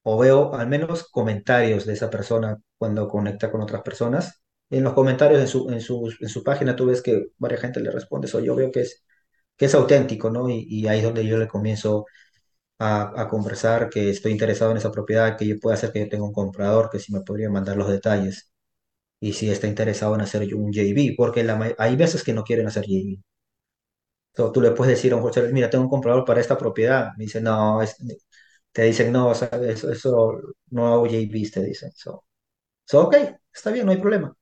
o 0.04 0.20
veo 0.20 0.54
al 0.56 0.68
menos 0.70 1.10
comentarios 1.10 1.86
de 1.86 1.94
esa 1.94 2.10
persona 2.10 2.58
cuando 2.78 3.08
conecta 3.10 3.52
con 3.52 3.62
otras 3.62 3.82
personas. 3.84 4.42
En 4.70 4.84
los 4.84 4.94
comentarios 4.94 5.40
en 5.42 5.48
su, 5.48 5.70
en 5.70 5.82
su, 5.82 6.14
en 6.20 6.30
su 6.30 6.44
página 6.44 6.76
tú 6.76 6.86
ves 6.88 7.02
que 7.02 7.28
varias 7.38 7.62
gente 7.62 7.80
le 7.80 7.92
responde 7.92 8.28
eso. 8.28 8.40
Yo 8.40 8.56
veo 8.56 8.72
que 8.72 8.82
es, 8.82 9.04
que 9.58 9.66
es 9.66 9.76
auténtico, 9.76 10.30
¿no? 10.30 10.50
Y, 10.50 10.88
ahí 10.88 11.00
es 11.00 11.04
donde 11.06 11.26
yo 11.26 11.38
le 11.38 11.48
comienzo 11.48 12.06
a, 12.80 13.22
a 13.22 13.28
conversar, 13.30 13.90
que 13.90 14.10
estoy 14.12 14.32
interesado 14.34 14.72
en 14.72 14.78
esa 14.78 14.92
propiedad, 14.92 15.38
que 15.38 15.48
yo 15.48 15.60
pueda 15.60 15.76
hacer 15.76 15.92
que 15.94 16.02
yo 16.02 16.10
tenga 16.10 16.26
un 16.26 16.34
comprador, 16.34 16.90
que 16.92 17.00
si 17.00 17.14
me 17.14 17.22
podría 17.22 17.50
mandar 17.50 17.78
los 17.78 17.90
detalles. 17.90 18.52
Y 19.20 19.34
si 19.34 19.50
está 19.52 19.68
interesado 19.68 20.16
en 20.16 20.22
hacer 20.22 20.54
un 20.56 20.72
JV, 20.74 21.16
porque 21.18 21.44
la 21.44 21.76
hay 21.80 21.96
veces 21.98 22.24
que 22.24 22.34
no 22.34 22.44
quieren 22.44 22.68
hacer 22.68 22.86
JV. 22.86 23.24
So, 24.36 24.52
tú 24.52 24.62
le 24.62 24.72
puedes 24.72 24.96
decir 24.98 25.14
a 25.14 25.16
un 25.18 25.24
wholesaler, 25.24 25.54
mira, 25.54 25.70
tengo 25.70 25.86
un 25.86 25.90
comprador 25.90 26.26
para 26.26 26.42
esta 26.42 26.58
propiedad. 26.58 27.12
Me 27.18 27.26
dice, 27.26 27.42
no, 27.42 27.80
te 28.72 28.84
dicen, 28.84 29.12
no, 29.12 29.34
¿sabes? 29.36 29.78
Eso, 29.78 29.92
eso 29.92 30.40
no 30.72 30.88
hago 30.94 31.08
JVs, 31.08 31.52
te 31.52 31.64
dicen. 31.64 31.92
So, 31.96 32.26
so, 32.86 33.04
ok, 33.08 33.16
está 33.54 33.72
bien, 33.72 33.86
no 33.86 33.92
hay 33.92 33.98
problema. 34.00 34.36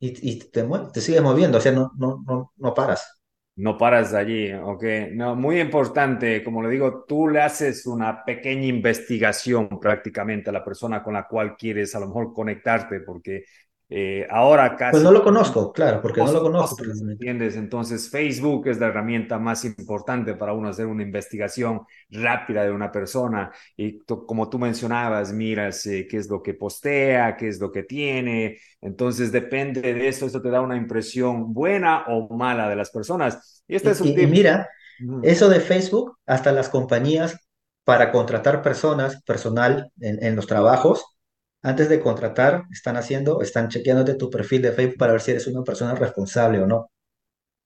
Y, 0.00 0.30
y 0.30 0.38
te, 0.38 0.64
te 0.92 1.00
sigues 1.00 1.22
moviendo, 1.22 1.58
o 1.58 1.60
sea, 1.60 1.72
no, 1.72 1.90
no, 1.96 2.22
no, 2.26 2.52
no 2.56 2.74
paras. 2.74 3.14
No 3.56 3.76
paras 3.76 4.14
allí, 4.14 4.52
¿ok? 4.52 4.84
No, 5.14 5.34
muy 5.34 5.60
importante, 5.60 6.44
como 6.44 6.62
le 6.62 6.68
digo, 6.70 7.04
tú 7.08 7.26
le 7.28 7.42
haces 7.42 7.86
una 7.86 8.24
pequeña 8.24 8.66
investigación 8.66 9.68
prácticamente 9.80 10.50
a 10.50 10.52
la 10.52 10.64
persona 10.64 11.02
con 11.02 11.14
la 11.14 11.26
cual 11.26 11.56
quieres 11.56 11.92
a 11.96 12.00
lo 12.00 12.06
mejor 12.06 12.32
conectarte, 12.32 13.00
porque 13.00 13.44
eh, 13.88 14.26
ahora 14.30 14.76
Pues 14.90 15.02
casi 15.02 15.02
no 15.02 15.10
lo 15.12 15.22
conozco, 15.22 15.72
claro, 15.72 16.00
porque 16.02 16.22
no 16.22 16.32
lo 16.32 16.42
conozco. 16.42 16.76
¿entiendes? 17.10 17.56
Entonces, 17.56 18.10
Facebook 18.10 18.68
es 18.68 18.78
la 18.78 18.86
herramienta 18.88 19.38
más 19.38 19.64
importante 19.64 20.34
para 20.34 20.52
uno 20.52 20.68
hacer 20.68 20.86
una 20.86 21.02
investigación 21.02 21.82
rápida 22.10 22.64
de 22.64 22.70
una 22.72 22.90
persona. 22.92 23.50
Y 23.76 24.00
como 24.00 24.48
tú 24.48 24.58
mencionabas, 24.58 25.32
miras 25.32 25.84
eh, 25.86 26.06
qué 26.08 26.16
es 26.18 26.28
lo 26.28 26.42
que 26.42 26.54
postea, 26.54 27.36
qué 27.36 27.48
es 27.48 27.60
lo 27.60 27.72
que 27.72 27.82
tiene. 27.84 28.58
Entonces, 28.80 29.32
depende 29.32 29.80
de 29.82 30.08
eso, 30.08 30.26
eso 30.26 30.40
te 30.42 30.50
da 30.50 30.60
una 30.60 30.76
impresión 30.76 31.52
buena 31.54 32.04
o 32.08 32.34
mala 32.36 32.68
de 32.68 32.76
las 32.76 32.90
personas. 32.90 33.64
Y 33.66 33.76
este 33.76 33.90
es 33.90 34.00
Y, 34.00 34.08
un 34.08 34.14
y- 34.20 34.22
y 34.22 34.26
tip. 34.26 34.28
mira, 34.28 34.68
eso 35.20 35.48
de 35.48 35.60
Facebook, 35.60 36.18
hasta 36.26 36.52
las 36.52 36.68
compañías 36.68 37.38
para 37.84 38.12
contratar 38.12 38.62
personas, 38.62 39.22
personal 39.22 39.90
en, 40.00 40.22
en 40.24 40.36
los 40.36 40.46
trabajos, 40.46 41.04
antes 41.62 41.88
de 41.88 42.00
contratar, 42.00 42.64
están 42.70 42.96
haciendo, 42.96 43.40
están 43.42 43.68
chequeándote 43.68 44.14
tu 44.14 44.30
perfil 44.30 44.62
de 44.62 44.72
Facebook 44.72 44.98
para 44.98 45.12
ver 45.12 45.20
si 45.20 45.32
eres 45.32 45.46
una 45.46 45.62
persona 45.62 45.94
responsable 45.94 46.60
o 46.60 46.66
no. 46.66 46.90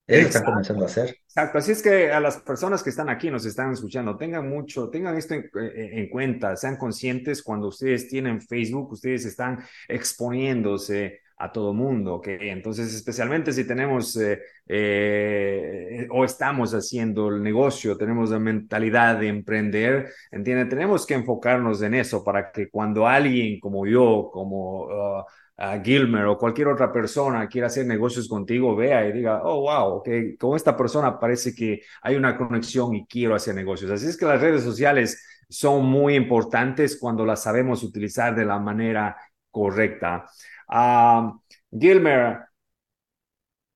Eso 0.07 0.29
están 0.29 0.45
comenzando 0.45 0.85
a 0.85 0.87
hacer. 0.87 1.17
Exacto, 1.25 1.59
así 1.59 1.73
es 1.73 1.83
que 1.83 2.13
a 2.13 2.21
las 2.21 2.39
personas 2.39 2.83
que 2.83 2.91
están 2.91 3.09
aquí, 3.09 3.31
nos 3.31 3.47
están 3.47 3.73
escuchando, 3.73 4.17
tengan 4.17 4.49
mucho, 4.49 4.91
tengan 4.91 5.17
esto 5.17 5.35
en, 5.35 5.49
en, 5.55 5.99
en, 5.99 6.11
cuenta, 6.11 6.57
sean 6.57 6.77
conscientes 6.77 7.43
cuando 7.43 7.69
ustedes 7.69 8.09
tienen 8.09 8.41
Facebook, 8.41 8.93
ustedes 8.93 9.25
están 9.25 9.65
exponiéndose 9.89 11.22
a 11.43 11.51
todo 11.51 11.75
mundo, 11.75 12.15
¿ok? 12.15 12.29
Entonces, 12.41 12.95
especialmente 12.95 13.53
si 13.53 13.67
tenemos 13.67 14.17
eh, 14.17 14.41
eh, 14.69 16.07
o 16.11 16.25
estamos 16.25 16.73
haciendo 16.73 17.29
el 17.31 17.43
negocio, 17.43 17.97
tenemos 17.97 18.31
la 18.31 18.39
mentalidad 18.39 19.19
de 19.19 19.27
emprender, 19.27 20.13
¿entienden? 20.31 20.69
Tenemos 20.69 21.05
que 21.05 21.15
enfocarnos 21.15 21.83
en 21.83 21.95
eso 21.95 22.23
para 22.23 22.53
que 22.53 22.71
cuando 22.71 23.07
alguien 23.07 23.59
como 23.61 23.87
yo, 23.87 24.31
como... 24.33 24.85
Uh, 24.85 25.25
a 25.59 25.79
Gilmer 25.81 26.25
o 26.25 26.39
cualquier 26.39 26.69
otra 26.69 26.91
persona 26.91 27.47
quiera 27.47 27.69
hacer 27.69 27.87
negocios 27.87 28.27
contigo, 28.27 28.75
vea 28.75 29.07
y 29.07 29.13
diga, 29.13 29.43
oh, 29.45 29.61
wow, 29.61 29.97
ok, 29.99 30.09
con 30.39 30.57
esta 30.57 30.77
persona 30.77 31.21
parece 31.21 31.55
que 31.55 31.83
hay 32.01 32.17
una 32.17 32.37
conexión 32.37 32.95
y 32.95 33.07
quiero 33.07 33.35
hacer 33.35 33.55
negocios. 33.55 33.91
Así 33.91 34.07
es 34.09 34.17
que 34.17 34.25
las 34.25 34.41
redes 34.41 34.65
sociales 34.65 35.23
son 35.49 35.85
muy 35.85 36.17
importantes 36.17 36.99
cuando 36.99 37.25
las 37.27 37.43
sabemos 37.43 37.83
utilizar 37.83 38.35
de 38.35 38.45
la 38.45 38.59
manera 38.59 39.17
correcta. 39.53 40.27
Uh, 40.69 41.39
Gilmer, 41.71 42.53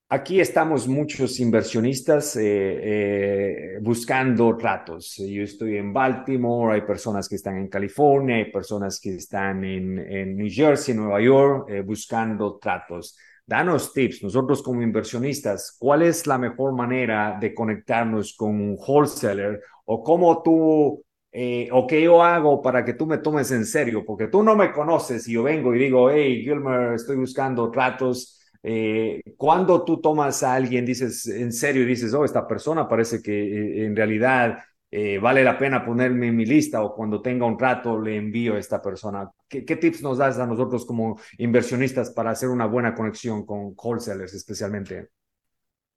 Aquí 0.09 0.41
estamos 0.41 0.87
muchos 0.87 1.41
inversionistas 1.41 2.37
eh, 2.37 2.45
eh, 2.45 3.79
buscando 3.83 4.57
tratos. 4.57 5.17
Yo 5.17 5.43
estoy 5.43 5.79
en 5.79 5.93
Baltimore, 5.93 6.75
hay 6.77 6.83
personas 6.83 7.29
que 7.29 7.35
están 7.35 7.57
en 7.57 7.67
California, 7.67 8.37
hay 8.37 8.53
personas 8.53 9.00
que 9.00 9.17
están 9.17 9.65
en, 9.65 9.98
en 9.98 10.37
New 10.37 10.48
Jersey, 10.48 10.94
Nueva 10.94 11.21
York, 11.21 11.69
eh, 11.71 11.81
buscando 11.81 12.57
tratos. 12.57 13.19
Danos 13.44 13.92
tips, 13.92 14.23
nosotros 14.23 14.63
como 14.63 14.81
inversionistas, 14.81 15.77
¿cuál 15.77 16.03
es 16.03 16.25
la 16.29 16.38
mejor 16.38 16.73
manera 16.73 17.37
de 17.40 17.53
conectarnos 17.53 18.37
con 18.37 18.50
un 18.50 18.77
wholesaler 18.79 19.61
o 19.87 20.05
cómo 20.05 20.40
tú 20.40 21.05
eh, 21.39 21.69
o 21.71 21.87
qué 21.87 22.03
yo 22.03 22.23
hago 22.23 22.63
para 22.63 22.83
que 22.83 22.95
tú 22.95 23.07
me 23.07 23.19
tomes 23.19 23.51
en 23.51 23.67
serio, 23.67 24.05
porque 24.07 24.29
tú 24.29 24.43
no 24.43 24.57
me 24.57 24.73
conoces 24.73 25.29
y 25.29 25.33
yo 25.33 25.43
vengo 25.43 25.75
y 25.75 25.79
digo, 25.79 26.11
hey, 26.11 26.43
Gilmer, 26.43 26.95
estoy 26.95 27.17
buscando 27.17 27.71
tratos. 27.71 28.41
Eh, 28.63 29.21
cuando 29.37 29.85
tú 29.85 30.01
tomas 30.01 30.43
a 30.43 30.55
alguien, 30.55 30.87
dices 30.87 31.27
en 31.27 31.53
serio 31.53 31.83
y 31.83 31.85
dices, 31.85 32.15
oh, 32.15 32.25
esta 32.25 32.49
persona 32.49 32.89
parece 32.89 33.21
que 33.21 33.33
eh, 33.33 33.85
en 33.85 33.95
realidad 33.95 34.61
eh, 34.91 35.19
vale 35.19 35.45
la 35.45 35.59
pena 35.59 35.85
ponerme 35.85 36.29
en 36.29 36.37
mi 36.37 36.47
lista 36.47 36.83
o 36.83 36.95
cuando 36.95 37.21
tenga 37.21 37.45
un 37.45 37.59
trato 37.59 38.01
le 38.01 38.17
envío 38.17 38.55
a 38.55 38.59
esta 38.59 38.81
persona. 38.81 39.31
¿Qué, 39.47 39.63
¿Qué, 39.63 39.77
tips 39.77 40.01
nos 40.01 40.17
das 40.17 40.39
a 40.39 40.47
nosotros 40.47 40.87
como 40.87 41.21
inversionistas 41.37 42.13
para 42.13 42.31
hacer 42.31 42.49
una 42.49 42.65
buena 42.65 42.95
conexión 42.95 43.45
con 43.45 43.75
wholesalers 43.77 44.33
especialmente? 44.33 45.11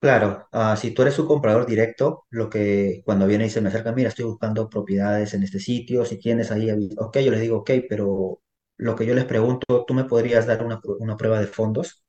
Claro, 0.02 0.48
ah, 0.54 0.78
si 0.78 0.92
tú 0.92 1.02
eres 1.02 1.20
un 1.20 1.28
comprador 1.28 1.66
directo, 1.66 2.26
lo 2.30 2.50
que 2.50 3.02
cuando 3.04 3.28
viene 3.28 3.48
y 3.48 3.50
se 3.50 3.60
me 3.60 3.68
acerca, 3.68 3.92
mira, 3.92 4.08
estoy 4.10 4.24
buscando 4.26 4.70
propiedades 4.70 5.34
en 5.34 5.44
este 5.44 5.60
sitio, 5.60 6.06
si 6.06 6.18
tienes 6.18 6.52
ahí, 6.52 6.68
avi- 6.70 6.96
ok, 6.98 7.18
yo 7.20 7.32
les 7.32 7.42
digo, 7.42 7.58
ok, 7.58 7.72
pero 7.90 8.42
lo 8.78 8.96
que 8.96 9.06
yo 9.06 9.14
les 9.14 9.26
pregunto, 9.26 9.84
¿tú 9.86 9.94
me 9.94 10.06
podrías 10.06 10.48
dar 10.48 10.64
una, 10.64 10.80
una 11.00 11.18
prueba 11.18 11.40
de 11.42 11.48
fondos? 11.48 12.02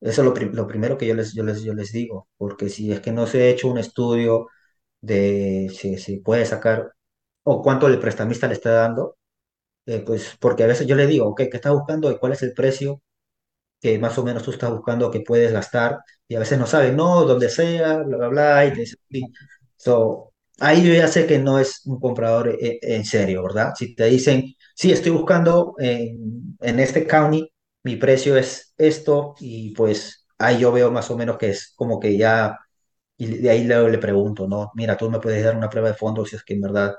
Eso 0.00 0.20
es 0.22 0.26
lo, 0.26 0.34
prim- 0.34 0.52
lo 0.54 0.66
primero 0.66 0.98
que 0.98 1.06
yo 1.06 1.14
les, 1.14 1.32
yo 1.34 1.42
les, 1.42 1.62
yo 1.62 1.74
les 1.74 1.92
digo, 1.92 2.28
porque 2.36 2.68
si 2.68 2.92
es 2.92 3.00
que 3.00 3.12
no 3.12 3.26
se 3.26 3.42
ha 3.42 3.48
hecho 3.48 3.68
un 3.68 3.78
estudio 3.78 4.48
de 5.02 5.70
si 5.76 5.98
si 5.98 6.18
puede 6.20 6.46
sacar 6.46 6.92
o 7.44 7.62
cuánto 7.62 7.88
el 7.88 8.00
prestamista 8.00 8.48
le 8.48 8.54
está 8.54 8.72
dando, 8.72 9.16
eh, 9.86 10.00
pues 10.06 10.36
porque 10.40 10.64
a 10.64 10.68
veces 10.68 10.86
yo 10.88 10.96
le 10.96 11.06
digo, 11.08 11.26
ok, 11.28 11.38
¿qué 11.50 11.56
estás 11.56 11.74
buscando 11.74 12.10
y 12.12 12.18
cuál 12.18 12.32
es 12.34 12.42
el 12.44 12.54
precio 12.54 13.02
que 13.80 13.98
más 13.98 14.18
o 14.18 14.24
menos 14.24 14.42
tú 14.42 14.50
estás 14.50 14.70
buscando 14.70 15.10
que 15.10 15.20
puedes 15.20 15.52
gastar? 15.52 15.98
Y 16.28 16.34
a 16.36 16.38
veces 16.40 16.58
no 16.58 16.66
saben, 16.66 16.96
no, 16.96 17.24
donde 17.24 17.48
sea, 17.50 17.98
bla, 18.02 18.16
bla, 18.16 18.28
bla, 18.28 18.66
y 18.66 18.72
te 18.72 18.80
dicen, 18.80 18.98
sí. 19.10 19.22
So, 19.76 20.32
ahí 20.60 20.86
yo 20.86 20.94
ya 20.94 21.08
sé 21.08 21.26
que 21.26 21.38
no 21.38 21.58
es 21.58 21.82
un 21.86 22.00
comprador 22.00 22.48
eh, 22.60 22.78
en 22.82 23.04
serio, 23.04 23.42
¿verdad? 23.42 23.74
Si 23.76 23.94
te 23.94 24.06
dicen, 24.06 24.54
sí, 24.74 24.92
estoy 24.92 25.12
buscando 25.12 25.74
en, 25.78 26.56
en 26.60 26.80
este 26.80 27.06
county, 27.06 27.50
mi 27.84 27.96
precio 27.96 28.36
es 28.36 28.74
esto, 28.78 29.34
y 29.40 29.72
pues 29.74 30.26
ahí 30.38 30.58
yo 30.60 30.72
veo 30.72 30.90
más 30.90 31.10
o 31.10 31.16
menos 31.16 31.38
que 31.38 31.50
es 31.50 31.72
como 31.76 32.00
que 32.00 32.16
ya 32.16 32.58
y 33.16 33.26
de 33.38 33.50
ahí 33.50 33.64
luego 33.64 33.88
le 33.88 33.98
pregunto, 33.98 34.46
¿no? 34.48 34.72
Mira, 34.74 34.96
tú 34.96 35.10
me 35.10 35.20
puedes 35.20 35.44
dar 35.44 35.56
una 35.56 35.70
prueba 35.70 35.88
de 35.88 35.94
fondos 35.94 36.28
si 36.30 36.36
es 36.36 36.44
que 36.44 36.54
en 36.54 36.60
verdad. 36.62 36.94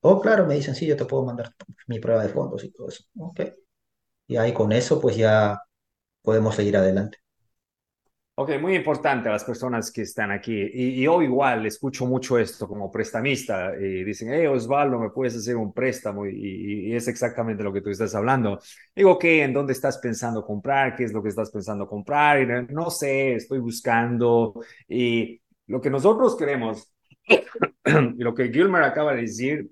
Oh, 0.00 0.20
claro, 0.20 0.46
me 0.46 0.54
dicen, 0.54 0.74
sí, 0.74 0.86
yo 0.86 0.96
te 0.96 1.04
puedo 1.04 1.24
mandar 1.24 1.52
mi 1.86 2.00
prueba 2.00 2.22
de 2.22 2.28
fondos 2.30 2.64
y 2.64 2.70
todo 2.72 2.88
eso. 2.88 3.04
Ok. 3.18 3.40
Y 4.28 4.36
ahí 4.36 4.52
con 4.54 4.72
eso, 4.72 5.00
pues 5.00 5.16
ya 5.16 5.58
podemos 6.22 6.54
seguir 6.56 6.76
adelante. 6.76 7.18
Ok, 8.36 8.52
muy 8.58 8.74
importante 8.74 9.28
a 9.28 9.32
las 9.32 9.44
personas 9.44 9.92
que 9.92 10.00
están 10.02 10.30
aquí. 10.30 10.52
Y, 10.72 11.00
y 11.00 11.02
yo 11.02 11.20
igual 11.20 11.66
escucho 11.66 12.06
mucho 12.06 12.38
esto 12.38 12.66
como 12.66 12.90
prestamista 12.90 13.76
y 13.78 14.02
dicen, 14.02 14.32
hey 14.32 14.46
Osvaldo, 14.46 14.98
¿me 14.98 15.10
puedes 15.10 15.36
hacer 15.36 15.56
un 15.56 15.74
préstamo? 15.74 16.24
Y, 16.26 16.30
y, 16.36 16.86
y 16.90 16.94
es 16.96 17.06
exactamente 17.08 17.62
lo 17.62 17.70
que 17.72 17.82
tú 17.82 17.90
estás 17.90 18.14
hablando. 18.14 18.58
Digo, 18.96 19.18
¿qué? 19.18 19.42
¿En 19.42 19.52
dónde 19.52 19.74
estás 19.74 19.98
pensando 19.98 20.42
comprar? 20.42 20.96
¿Qué 20.96 21.04
es 21.04 21.12
lo 21.12 21.22
que 21.22 21.28
estás 21.28 21.50
pensando 21.50 21.86
comprar? 21.86 22.46
No, 22.46 22.62
no 22.84 22.90
sé, 22.90 23.34
estoy 23.34 23.58
buscando. 23.58 24.54
Y 24.88 25.42
lo 25.66 25.80
que 25.82 25.90
nosotros 25.90 26.34
queremos, 26.34 26.90
y 27.84 28.22
lo 28.22 28.34
que 28.34 28.50
Gilmer 28.50 28.82
acaba 28.84 29.14
de 29.14 29.22
decir, 29.22 29.70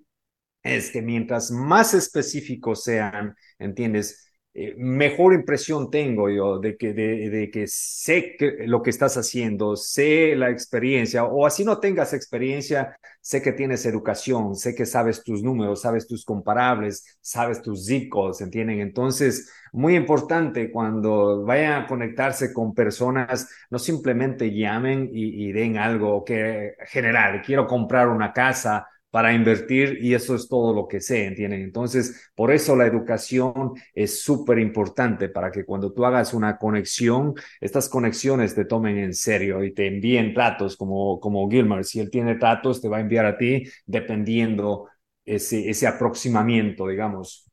es 0.62 0.90
que 0.90 1.02
mientras 1.02 1.50
más 1.50 1.94
específicos 1.94 2.84
sean, 2.84 3.36
¿entiendes? 3.58 4.27
Eh, 4.60 4.74
mejor 4.76 5.34
impresión 5.34 5.88
tengo 5.88 6.28
yo 6.28 6.58
de 6.58 6.76
que, 6.76 6.92
de, 6.92 7.48
que 7.52 7.68
sé 7.68 8.34
que 8.36 8.66
lo 8.66 8.82
que 8.82 8.90
estás 8.90 9.16
haciendo, 9.16 9.76
sé 9.76 10.34
la 10.34 10.50
experiencia, 10.50 11.24
o 11.24 11.46
así 11.46 11.64
no 11.64 11.78
tengas 11.78 12.12
experiencia, 12.12 12.98
sé 13.20 13.40
que 13.40 13.52
tienes 13.52 13.86
educación, 13.86 14.56
sé 14.56 14.74
que 14.74 14.84
sabes 14.84 15.22
tus 15.22 15.44
números, 15.44 15.82
sabes 15.82 16.08
tus 16.08 16.24
comparables, 16.24 17.18
sabes 17.20 17.62
tus 17.62 17.86
zip 17.86 18.08
codes, 18.10 18.40
¿entienden? 18.40 18.80
Entonces, 18.80 19.48
muy 19.72 19.94
importante 19.94 20.72
cuando 20.72 21.44
vayan 21.44 21.84
a 21.84 21.86
conectarse 21.86 22.52
con 22.52 22.74
personas, 22.74 23.48
no 23.70 23.78
simplemente 23.78 24.52
llamen 24.52 25.08
y, 25.12 25.50
y 25.50 25.52
den 25.52 25.76
algo 25.78 26.24
que 26.24 26.74
general, 26.88 27.42
quiero 27.42 27.64
comprar 27.68 28.08
una 28.08 28.32
casa 28.32 28.88
para 29.10 29.32
invertir 29.32 29.98
y 30.02 30.14
eso 30.14 30.34
es 30.34 30.48
todo 30.48 30.74
lo 30.74 30.86
que 30.86 31.00
sé, 31.00 31.24
¿entienden? 31.24 31.62
Entonces, 31.62 32.30
por 32.34 32.50
eso 32.52 32.76
la 32.76 32.86
educación 32.86 33.72
es 33.94 34.22
súper 34.22 34.58
importante 34.58 35.28
para 35.30 35.50
que 35.50 35.64
cuando 35.64 35.92
tú 35.92 36.04
hagas 36.04 36.34
una 36.34 36.58
conexión, 36.58 37.34
estas 37.60 37.88
conexiones 37.88 38.54
te 38.54 38.66
tomen 38.66 38.98
en 38.98 39.14
serio 39.14 39.64
y 39.64 39.72
te 39.72 39.86
envíen 39.86 40.34
tratos 40.34 40.76
como, 40.76 41.18
como 41.20 41.48
Gilmar. 41.50 41.84
Si 41.84 42.00
él 42.00 42.10
tiene 42.10 42.34
tratos, 42.36 42.80
te 42.82 42.88
va 42.88 42.98
a 42.98 43.00
enviar 43.00 43.24
a 43.26 43.38
ti 43.38 43.64
dependiendo 43.86 44.88
ese, 45.24 45.68
ese 45.70 45.86
aproximamiento, 45.86 46.86
digamos. 46.88 47.48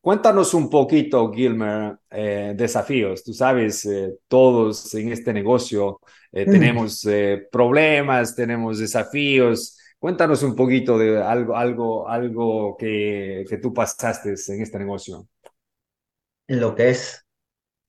Cuéntanos 0.00 0.54
un 0.54 0.70
poquito, 0.70 1.32
Gilmer, 1.32 1.98
eh, 2.10 2.54
desafíos. 2.56 3.24
Tú 3.24 3.32
sabes, 3.32 3.84
eh, 3.86 4.12
todos 4.28 4.94
en 4.94 5.10
este 5.12 5.32
negocio 5.32 6.00
eh, 6.32 6.46
Mm, 6.46 6.46
tenemos 6.46 7.04
problemas, 7.50 8.36
tenemos 8.36 8.78
desafíos. 8.78 9.76
Cuéntanos 9.98 10.42
un 10.42 10.54
poquito 10.56 10.98
de 10.98 11.22
algo, 11.22 11.56
algo, 11.56 12.08
algo 12.08 12.76
que, 12.76 13.44
que 13.48 13.58
tú 13.58 13.72
pasaste 13.74 14.30
en 14.30 14.62
este 14.62 14.78
negocio. 14.78 15.28
En 16.48 16.60
lo 16.60 16.74
que 16.74 16.90
es 16.90 17.24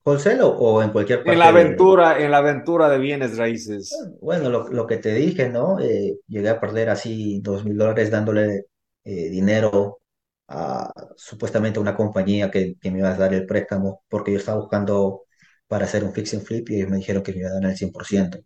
wholesale 0.04 0.40
o, 0.42 0.82
en 0.82 0.90
cualquier 0.92 1.24
En 1.24 1.38
la 1.38 1.48
parte 1.48 1.52
de... 1.52 1.58
aventura, 1.62 2.18
en 2.20 2.30
la 2.30 2.38
aventura 2.38 2.88
de 2.88 2.98
bienes 2.98 3.36
raíces. 3.36 4.06
Bueno, 4.20 4.48
lo, 4.50 4.68
lo 4.68 4.86
que 4.86 4.96
te 4.98 5.14
dije, 5.14 5.48
¿no? 5.48 5.78
Eh, 5.80 6.18
llegué 6.26 6.48
a 6.48 6.60
perder 6.60 6.88
así 6.90 7.40
dos 7.42 7.64
mil 7.64 7.76
dólares 7.76 8.10
dándole 8.10 8.66
eh, 9.04 9.28
dinero 9.30 10.00
a 10.48 10.92
supuestamente 11.16 11.78
una 11.80 11.94
compañía 11.96 12.50
que, 12.50 12.76
que 12.80 12.90
me 12.90 12.98
iba 13.00 13.10
a 13.10 13.16
dar 13.18 13.34
el 13.34 13.44
préstamo 13.46 14.02
porque 14.08 14.32
yo 14.32 14.38
estaba 14.38 14.60
buscando 14.60 15.24
para 15.66 15.84
hacer 15.84 16.04
un 16.04 16.14
fix 16.14 16.32
and 16.34 16.42
flip 16.44 16.68
y 16.70 16.76
ellos 16.76 16.90
me 16.90 16.96
dijeron 16.98 17.22
que 17.22 17.32
me 17.32 17.38
iban 17.40 17.52
a 17.52 17.54
dar 17.60 17.70
el 17.70 17.76
100%. 17.76 18.40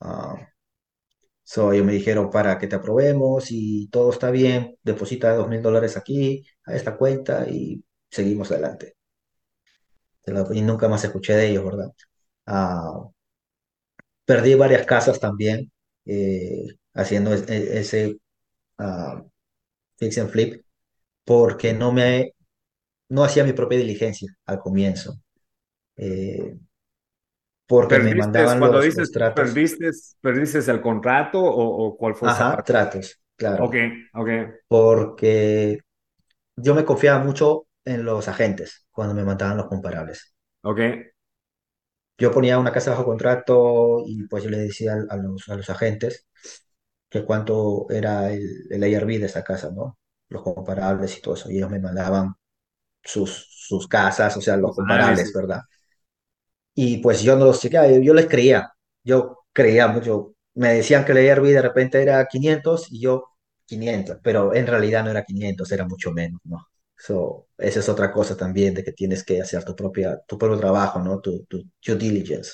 Ah, 0.00 0.34
so, 1.48 1.72
ellos 1.72 1.86
me 1.86 1.92
dijeron 1.94 2.30
para 2.30 2.58
que 2.58 2.66
te 2.68 2.76
aprobemos 2.76 3.46
y 3.50 3.88
todo 3.90 4.10
está 4.10 4.30
bien, 4.30 4.76
deposita 4.82 5.34
dos 5.34 5.48
mil 5.48 5.62
dólares 5.62 5.96
aquí, 5.96 6.46
a 6.64 6.74
esta 6.76 6.96
cuenta 6.96 7.46
y 7.48 7.84
seguimos 8.10 8.50
adelante. 8.50 8.96
Y 10.54 10.62
nunca 10.62 10.88
más 10.88 11.02
escuché 11.04 11.34
de 11.34 11.48
ellos, 11.50 11.64
¿verdad? 11.64 11.92
Ah, 12.46 13.08
perdí 14.24 14.54
varias 14.54 14.86
casas 14.86 15.20
también 15.20 15.70
eh, 16.06 16.66
haciendo 16.94 17.32
es- 17.34 17.48
e- 17.48 17.78
ese 17.80 18.18
ah, 18.78 19.24
fix 19.98 20.18
and 20.18 20.30
flip 20.30 20.64
porque 21.24 21.72
no 21.74 21.92
me 21.92 22.34
no 23.10 23.24
hacía 23.24 23.44
mi 23.44 23.52
propia 23.54 23.78
diligencia 23.78 24.34
al 24.46 24.60
comienzo, 24.60 25.20
eh, 25.96 26.58
porque 27.68 28.00
me 28.00 28.16
¿Perdiste, 28.16 28.16
mandaban 28.16 28.60
cuando 28.60 28.80
los, 28.80 28.94
los 28.94 28.96
dices 28.96 29.10
tratos, 29.12 29.56
perdiste, 29.56 29.90
perdiste 30.20 30.58
el 30.70 30.80
contrato 30.80 31.40
o, 31.40 31.86
o 31.86 31.96
cuál 31.96 32.14
fue 32.14 32.30
ajá, 32.30 32.64
tratos, 32.64 33.20
Ok, 33.56 33.74
claro, 33.74 33.78
ok, 34.14 34.28
porque 34.68 35.80
yo 36.56 36.74
me 36.76 36.84
confiaba 36.86 37.24
mucho 37.24 37.68
en 37.84 38.04
los 38.04 38.28
agentes 38.28 38.86
cuando 38.92 39.14
me 39.14 39.24
mandaban 39.24 39.58
los 39.58 39.68
comparables. 39.68 40.34
ok. 40.62 40.80
Yo 42.18 42.32
ponía 42.32 42.58
una 42.58 42.72
casa 42.72 42.90
bajo 42.90 43.04
contrato 43.04 44.02
y 44.06 44.26
pues 44.26 44.42
yo 44.44 44.50
le 44.50 44.58
decía 44.58 44.94
a, 44.94 45.14
a 45.14 45.16
los, 45.16 45.48
a 45.48 45.56
los 45.56 45.70
agentes 45.70 46.26
que 47.10 47.24
cuánto 47.24 47.86
era 47.90 48.32
el, 48.32 48.66
el 48.70 48.84
ARV 48.84 49.18
de 49.20 49.26
esa 49.26 49.44
casa, 49.44 49.70
¿no? 49.72 49.98
Los 50.30 50.42
comparables 50.42 51.18
y 51.18 51.22
todo 51.22 51.34
eso. 51.34 51.50
Y 51.50 51.58
ellos 51.58 51.70
me 51.70 51.80
mandaban 51.80 52.34
sus, 53.04 53.46
sus 53.50 53.88
casas, 53.88 54.36
o 54.36 54.40
sea, 54.42 54.56
los 54.58 54.74
Los 54.74 54.74
comparables. 54.74 55.32
¿verdad? 55.34 55.62
Y 56.80 56.98
pues 56.98 57.22
yo 57.22 57.36
no 57.36 57.44
los 57.46 57.60
chequeaba, 57.60 57.88
yo, 57.88 58.14
les 58.14 58.26
creía, 58.28 58.72
yo 59.04 59.38
creía 59.52 59.88
mucho. 59.88 60.34
Me 60.54 60.74
decían 60.74 61.04
que 61.04 61.12
el 61.12 61.18
ARV 61.30 61.52
de 61.52 61.62
repente 61.62 62.00
era 62.02 62.26
500 62.26 62.92
y 62.92 63.00
yo 63.00 63.24
500, 63.66 64.18
pero 64.22 64.54
en 64.54 64.66
realidad 64.66 65.02
no 65.04 65.10
era 65.10 65.24
500, 65.24 65.72
era 65.72 65.86
mucho 65.86 66.12
menos, 66.12 66.40
¿no? 66.44 66.58
So, 66.96 67.48
esa 67.58 67.80
es 67.80 67.88
otra 67.88 68.12
cosa 68.12 68.36
también 68.36 68.74
de 68.74 68.84
que 68.84 68.92
tienes 68.92 69.24
que 69.24 69.40
hacer 69.40 69.64
tu 69.64 69.74
propia, 69.76 70.20
tu 70.26 70.38
propio 70.38 70.58
trabajo, 70.58 70.98
¿no? 71.00 71.20
Tu, 71.20 71.44
tu 71.46 71.64
due 71.84 71.96
diligence, 71.96 72.52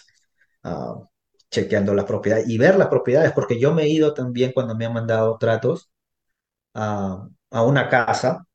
ah, 0.64 0.96
chequeando 1.50 1.94
la 1.94 2.06
propiedad 2.06 2.40
y 2.46 2.58
ver 2.58 2.76
las 2.78 2.88
propiedades, 2.88 3.32
porque 3.32 3.58
yo 3.60 3.74
me 3.74 3.84
he 3.84 3.88
ido 3.90 4.14
también 4.14 4.52
cuando 4.54 4.74
me 4.76 4.86
han 4.86 4.92
mandado 4.94 5.38
tratos 5.38 5.90
a, 6.74 7.28
a 7.50 7.62
una 7.64 7.88
casa 7.90 8.46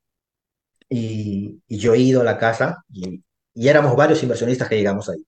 y, 0.88 1.62
y 1.68 1.78
yo 1.78 1.94
he 1.94 1.98
ido 2.00 2.20
a 2.22 2.24
la 2.24 2.38
casa 2.38 2.84
y, 2.92 3.22
y 3.54 3.68
éramos 3.68 3.96
varios 3.96 4.22
inversionistas 4.22 4.68
que 4.68 4.76
llegamos 4.76 5.08
ahí 5.08 5.24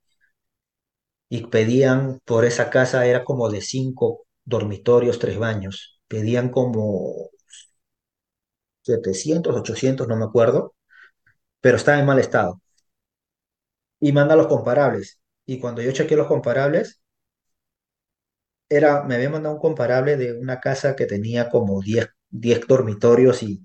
y 1.33 1.47
pedían 1.49 2.21
por 2.27 2.45
esa 2.45 2.71
casa, 2.71 3.07
era 3.07 3.25
como 3.25 3.49
de 3.51 3.63
cinco 3.63 4.27
dormitorios, 4.45 5.19
tres 5.19 5.39
baños, 5.39 6.01
pedían 6.09 6.51
como 6.51 7.31
700 8.83 9.57
800 9.57 10.07
no 10.09 10.17
me 10.17 10.25
acuerdo, 10.25 10.75
pero 11.61 11.77
estaba 11.79 11.99
en 12.01 12.07
mal 12.07 12.19
estado 12.21 12.61
y 14.01 14.13
manda 14.13 14.37
los 14.37 14.49
comparables. 14.49 15.21
Y 15.47 15.59
cuando 15.59 15.81
yo 15.83 15.93
chequeé 15.93 16.17
los 16.17 16.27
comparables, 16.27 17.01
era, 18.69 19.03
me 19.05 19.15
había 19.17 19.31
mandado 19.31 19.55
un 19.57 19.61
comparable 19.61 20.17
de 20.17 20.33
una 20.39 20.61
casa 20.61 20.97
que 20.97 21.07
tenía 21.07 21.49
como 21.49 21.81
diez 21.83 22.09
10 22.31 22.67
dormitorios 22.67 23.43
y, 23.43 23.61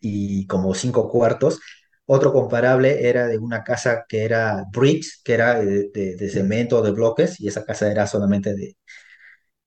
y, 0.00 0.46
como 0.46 0.74
cinco 0.74 1.10
cuartos. 1.10 1.60
Otro 2.08 2.32
comparable 2.32 3.08
era 3.08 3.28
de 3.28 3.38
una 3.38 3.64
casa 3.64 4.04
que 4.08 4.24
era 4.24 4.64
bricks, 4.72 5.20
que 5.24 5.34
era 5.34 5.60
de, 5.60 5.90
de, 5.94 6.16
de 6.16 6.30
cemento 6.30 6.78
o 6.78 6.82
de 6.82 6.92
bloques, 6.92 7.40
y 7.40 7.48
esa 7.48 7.64
casa 7.66 7.90
era 7.92 8.06
solamente 8.08 8.54
de, 8.54 8.76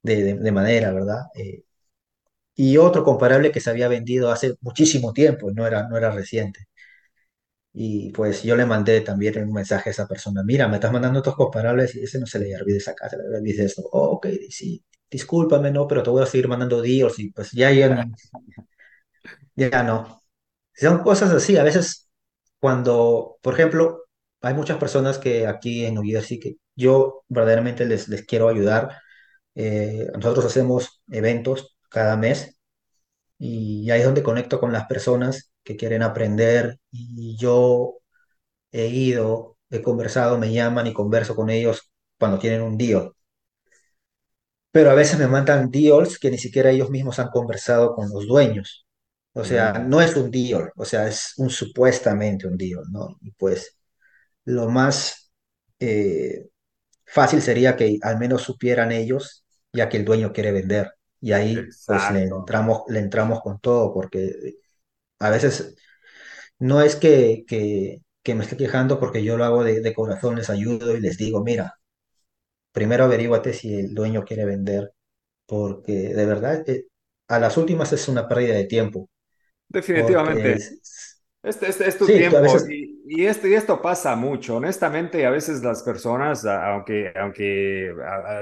de, 0.04 0.36
de 0.36 0.52
madera, 0.52 0.94
¿verdad? 0.94 1.20
Eh, 1.36 1.64
y 2.56 2.78
otro 2.78 3.04
comparable 3.04 3.52
que 3.52 3.60
se 3.62 3.70
había 3.72 3.88
vendido 3.90 4.32
hace 4.32 4.56
muchísimo 4.62 5.14
tiempo, 5.14 5.52
no 5.52 5.68
era, 5.68 5.88
no 5.90 5.98
era 5.98 6.12
reciente. 6.12 6.68
Y 7.74 8.12
pues 8.12 8.44
yo 8.44 8.56
le 8.58 8.66
mandé 8.66 9.00
también 9.02 9.42
un 9.48 9.54
mensaje 9.54 9.90
a 9.90 9.92
esa 9.94 10.08
persona, 10.08 10.44
mira, 10.44 10.68
me 10.68 10.76
estás 10.76 10.92
mandando 10.92 11.20
estos 11.20 11.36
comparables 11.36 11.96
y 11.96 12.04
ese 12.04 12.20
no 12.20 12.26
se 12.26 12.40
le 12.40 12.54
olvide 12.56 12.78
esa 12.78 12.94
casa, 12.96 13.16
le 13.18 13.40
dice 13.42 13.64
esto, 13.66 13.84
oh, 13.94 14.10
ok, 14.16 14.28
sí, 14.50 14.84
discúlpame, 15.10 15.72
no, 15.72 15.88
pero 15.88 16.04
te 16.04 16.10
voy 16.10 16.22
a 16.24 16.26
seguir 16.26 16.48
mandando 16.50 16.82
deals 16.82 17.18
y 17.20 17.32
pues 17.32 17.52
ya, 17.54 17.72
ya, 17.72 18.06
ya 19.56 19.84
no. 19.84 20.22
Son 20.76 21.00
cosas 21.04 21.32
así, 21.32 21.58
a 21.58 21.64
veces 21.64 22.10
cuando, 22.62 23.40
por 23.44 23.56
ejemplo, 23.56 24.06
hay 24.42 24.56
muchas 24.56 24.80
personas 24.80 25.20
que 25.20 25.48
aquí 25.48 25.86
en 25.86 25.96
New 25.96 26.06
Jersey 26.06 26.40
que 26.40 26.58
yo 26.76 27.26
verdaderamente 27.30 27.86
les, 27.88 28.10
les 28.10 28.26
quiero 28.26 28.50
ayudar. 28.50 29.00
Eh, 29.56 30.08
nosotros 30.16 30.46
hacemos 30.46 31.04
eventos 31.12 31.78
cada 31.90 32.18
mes 32.18 32.58
y 33.40 33.90
ahí 33.92 34.00
es 34.02 34.06
donde 34.06 34.24
conecto 34.24 34.60
con 34.60 34.72
las 34.74 34.86
personas 34.88 35.52
que 35.64 35.78
quieren 35.78 36.04
aprender 36.04 36.80
y 36.92 37.38
yo 37.38 38.00
he 38.72 38.88
ido, 38.88 39.58
he 39.70 39.82
conversado, 39.82 40.38
me 40.40 40.54
llaman 40.54 40.88
y 40.88 40.94
converso 40.94 41.36
con 41.36 41.50
ellos 41.50 41.92
cuando 42.20 42.40
tienen 42.40 42.62
un 42.64 42.78
deal. 42.78 43.14
Pero 44.74 44.90
a 44.92 44.94
veces 44.96 45.18
me 45.20 45.28
mandan 45.28 45.72
deals 45.72 46.20
que 46.20 46.30
ni 46.30 46.38
siquiera 46.38 46.72
ellos 46.72 46.90
mismos 46.90 47.20
han 47.20 47.30
conversado 47.30 47.96
con 47.96 48.10
los 48.10 48.28
dueños. 48.28 48.86
O 49.34 49.44
sea, 49.46 49.74
Mm, 49.74 49.88
no 49.88 50.02
es 50.02 50.16
un 50.16 50.30
deal, 50.32 50.72
o 50.76 50.86
sea, 50.86 51.08
es 51.08 51.34
un 51.38 51.50
supuestamente 51.50 52.48
un 52.48 52.58
deal, 52.58 52.84
¿no? 52.92 53.18
Y 53.22 53.32
pues 53.32 53.78
lo 54.46 54.70
más 54.70 55.32
eh, 55.80 56.50
fácil 57.06 57.42
sería 57.42 57.76
que 57.78 57.98
al 58.04 58.20
menos 58.20 58.44
supieran 58.44 58.92
ellos, 58.92 59.46
ya 59.74 59.90
que 59.90 59.98
el 59.98 60.06
dueño 60.06 60.34
quiere 60.34 60.52
vender. 60.54 60.94
Y 61.22 61.34
ahí 61.34 61.70
pues 61.86 62.10
le 62.10 62.24
entramos, 62.26 62.84
le 62.90 63.00
entramos 63.00 63.42
con 63.42 63.60
todo, 63.60 63.94
porque 63.94 64.56
a 65.20 65.30
veces 65.32 65.76
no 66.60 66.82
es 66.82 66.96
que, 66.98 67.44
que, 67.48 68.00
que 68.24 68.36
me 68.36 68.44
esté 68.44 68.58
quejando 68.58 69.00
porque 69.00 69.24
yo 69.24 69.38
lo 69.38 69.46
hago 69.46 69.64
de, 69.64 69.82
de 69.82 69.94
corazón, 69.94 70.36
les 70.38 70.50
ayudo 70.50 70.96
y 70.98 71.02
les 71.02 71.18
digo, 71.18 71.44
mira, 71.44 71.76
primero 72.72 73.06
averíguate 73.06 73.54
si 73.54 73.74
el 73.80 73.94
dueño 73.94 74.24
quiere 74.26 74.46
vender, 74.46 74.94
porque 75.48 75.94
de 76.16 76.28
verdad 76.28 76.70
eh, 76.70 76.88
a 77.30 77.40
las 77.40 77.58
últimas 77.58 77.94
es 77.94 78.10
una 78.10 78.30
pérdida 78.30 78.56
de 78.56 78.66
tiempo, 78.66 79.10
Definitivamente. 79.72 80.54
es- 80.54 80.78
Este, 81.44 81.70
este 81.70 81.88
es 81.88 81.98
tu 81.98 82.06
sí, 82.06 82.14
tiempo 82.14 82.40
veces, 82.40 82.70
y, 82.70 83.01
y 83.14 83.26
esto, 83.26 83.46
y 83.46 83.56
esto 83.56 83.82
pasa 83.82 84.16
mucho. 84.16 84.56
Honestamente, 84.56 85.26
a 85.26 85.32
veces 85.32 85.62
las 85.62 85.84
personas, 85.84 86.46
aunque, 86.46 87.12
aunque 87.20 87.94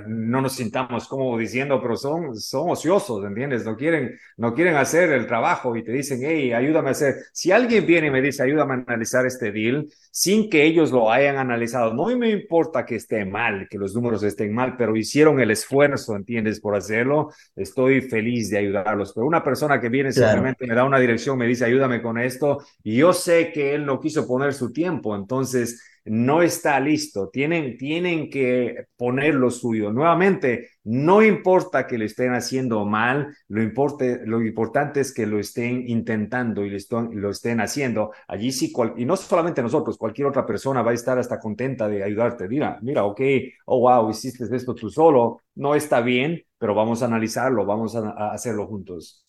no 0.05 0.41
nos 0.41 0.53
sintamos 0.53 1.07
como 1.07 1.35
diciendo, 1.39 1.81
pero 1.81 1.97
son, 1.97 2.35
son 2.35 2.69
ociosos, 2.69 3.25
¿entiendes? 3.25 3.65
No 3.65 3.75
quieren, 3.75 4.19
no 4.37 4.53
quieren 4.53 4.75
hacer 4.75 5.09
el 5.11 5.25
trabajo 5.25 5.75
y 5.75 5.83
te 5.83 5.91
dicen, 5.91 6.19
hey, 6.23 6.53
ayúdame 6.53 6.89
a 6.89 6.91
hacer. 6.91 7.15
Si 7.33 7.51
alguien 7.51 7.87
viene 7.87 8.07
y 8.07 8.11
me 8.11 8.21
dice, 8.21 8.43
ayúdame 8.43 8.75
a 8.75 8.83
analizar 8.87 9.25
este 9.25 9.51
deal, 9.51 9.87
sin 10.11 10.51
que 10.51 10.63
ellos 10.63 10.91
lo 10.91 11.11
hayan 11.11 11.37
analizado, 11.37 11.91
no 11.95 12.15
me 12.15 12.29
importa 12.29 12.85
que 12.85 12.95
esté 12.95 13.25
mal, 13.25 13.67
que 13.71 13.79
los 13.79 13.95
números 13.95 14.21
estén 14.21 14.53
mal, 14.53 14.75
pero 14.77 14.95
hicieron 14.95 15.39
el 15.39 15.49
esfuerzo, 15.49 16.15
¿entiendes? 16.15 16.59
Por 16.59 16.75
hacerlo, 16.75 17.31
estoy 17.55 18.01
feliz 18.01 18.51
de 18.51 18.59
ayudarlos. 18.59 19.13
Pero 19.13 19.25
una 19.25 19.43
persona 19.43 19.81
que 19.81 19.89
viene 19.89 20.11
claro, 20.11 20.27
simplemente 20.33 20.67
me 20.67 20.75
da 20.75 20.83
una 20.83 20.99
dirección, 20.99 21.39
me 21.39 21.47
dice, 21.47 21.65
ayúdame 21.65 22.03
con 22.03 22.19
esto 22.19 22.59
y 22.83 22.97
yo 22.97 23.13
sé 23.13 23.51
que 23.51 23.73
él 23.73 23.83
no 23.83 23.99
quiso 23.99 24.27
poner 24.27 24.53
su 24.59 24.71
tiempo, 24.73 25.15
entonces 25.15 25.81
no 26.05 26.41
está 26.41 26.79
listo. 26.79 27.29
Tienen, 27.29 27.77
tienen 27.77 28.29
que 28.29 28.85
poner 28.97 29.35
lo 29.35 29.51
suyo. 29.51 29.91
Nuevamente, 29.91 30.69
no 30.83 31.21
importa 31.21 31.85
que 31.85 31.97
lo 31.97 32.05
estén 32.05 32.33
haciendo 32.33 32.85
mal, 32.85 33.35
lo, 33.47 33.61
importe, 33.61 34.21
lo 34.25 34.41
importante 34.41 35.01
es 35.01 35.13
que 35.13 35.27
lo 35.27 35.39
estén 35.39 35.87
intentando 35.87 36.65
y 36.65 36.69
lo, 36.71 36.77
estén, 36.77 37.21
lo 37.21 37.29
estén 37.29 37.61
haciendo. 37.61 38.11
Allí 38.27 38.51
sí, 38.51 38.73
y 38.97 39.05
no 39.05 39.15
solamente 39.17 39.61
nosotros, 39.61 39.97
cualquier 39.97 40.27
otra 40.27 40.45
persona 40.45 40.81
va 40.81 40.91
a 40.91 40.95
estar 40.95 41.19
hasta 41.19 41.39
contenta 41.39 41.87
de 41.87 42.03
ayudarte. 42.03 42.47
Mira, 42.47 42.79
mira, 42.81 43.03
ok, 43.05 43.21
oh, 43.65 43.81
wow, 43.81 44.09
hiciste 44.09 44.45
esto 44.55 44.73
tú 44.73 44.89
solo, 44.89 45.41
no 45.55 45.75
está 45.75 46.01
bien, 46.01 46.41
pero 46.57 46.73
vamos 46.73 47.01
a 47.03 47.05
analizarlo, 47.05 47.65
vamos 47.65 47.95
a, 47.95 48.09
a 48.09 48.33
hacerlo 48.33 48.67
juntos. 48.67 49.25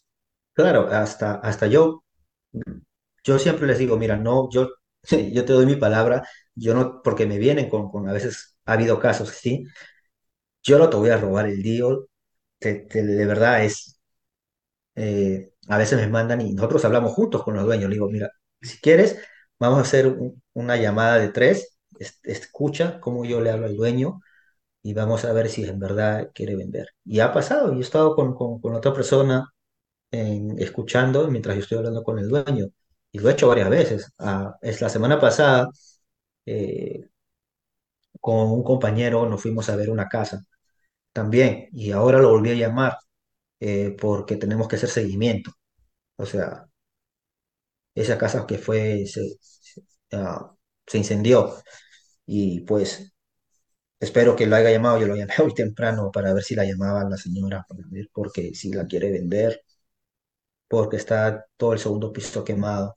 claro, 0.55 0.87
hasta, 0.89 1.35
hasta 1.37 1.67
yo, 1.67 2.05
yo 3.25 3.39
siempre 3.39 3.67
les 3.67 3.79
digo, 3.79 3.97
mira, 3.97 4.17
no, 4.17 4.49
yo, 4.51 4.69
yo 5.33 5.45
te 5.45 5.53
doy 5.53 5.67
mi 5.67 5.77
palabra, 5.77 6.27
yo 6.55 6.75
no, 6.75 7.03
porque 7.03 7.27
me 7.27 7.39
vienen 7.39 7.69
con, 7.69 7.91
con 7.91 8.09
a 8.09 8.13
veces 8.13 8.57
ha 8.65 8.73
habido 8.75 8.99
casos, 9.01 9.31
sí, 9.31 9.65
yo 10.63 10.79
no 10.79 10.91
te 10.91 10.97
voy 10.97 11.11
a 11.11 11.17
robar 11.19 11.47
el 11.47 11.63
deal, 11.63 12.07
de 12.61 13.27
verdad 13.27 13.65
es, 13.65 14.01
eh, 14.97 15.53
a 15.69 15.79
veces 15.79 15.99
me 16.01 16.09
mandan 16.09 16.41
y 16.41 16.53
nosotros 16.55 16.85
hablamos 16.85 17.13
juntos 17.15 17.43
con 17.45 17.55
los 17.55 17.65
dueños. 17.65 17.89
Le 17.89 17.95
digo, 17.97 18.11
mira, 18.11 18.31
si 18.61 18.79
quieres, 18.81 19.19
vamos 19.59 19.79
a 19.79 19.83
hacer 19.83 20.07
un- 20.09 20.43
una 20.55 20.77
llamada 20.77 21.19
de 21.19 21.29
tres, 21.31 21.79
es- 21.99 22.21
escucha 22.25 23.01
cómo 23.01 23.25
yo 23.25 23.41
le 23.41 23.51
hablo 23.51 23.67
al 23.67 23.77
dueño 23.77 24.21
y 24.83 24.95
vamos 24.95 25.25
a 25.27 25.33
ver 25.35 25.49
si 25.51 25.65
en 25.65 25.79
verdad 25.81 26.31
quiere 26.35 26.57
vender. 26.57 26.89
Y 27.05 27.21
ha 27.21 27.33
pasado, 27.33 27.73
yo 27.73 27.79
he 27.79 27.83
estado 27.83 28.17
con, 28.17 28.35
con, 28.37 28.75
otra 28.75 28.95
persona 28.95 29.53
escuchando 30.59 31.29
mientras 31.31 31.57
yo 31.57 31.63
estoy 31.63 31.79
hablando 31.79 32.03
con 32.05 32.19
el 32.19 32.29
dueño. 32.29 32.69
Y 33.13 33.19
lo 33.19 33.29
he 33.29 33.33
hecho 33.33 33.49
varias 33.49 33.71
veces. 33.71 34.13
Ah, 34.19 34.57
es 34.63 34.81
la 34.81 34.89
semana 34.89 35.21
pasada, 35.21 35.69
eh, 36.47 37.09
con 38.21 38.51
un 38.51 38.63
compañero 38.65 39.27
nos 39.29 39.43
fuimos 39.43 39.69
a 39.69 39.77
ver 39.77 39.91
una 39.91 40.09
casa 40.09 40.45
también 41.13 41.69
y 41.73 41.93
ahora 41.93 42.21
lo 42.21 42.31
volví 42.31 42.51
a 42.53 42.55
llamar 42.55 42.97
eh, 43.61 43.97
porque 44.01 44.37
tenemos 44.37 44.69
que 44.69 44.77
hacer 44.77 44.91
seguimiento. 44.91 45.53
O 46.17 46.27
sea, 46.27 46.67
esa 47.95 48.19
casa 48.19 48.47
que 48.47 48.59
fue, 48.59 49.07
se, 49.07 49.37
se, 49.41 49.83
ah, 50.13 50.55
se 50.87 50.99
incendió 50.99 51.55
y 52.27 52.61
pues 52.63 53.13
espero 54.01 54.37
que 54.37 54.47
lo 54.47 54.57
haya 54.57 54.73
llamado, 54.73 55.01
yo 55.01 55.07
lo 55.09 55.17
llamé 55.17 55.35
hoy 55.45 55.55
temprano 55.55 56.11
para 56.13 56.35
ver 56.35 56.43
si 56.45 56.55
la 56.55 56.65
llamaba 56.65 57.05
la 57.09 57.17
señora, 57.17 57.67
para 57.69 57.83
ver 57.91 58.09
porque 58.13 58.55
si 58.55 58.73
la 58.73 58.87
quiere 58.87 59.13
vender, 59.13 59.63
porque 60.69 60.97
está 60.97 61.47
todo 61.57 61.73
el 61.75 61.79
segundo 61.79 62.13
piso 62.13 62.45
quemado 62.45 62.97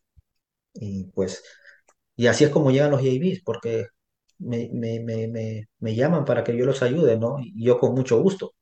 y 0.73 1.05
pues, 1.05 1.43
y 2.15 2.27
así 2.27 2.43
es 2.43 2.49
como 2.49 2.71
llegan 2.71 2.91
los 2.91 3.01
JVs, 3.01 3.41
porque 3.43 3.87
me, 4.39 4.69
me, 4.73 4.99
me, 4.99 5.67
me, 5.79 5.95
llaman 5.95 6.25
para 6.25 6.43
que 6.43 6.55
yo 6.57 6.65
los 6.65 6.81
ayude, 6.83 7.17
¿no? 7.17 7.37
Y 7.39 7.65
yo 7.65 7.79
con 7.79 7.93
mucho 7.93 8.21
gusto. 8.21 8.53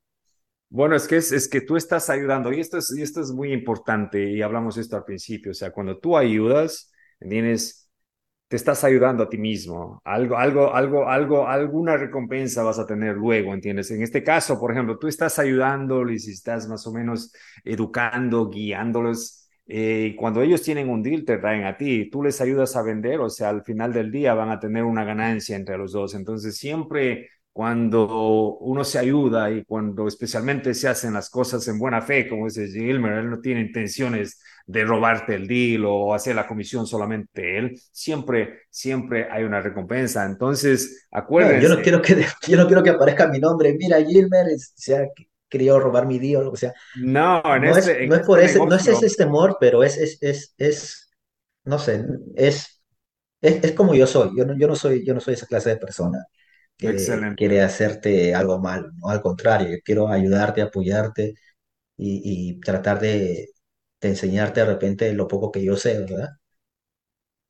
Bueno, 0.68 0.96
es 0.96 1.06
que 1.06 1.16
es, 1.16 1.32
es 1.32 1.48
que 1.48 1.60
tú 1.60 1.76
estás 1.76 2.08
ayudando 2.08 2.52
y 2.52 2.60
esto 2.60 2.78
es, 2.78 2.90
esto 2.92 3.20
es 3.20 3.30
muy 3.30 3.52
importante 3.52 4.30
y 4.30 4.40
hablamos 4.40 4.78
esto 4.78 4.96
al 4.96 5.04
principio, 5.04 5.50
o 5.52 5.54
sea, 5.54 5.70
cuando 5.70 5.98
tú 5.98 6.16
ayudas, 6.16 6.90
tienes, 7.20 7.90
te 8.48 8.56
estás 8.56 8.82
ayudando 8.84 9.24
a 9.24 9.28
ti 9.28 9.36
mismo, 9.36 10.00
algo, 10.04 10.38
algo, 10.38 10.74
algo, 10.74 11.08
algo, 11.08 11.46
alguna 11.46 11.96
recompensa 11.98 12.62
vas 12.62 12.78
a 12.78 12.86
tener 12.86 13.16
luego, 13.16 13.52
¿entiendes? 13.52 13.90
En 13.90 14.02
este 14.02 14.22
caso, 14.22 14.58
por 14.58 14.72
ejemplo, 14.72 14.98
tú 14.98 15.08
estás 15.08 15.38
ayudándoles 15.38 16.26
y 16.28 16.32
estás 16.32 16.66
más 16.68 16.86
o 16.86 16.92
menos 16.92 17.32
educando, 17.64 18.48
guiándolos, 18.48 19.41
eh, 19.66 20.08
y 20.12 20.16
cuando 20.16 20.42
ellos 20.42 20.62
tienen 20.62 20.88
un 20.90 21.02
deal, 21.02 21.24
te 21.24 21.38
traen 21.38 21.64
a 21.64 21.76
ti, 21.76 22.10
tú 22.10 22.22
les 22.22 22.40
ayudas 22.40 22.76
a 22.76 22.82
vender, 22.82 23.20
o 23.20 23.30
sea, 23.30 23.50
al 23.50 23.62
final 23.64 23.92
del 23.92 24.10
día 24.10 24.34
van 24.34 24.50
a 24.50 24.60
tener 24.60 24.84
una 24.84 25.04
ganancia 25.04 25.56
entre 25.56 25.78
los 25.78 25.92
dos, 25.92 26.14
entonces 26.14 26.56
siempre 26.56 27.28
cuando 27.52 28.56
uno 28.60 28.82
se 28.84 28.98
ayuda 28.98 29.50
y 29.50 29.64
cuando 29.64 30.08
especialmente 30.08 30.72
se 30.74 30.88
hacen 30.88 31.12
las 31.12 31.28
cosas 31.30 31.66
en 31.68 31.78
buena 31.78 32.00
fe, 32.00 32.26
como 32.28 32.46
dice 32.46 32.66
Gilmer, 32.68 33.12
él 33.18 33.30
no 33.30 33.40
tiene 33.40 33.60
intenciones 33.60 34.40
de 34.66 34.84
robarte 34.84 35.34
el 35.34 35.46
deal 35.46 35.84
o 35.86 36.14
hacer 36.14 36.34
la 36.36 36.46
comisión 36.46 36.86
solamente 36.86 37.58
él, 37.58 37.78
siempre, 37.92 38.60
siempre 38.70 39.28
hay 39.30 39.44
una 39.44 39.60
recompensa. 39.60 40.24
Entonces, 40.24 41.06
No, 41.36 41.52
yo 41.58 41.68
no 41.68 41.76
acuérdense, 41.76 41.82
quiero 41.82 42.00
que, 42.02 42.26
yo 42.48 42.56
no 42.56 42.66
quiero 42.66 42.82
que 42.82 42.90
aparezca 42.90 43.26
mi 43.28 43.38
nombre, 43.38 43.74
mira, 43.78 44.02
Gilmer, 44.04 44.48
es- 44.48 44.72
se 44.76 44.96
ha 44.96 45.08
querido 45.52 45.80
robar 45.80 46.06
mi 46.08 46.18
día, 46.20 46.40
o 46.40 46.56
sea, 46.56 46.74
no, 46.94 47.42
en 47.56 47.64
no 47.64 47.76
es, 47.76 47.88
este, 47.88 48.04
en 48.04 48.10
no 48.10 48.14
es 48.16 48.22
por 48.22 48.40
este 48.40 48.40
ese, 48.40 48.66
no 48.66 48.74
es 48.74 48.86
ese 48.86 49.08
temor, 49.16 49.56
pero 49.60 49.82
es, 49.82 49.96
es, 49.98 50.18
es, 50.22 50.54
es, 50.58 51.10
no 51.64 51.78
sé, 51.78 52.04
es, 52.36 52.82
es, 53.40 53.64
es 53.64 53.72
como 53.74 53.94
yo 53.94 54.06
soy. 54.06 54.30
Yo 54.36 54.46
no, 54.46 54.58
yo 54.58 54.68
no 54.68 54.76
soy, 54.76 55.04
yo 55.06 55.14
no 55.14 55.20
soy 55.20 55.34
esa 55.34 55.46
clase 55.46 55.70
de 55.70 55.76
persona 55.78 56.26
que 56.78 57.32
quiere 57.36 57.62
hacerte 57.62 58.34
algo 58.34 58.60
malo, 58.60 58.90
¿no? 58.96 59.08
Al 59.10 59.22
contrario, 59.22 59.68
yo 59.70 59.78
quiero 59.84 60.08
ayudarte, 60.08 60.62
apoyarte 60.62 61.34
y, 61.96 62.50
y 62.56 62.60
tratar 62.60 63.00
de, 63.00 63.50
de 64.00 64.08
enseñarte 64.08 64.60
de 64.62 64.66
repente 64.66 65.12
lo 65.14 65.28
poco 65.28 65.52
que 65.52 65.64
yo 65.64 65.76
sé, 65.76 65.98
¿verdad? 66.00 66.30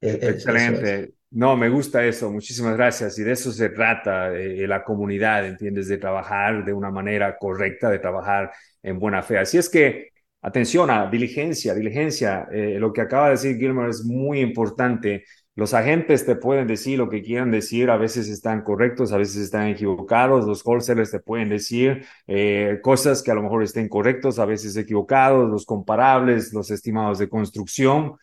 Eso 0.01 0.55
es. 0.55 0.55
Excelente. 0.55 1.15
No, 1.35 1.57
me 1.57 1.71
gusta 1.71 2.05
eso. 2.05 2.31
Muchísimas 2.31 2.77
gracias. 2.77 3.19
Y 3.19 3.23
de 3.23 3.33
eso 3.33 3.51
se 3.53 3.71
trata 3.71 4.35
eh, 4.35 4.67
la 4.67 4.85
comunidad, 4.85 5.47
¿entiendes? 5.47 5.89
De 5.89 5.97
trabajar 5.97 6.63
de 6.65 6.75
una 6.75 6.91
manera 6.91 7.39
correcta, 7.39 7.89
de 7.89 7.99
trabajar 7.99 8.53
en 8.83 8.99
buena 8.99 9.23
fe. 9.23 9.39
Así 9.39 9.57
es 9.57 9.71
que 9.71 10.11
atención 10.43 10.91
a 10.91 11.09
diligencia, 11.11 11.75
diligencia. 11.75 12.49
Eh, 12.53 12.77
lo 12.79 12.93
que 12.93 13.01
acaba 13.01 13.27
de 13.27 13.31
decir 13.33 13.57
Gilmer 13.57 13.89
es 13.89 14.05
muy 14.05 14.41
importante. 14.41 15.25
Los 15.55 15.73
agentes 15.73 16.27
te 16.27 16.37
pueden 16.37 16.67
decir 16.67 16.99
lo 16.99 17.09
que 17.09 17.23
quieran 17.23 17.51
decir, 17.51 17.91
a 17.91 17.97
veces 17.97 18.29
están 18.29 18.63
correctos, 18.63 19.13
a 19.13 19.19
veces 19.19 19.37
están 19.37 19.69
equivocados, 19.69 20.47
los 20.47 20.65
wholesalers 20.65 21.11
te 21.11 21.21
pueden 21.21 21.51
decir 21.51 22.07
eh, 22.27 22.79
cosas 22.83 23.23
que 23.23 23.31
a 23.31 23.35
lo 23.35 23.43
mejor 23.43 23.63
estén 23.63 23.89
correctos, 23.89 24.39
a 24.39 24.47
veces 24.47 24.77
equivocados, 24.77 25.49
los 25.51 25.65
comparables, 25.67 26.53
los 26.53 26.71
estimados 26.71 27.19
de 27.19 27.29
construcción. 27.29 28.17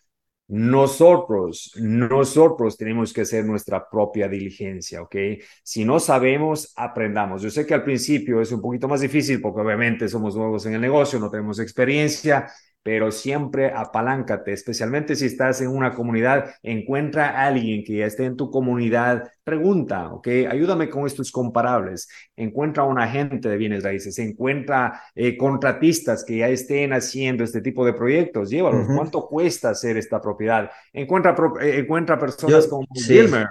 Nosotros, 0.49 1.73
nosotros 1.79 2.75
tenemos 2.75 3.13
que 3.13 3.21
hacer 3.21 3.45
nuestra 3.45 3.87
propia 3.87 4.27
diligencia, 4.27 5.01
¿ok? 5.03 5.15
Si 5.61 5.85
no 5.85 5.99
sabemos, 5.99 6.73
aprendamos. 6.75 7.43
Yo 7.43 7.51
sé 7.51 7.67
que 7.67 7.75
al 7.75 7.83
principio 7.83 8.41
es 8.41 8.51
un 8.51 8.59
poquito 8.59 8.87
más 8.87 9.01
difícil 9.01 9.41
porque 9.41 9.61
obviamente 9.61 10.07
somos 10.07 10.35
nuevos 10.35 10.65
en 10.65 10.73
el 10.73 10.81
negocio, 10.81 11.19
no 11.19 11.29
tenemos 11.29 11.59
experiencia, 11.59 12.51
pero 12.83 13.11
siempre 13.11 13.71
apaláncate, 13.75 14.53
especialmente 14.53 15.15
si 15.15 15.25
estás 15.25 15.61
en 15.61 15.69
una 15.69 15.93
comunidad, 15.93 16.55
encuentra 16.63 17.29
a 17.29 17.47
alguien 17.47 17.83
que 17.83 17.97
ya 17.97 18.05
esté 18.05 18.25
en 18.25 18.37
tu 18.37 18.49
comunidad, 18.49 19.29
pregunta, 19.43 20.11
¿ok? 20.13 20.27
Ayúdame 20.49 20.89
con 20.89 21.05
estos 21.05 21.31
comparables, 21.31 22.07
encuentra 22.35 22.83
a 22.83 22.85
un 22.87 22.99
agente 22.99 23.49
de 23.49 23.57
bienes 23.57 23.83
raíces, 23.83 24.17
encuentra 24.19 25.01
eh, 25.15 25.37
contratistas 25.37 26.23
que 26.23 26.37
ya 26.37 26.47
estén 26.49 26.93
haciendo 26.93 27.43
este 27.43 27.61
tipo 27.61 27.85
de 27.85 27.93
proyectos, 27.93 28.49
llévalos. 28.49 28.89
¿cuánto 28.91 29.27
cuesta 29.27 29.69
hacer 29.71 29.97
esta 29.97 30.21
propiedad? 30.21 30.69
Encuentra, 30.93 31.35
pro- 31.35 31.59
eh, 31.59 31.79
encuentra 31.79 32.17
personas 32.17 32.65
Yo, 32.65 32.67
como 32.67 32.87
sí, 32.93 33.05
Gilmer. 33.07 33.45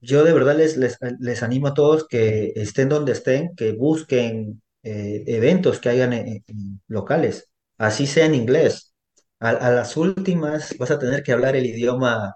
Yo 0.00 0.24
de 0.24 0.32
verdad 0.32 0.56
les, 0.56 0.76
les, 0.76 0.98
les 1.20 1.42
animo 1.42 1.68
a 1.68 1.74
todos 1.74 2.08
que 2.08 2.52
estén 2.56 2.88
donde 2.88 3.12
estén, 3.12 3.54
que 3.56 3.72
busquen 3.72 4.60
eh, 4.82 5.22
eventos 5.28 5.78
que 5.80 5.90
hayan 5.90 6.12
en, 6.12 6.44
en 6.46 6.80
locales, 6.88 7.51
así 7.82 8.06
sea 8.06 8.26
en 8.26 8.34
inglés. 8.34 8.94
A, 9.40 9.50
a 9.50 9.70
las 9.72 9.96
últimas 9.96 10.76
vas 10.78 10.90
a 10.90 10.98
tener 10.98 11.22
que 11.22 11.32
hablar 11.32 11.56
el 11.56 11.66
idioma 11.66 12.34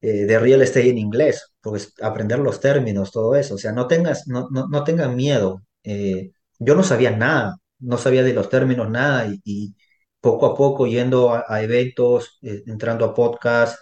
eh, 0.00 0.26
de 0.26 0.38
real 0.38 0.62
estate 0.62 0.90
en 0.90 0.98
inglés, 0.98 1.52
pues 1.60 1.92
aprender 2.00 2.38
los 2.38 2.60
términos, 2.60 3.10
todo 3.10 3.34
eso. 3.34 3.54
O 3.56 3.58
sea, 3.58 3.72
no 3.72 3.86
tengas, 3.88 4.28
no, 4.28 4.48
no, 4.50 4.68
no 4.68 4.84
tengan 4.84 5.16
miedo. 5.16 5.62
Eh, 5.82 6.30
yo 6.58 6.74
no 6.76 6.82
sabía 6.84 7.10
nada, 7.16 7.56
no 7.80 7.98
sabía 7.98 8.22
de 8.22 8.32
los 8.34 8.48
términos 8.48 8.88
nada 8.90 9.28
y, 9.44 9.74
poco 10.20 10.46
a 10.46 10.56
poco 10.56 10.86
yendo 10.86 11.32
a, 11.32 11.62
eventos, 11.62 12.38
eh, 12.42 12.62
entrando 12.66 13.04
a 13.04 13.14
podcasts, 13.14 13.80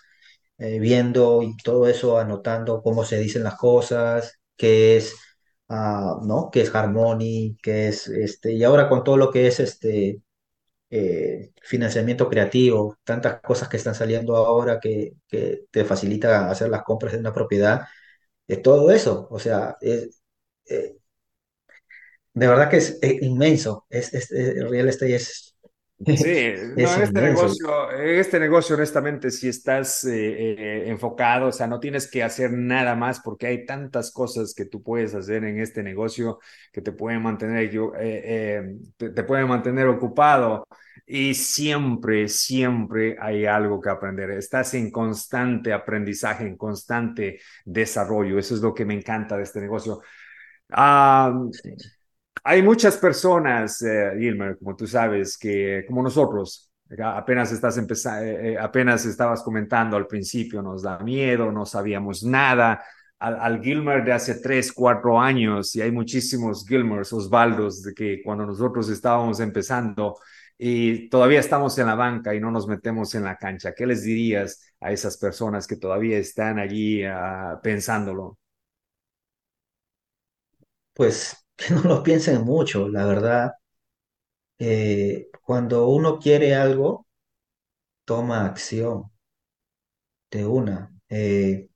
viendo 0.59 1.43
y 1.43 1.57
todo 1.59 1.87
eso, 1.89 2.19
anotando 2.19 2.83
cómo 2.83 3.05
se 3.05 3.19
dicen 3.19 3.45
las 3.45 3.57
cosas, 3.57 4.41
qué 4.57 4.97
es, 4.97 5.15
ah, 5.69 6.19
¿no? 6.25 6.51
qué 6.53 6.63
es 6.63 6.75
Harmony, 6.75 7.57
qué 7.63 7.89
es, 7.89 8.09
este, 8.09 8.53
y 8.53 8.65
ahora 8.65 8.89
con 8.89 9.05
todo 9.05 9.17
lo 9.17 9.31
que 9.31 9.47
es 9.49 9.61
este 9.61 10.23
eh, 10.99 11.53
financiamiento 11.63 12.29
creativo, 12.29 12.99
tantas 13.05 13.41
cosas 13.41 13.69
que 13.69 13.77
están 13.79 13.95
saliendo 13.95 14.37
ahora 14.37 14.81
que, 14.81 15.15
que 15.29 15.65
te 15.71 15.85
facilita 15.85 16.51
hacer 16.51 16.69
las 16.71 16.83
compras 16.85 17.13
de 17.15 17.19
una 17.21 17.33
propiedad, 17.35 17.87
es 18.49 18.63
todo 18.63 18.91
eso, 18.93 19.29
o 19.31 19.39
sea, 19.41 19.77
es, 19.81 20.23
eh, 20.69 20.97
de 22.35 22.47
verdad 22.49 22.71
que 22.71 22.77
es, 22.79 22.99
inmenso, 23.23 23.87
es, 23.91 24.13
es- 24.15 24.31
el 24.33 24.69
real 24.69 24.89
estate 24.89 25.15
es, 25.17 25.57
Sí, 26.15 26.29
no, 26.79 26.95
en 26.95 27.03
este 27.03 27.21
negocio, 27.21 27.91
en 27.93 28.19
este 28.19 28.39
negocio, 28.41 28.77
honestamente, 28.77 29.31
si 29.31 29.49
estás 29.49 30.05
eh, 30.05 30.53
eh, 30.85 30.89
enfocado, 30.89 31.49
o 31.49 31.53
sea, 31.53 31.67
no 31.67 31.79
tienes 31.81 32.11
que 32.11 32.23
hacer 32.23 32.53
nada 32.53 32.95
más 32.95 33.21
porque 33.21 33.47
hay 33.49 33.67
tantas 33.67 34.13
cosas 34.13 34.55
que 34.55 34.65
tú 34.65 34.83
puedes 34.83 35.15
hacer 35.15 35.45
en 35.45 35.59
este 35.61 35.83
negocio 35.83 36.39
que 36.73 36.81
te 36.81 36.93
pueden 36.93 37.23
mantener, 37.23 37.69
te, 38.97 39.11
te 39.11 39.25
pueden 39.25 39.49
mantener 39.49 39.89
ocupado 39.89 40.65
y 41.07 41.35
siempre, 41.35 42.29
siempre 42.29 43.17
hay 43.21 43.47
algo 43.47 43.81
que 43.81 43.91
aprender. 43.91 44.31
Estás 44.33 44.75
en 44.75 44.91
constante 44.91 45.73
aprendizaje, 45.73 46.47
en 46.47 46.57
constante 46.57 47.41
desarrollo. 47.65 48.39
Eso 48.39 48.55
es 48.55 48.61
lo 48.61 48.75
que 48.75 48.85
me 48.85 48.95
encanta 48.95 49.37
de 49.37 49.45
este 49.45 49.61
negocio. 49.61 50.01
Ah, 50.71 51.33
Sí. 51.51 51.71
hay 52.45 52.63
muchas 52.63 52.97
personas, 52.97 53.83
eh, 53.83 54.13
Gilmer, 54.19 54.57
como 54.59 54.77
tú 54.77 54.87
sabes, 54.87 55.37
que 55.39 55.85
como 55.87 56.03
nosotros, 56.03 56.71
apenas 57.03 57.51
estás 57.53 57.77
eh, 57.79 58.53
eh, 58.55 58.59
apenas 58.59 59.05
estabas 59.07 59.43
comentando 59.43 59.97
al 59.97 60.07
principio, 60.07 60.63
nos 60.63 60.83
da 60.83 60.99
miedo, 61.01 61.51
no 61.53 61.67
sabíamos 61.67 62.23
nada. 62.23 62.85
Al, 63.19 63.41
al 63.41 63.63
Gilmer 63.63 64.05
de 64.05 64.13
hace 64.13 64.37
tres, 64.37 64.73
cuatro 64.73 65.19
años, 65.21 65.75
y 65.75 65.81
hay 65.83 65.91
muchísimos 65.91 66.67
Gilmers, 66.69 67.13
Osvaldos, 67.13 67.83
de 67.83 67.95
que 67.95 68.23
cuando 68.23 68.47
nosotros 68.47 68.89
estábamos 68.91 69.41
empezando 69.41 70.17
y 70.59 71.09
todavía 71.11 71.41
estamos 71.41 71.79
en 71.79 71.87
la 71.87 71.95
banca 71.95 72.35
y 72.35 72.41
no 72.41 72.51
nos 72.51 72.67
metemos 72.69 73.15
en 73.15 73.25
la 73.25 73.37
cancha, 73.37 73.75
¿qué 73.75 73.87
les 73.87 74.03
dirías 74.05 74.63
a 74.81 74.93
esas 74.93 75.19
personas 75.19 75.67
que 75.67 75.77
todavía 75.77 76.19
están 76.19 76.59
allí 76.59 77.05
uh, 77.07 77.61
pensándolo? 77.63 78.39
Pues 80.95 81.37
que 81.57 81.75
no 81.75 81.83
lo 81.83 82.03
piensen 82.03 82.43
mucho, 82.45 82.89
la 82.89 83.05
verdad, 83.07 83.53
eh, 84.59 85.29
cuando 85.43 85.89
uno 85.89 86.19
quiere 86.19 86.55
algo, 86.55 87.07
toma 88.05 88.47
acción 88.47 89.11
de 90.31 90.47
una. 90.47 90.91
Eh, 91.09 91.69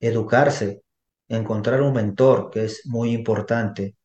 educarse, 0.00 0.82
encontrar 1.28 1.82
un 1.82 1.94
mentor, 1.94 2.50
que 2.50 2.64
es 2.64 2.86
muy 2.86 3.12
importante. 3.12 3.96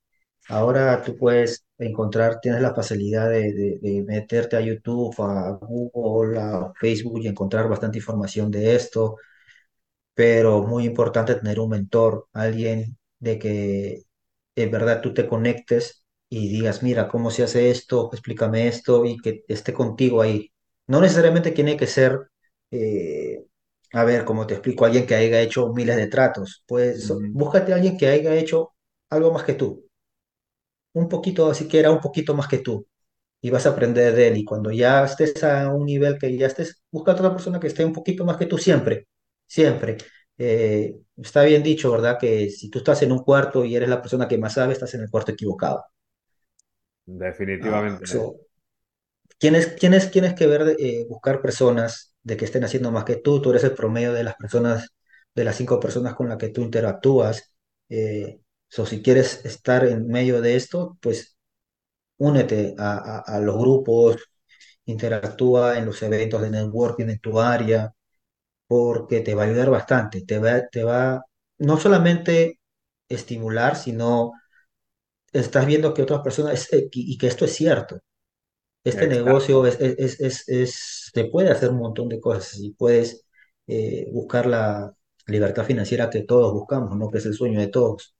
Ahora 0.50 1.02
tú 1.04 1.16
puedes 1.18 1.66
encontrar, 1.78 2.40
tienes 2.42 2.62
la 2.62 2.74
facilidad 2.76 3.30
de, 3.30 3.54
de- 3.54 3.80
de 3.82 4.04
meterte 4.04 4.58
a 4.58 4.62
YouTube, 4.62 5.16
a 5.20 5.52
Google, 5.62 6.40
a 6.40 6.74
Facebook 6.80 7.20
y 7.22 7.28
encontrar 7.28 7.70
bastante 7.70 8.00
información 8.00 8.52
de 8.52 8.76
esto 8.76 9.18
pero 10.14 10.64
muy 10.64 10.86
importante 10.86 11.36
tener 11.36 11.60
un 11.60 11.70
mentor, 11.70 12.28
alguien 12.34 12.98
de 13.20 13.40
que 13.40 14.04
en 14.56 14.72
verdad 14.72 15.02
tú 15.02 15.14
te 15.14 15.28
conectes 15.28 16.04
y 16.30 16.50
digas, 16.50 16.84
mira, 16.84 17.08
¿cómo 17.08 17.32
se 17.32 17.44
hace 17.44 17.70
esto? 17.72 18.10
Explícame 18.14 18.68
esto 18.68 19.06
y 19.06 19.18
que 19.18 19.44
esté 19.48 19.74
contigo 19.74 20.22
ahí. 20.22 20.52
No 20.88 21.02
necesariamente 21.02 21.52
tiene 21.52 21.78
que 21.78 21.88
ser, 21.88 22.30
eh, 22.72 23.46
a 23.94 24.04
ver, 24.04 24.26
como 24.26 24.46
te 24.48 24.56
explico, 24.56 24.86
alguien 24.86 25.06
que 25.08 25.16
haya 25.16 25.42
hecho 25.42 25.74
miles 25.74 25.96
de 25.98 26.08
tratos. 26.08 26.64
Pues 26.68 27.12
búscate 27.34 27.72
a 27.74 27.76
alguien 27.76 27.98
que 27.98 28.08
haya 28.08 28.36
hecho 28.36 28.74
algo 29.10 29.32
más 29.34 29.44
que 29.44 29.54
tú, 29.54 29.89
un 30.94 31.10
poquito, 31.10 31.50
así 31.50 31.68
que 31.68 31.80
era 31.80 31.92
un 31.92 32.00
poquito 32.02 32.34
más 32.36 32.48
que 32.48 32.60
tú 32.60 32.88
y 33.42 33.50
vas 33.52 33.66
a 33.66 33.70
aprender 33.72 34.16
de 34.16 34.30
él. 34.30 34.38
Y 34.38 34.46
cuando 34.46 34.72
ya 34.72 35.06
estés 35.06 35.44
a 35.44 35.72
un 35.74 35.86
nivel 35.86 36.18
que 36.20 36.36
ya 36.38 36.48
estés, 36.48 36.84
busca 36.92 37.12
a 37.12 37.16
otra 37.16 37.32
persona 37.34 37.60
que 37.60 37.68
esté 37.68 37.86
un 37.86 37.94
poquito 37.94 38.26
más 38.26 38.38
que 38.38 38.48
tú 38.48 38.58
siempre, 38.58 39.08
siempre. 39.48 39.98
Eh, 40.38 40.96
está 41.18 41.44
bien 41.44 41.64
dicho, 41.64 41.92
¿verdad? 41.92 42.18
Que 42.20 42.50
si 42.50 42.70
tú 42.70 42.80
estás 42.80 43.02
en 43.04 43.12
un 43.12 43.20
cuarto 43.24 43.66
y 43.66 43.76
eres 43.76 43.90
la 43.90 44.02
persona 44.02 44.28
que 44.28 44.38
más 44.38 44.54
sabe, 44.56 44.74
estás 44.74 44.94
en 44.96 45.02
el 45.04 45.10
cuarto 45.12 45.32
equivocado. 45.34 45.84
Ah, 47.60 47.84
Definitivamente. 47.86 48.06
so, 48.06 48.38
tienes, 49.38 49.76
tienes, 49.78 50.12
tienes 50.12 50.34
que 50.36 50.48
ver, 50.48 50.76
eh, 50.80 51.06
buscar 51.10 51.42
personas 51.42 52.16
de 52.24 52.38
que 52.38 52.46
estén 52.46 52.64
haciendo 52.64 52.92
más 52.92 53.06
que 53.06 53.18
tú. 53.18 53.42
Tú 53.42 53.52
eres 53.52 53.64
el 53.64 53.74
promedio 53.74 54.14
de 54.14 54.24
las 54.24 54.36
personas, 54.36 54.90
de 55.36 55.44
las 55.44 55.56
cinco 55.58 55.80
personas 55.80 56.16
con 56.16 56.30
las 56.30 56.38
que 56.38 56.50
tú 56.50 56.62
interactúas. 56.62 57.54
Eh, 57.90 58.40
so, 58.70 58.86
si 58.86 59.02
quieres 59.02 59.46
estar 59.46 59.86
en 59.86 60.08
medio 60.08 60.42
de 60.42 60.56
esto, 60.56 60.98
pues 61.02 61.38
únete 62.18 62.76
a, 62.80 63.20
a 63.20 63.38
a 63.38 63.40
los 63.42 63.58
grupos, 63.60 64.18
interactúa 64.86 65.78
en 65.80 65.86
los 65.88 66.02
eventos 66.04 66.42
de 66.42 66.52
networking 66.52 67.10
en 67.10 67.20
tu 67.20 67.40
área, 67.40 67.94
porque 68.68 69.22
te 69.22 69.36
va 69.36 69.44
a 69.44 69.48
ayudar 69.48 69.70
bastante, 69.72 70.24
te 70.26 70.40
va, 70.40 70.68
te 70.70 70.84
va 70.84 71.24
no 71.60 71.78
solamente 71.78 72.60
estimular, 73.10 73.76
sino 73.78 74.34
estás 75.34 75.66
viendo 75.66 75.94
que 75.94 76.02
otras 76.04 76.22
personas, 76.22 76.72
eh, 76.74 76.90
y 76.92 77.18
que 77.18 77.28
esto 77.28 77.46
es 77.46 77.54
cierto. 77.56 78.00
Este 78.84 79.08
negocio 79.08 79.66
Exacto. 79.66 79.68
es, 79.68 79.80
es, 79.82 79.98
es, 80.00 80.20
es- 80.22 80.50
es- 80.50 81.12
se 81.14 81.26
puede 81.26 81.52
hacer 81.52 81.72
un 81.72 81.80
montón 81.80 82.10
de 82.10 82.20
cosas 82.22 82.60
y 82.60 82.74
puedes 82.74 83.26
eh, 83.68 84.08
buscar 84.12 84.48
la 84.48 84.94
libertad 85.28 85.66
financiera 85.66 86.10
que 86.10 86.24
todos 86.24 86.54
buscamos, 86.54 86.98
¿no? 86.98 87.10
Que 87.12 87.20
es 87.20 87.26
el 87.28 87.34
sueño 87.36 87.60
de 87.62 87.68
todos. 87.68 88.16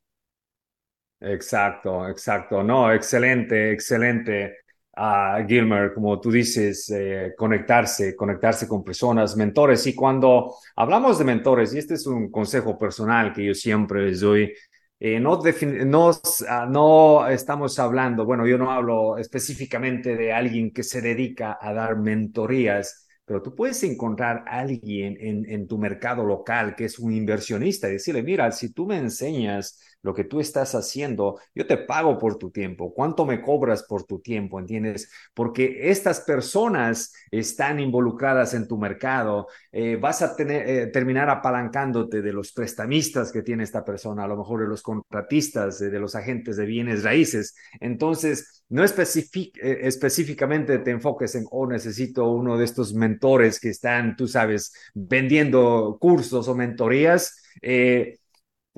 Exacto, 1.22 2.08
exacto. 2.08 2.64
No, 2.64 2.92
excelente, 2.94 3.72
excelente. 3.74 4.56
Ah, 4.96 5.44
Gilmer, 5.48 5.94
como 5.94 6.20
tú 6.20 6.32
dices, 6.32 6.90
eh, 6.92 7.34
conectarse, 7.38 8.16
conectarse 8.16 8.68
con 8.68 8.84
personas, 8.84 9.36
mentores. 9.36 9.86
Y 9.88 9.96
cuando 9.96 10.56
hablamos 10.76 11.18
de 11.20 11.26
mentores, 11.26 11.74
y 11.74 11.80
este 11.80 11.96
es 11.96 12.06
un 12.08 12.32
consejo 12.32 12.78
personal 12.78 13.34
que 13.34 13.46
yo 13.46 13.54
siempre 13.54 14.06
les 14.06 14.22
doy, 14.22 14.54
eh, 15.00 15.20
no, 15.20 15.40
no, 15.86 16.12
ah, 16.50 16.68
no 16.70 17.28
estamos 17.28 17.80
hablando, 17.80 18.26
bueno, 18.26 18.46
yo 18.48 18.58
no 18.58 18.72
hablo 18.72 19.18
específicamente 19.18 20.16
de 20.16 20.34
alguien 20.34 20.72
que 20.74 20.84
se 20.84 21.02
dedica 21.02 21.58
a 21.62 21.74
dar 21.74 21.98
mentorías, 21.98 23.08
pero 23.26 23.42
tú 23.42 23.56
puedes 23.56 23.82
encontrar 23.84 24.44
a 24.48 24.60
alguien 24.60 25.16
en, 25.20 25.50
en 25.50 25.68
tu 25.68 25.78
mercado 25.78 26.26
local 26.26 26.76
que 26.76 26.86
es 26.86 27.00
un 27.00 27.14
inversionista 27.14 27.88
y 27.90 27.94
decirle, 27.94 28.24
mira, 28.24 28.52
si 28.52 28.74
tú 28.74 28.86
me 28.88 28.98
enseñas 28.98 29.80
lo 30.02 30.14
que 30.14 30.24
tú 30.24 30.40
estás 30.40 30.76
haciendo, 30.76 31.40
yo 31.54 31.68
te 31.68 31.78
pago 31.78 32.18
por 32.18 32.38
tu 32.38 32.52
tiempo, 32.52 32.94
cuánto 32.94 33.26
me 33.26 33.42
cobras 33.42 33.84
por 33.84 34.04
tu 34.04 34.20
tiempo, 34.20 34.60
¿entiendes? 34.60 35.12
Porque 35.34 35.90
estas 35.90 36.22
personas 36.22 37.14
están 37.32 37.80
involucradas 37.80 38.54
en 38.54 38.68
tu 38.68 38.78
mercado, 38.78 39.48
eh, 39.72 39.98
vas 39.98 40.22
a 40.22 40.36
tener, 40.36 40.70
eh, 40.70 40.88
terminar 40.88 41.30
apalancándote 41.30 42.22
de 42.22 42.34
los 42.34 42.54
prestamistas 42.54 43.32
que 43.32 43.42
tiene 43.42 43.64
esta 43.64 43.84
persona, 43.84 44.24
a 44.24 44.28
lo 44.28 44.38
mejor 44.38 44.62
de 44.62 44.68
los 44.68 44.82
contratistas, 44.82 45.80
de, 45.80 46.00
los 46.00 46.16
agentes 46.16 46.56
de 46.56 46.66
bienes 46.66 47.04
raíces. 47.04 47.56
Entonces, 47.82 48.64
no 48.70 48.84
eh, 48.84 49.80
específicamente 49.82 50.80
te 50.80 50.92
enfoques 50.92 51.36
en, 51.36 51.46
oh, 51.52 51.68
necesito 51.68 52.30
uno 52.30 52.58
de 52.58 52.66
estos 52.66 52.94
mentores 52.94 53.60
que 53.60 53.70
están, 53.70 54.16
tú 54.16 54.28
sabes, 54.28 54.74
vendiendo 54.94 55.98
cursos 56.00 56.48
o 56.48 56.56
mentorías 56.56 57.44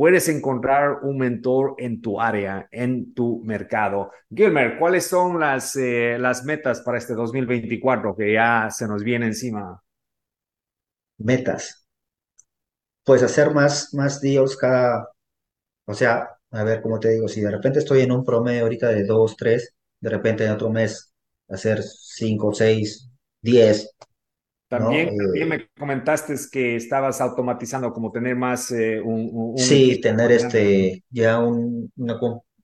puedes 0.01 0.27
encontrar 0.29 1.03
un 1.03 1.19
mentor 1.19 1.75
en 1.77 2.01
tu 2.01 2.19
área, 2.19 2.67
en 2.71 3.13
tu 3.13 3.43
mercado. 3.43 4.09
Gilmer, 4.35 4.79
¿cuáles 4.79 5.05
son 5.05 5.39
las, 5.39 5.75
eh, 5.75 6.17
las 6.17 6.43
metas 6.43 6.81
para 6.81 6.97
este 6.97 7.13
2024 7.13 8.15
que 8.15 8.33
ya 8.33 8.67
se 8.71 8.87
nos 8.87 9.03
viene 9.03 9.27
encima? 9.27 9.79
Metas. 11.19 11.85
Pues 13.03 13.21
hacer 13.21 13.53
más, 13.53 13.93
más 13.93 14.19
deals 14.19 14.57
cada, 14.57 15.07
o 15.85 15.93
sea, 15.93 16.29
a 16.49 16.63
ver, 16.63 16.81
¿cómo 16.81 16.99
te 16.99 17.09
digo? 17.09 17.27
Si 17.27 17.41
de 17.41 17.51
repente 17.51 17.77
estoy 17.77 18.01
en 18.01 18.11
un 18.11 18.25
promedio 18.25 18.63
ahorita 18.63 18.89
de 18.89 19.03
2, 19.03 19.37
3, 19.37 19.75
de 19.99 20.09
repente 20.09 20.45
en 20.45 20.51
otro 20.53 20.71
mes 20.71 21.13
hacer 21.47 21.83
5, 21.83 22.55
6, 22.55 23.07
10, 23.43 23.95
también, 24.71 25.17
también 25.17 25.43
eh, 25.43 25.57
me 25.57 25.67
comentaste 25.77 26.33
que 26.49 26.77
estabas 26.77 27.19
automatizando, 27.19 27.91
como 27.91 28.09
tener 28.09 28.37
más 28.37 28.71
eh, 28.71 29.01
un, 29.01 29.53
Sí, 29.57 29.99
tener 29.99 30.31
este, 30.31 31.03
ya 31.09 31.39
un, 31.39 31.91
una, 31.97 32.17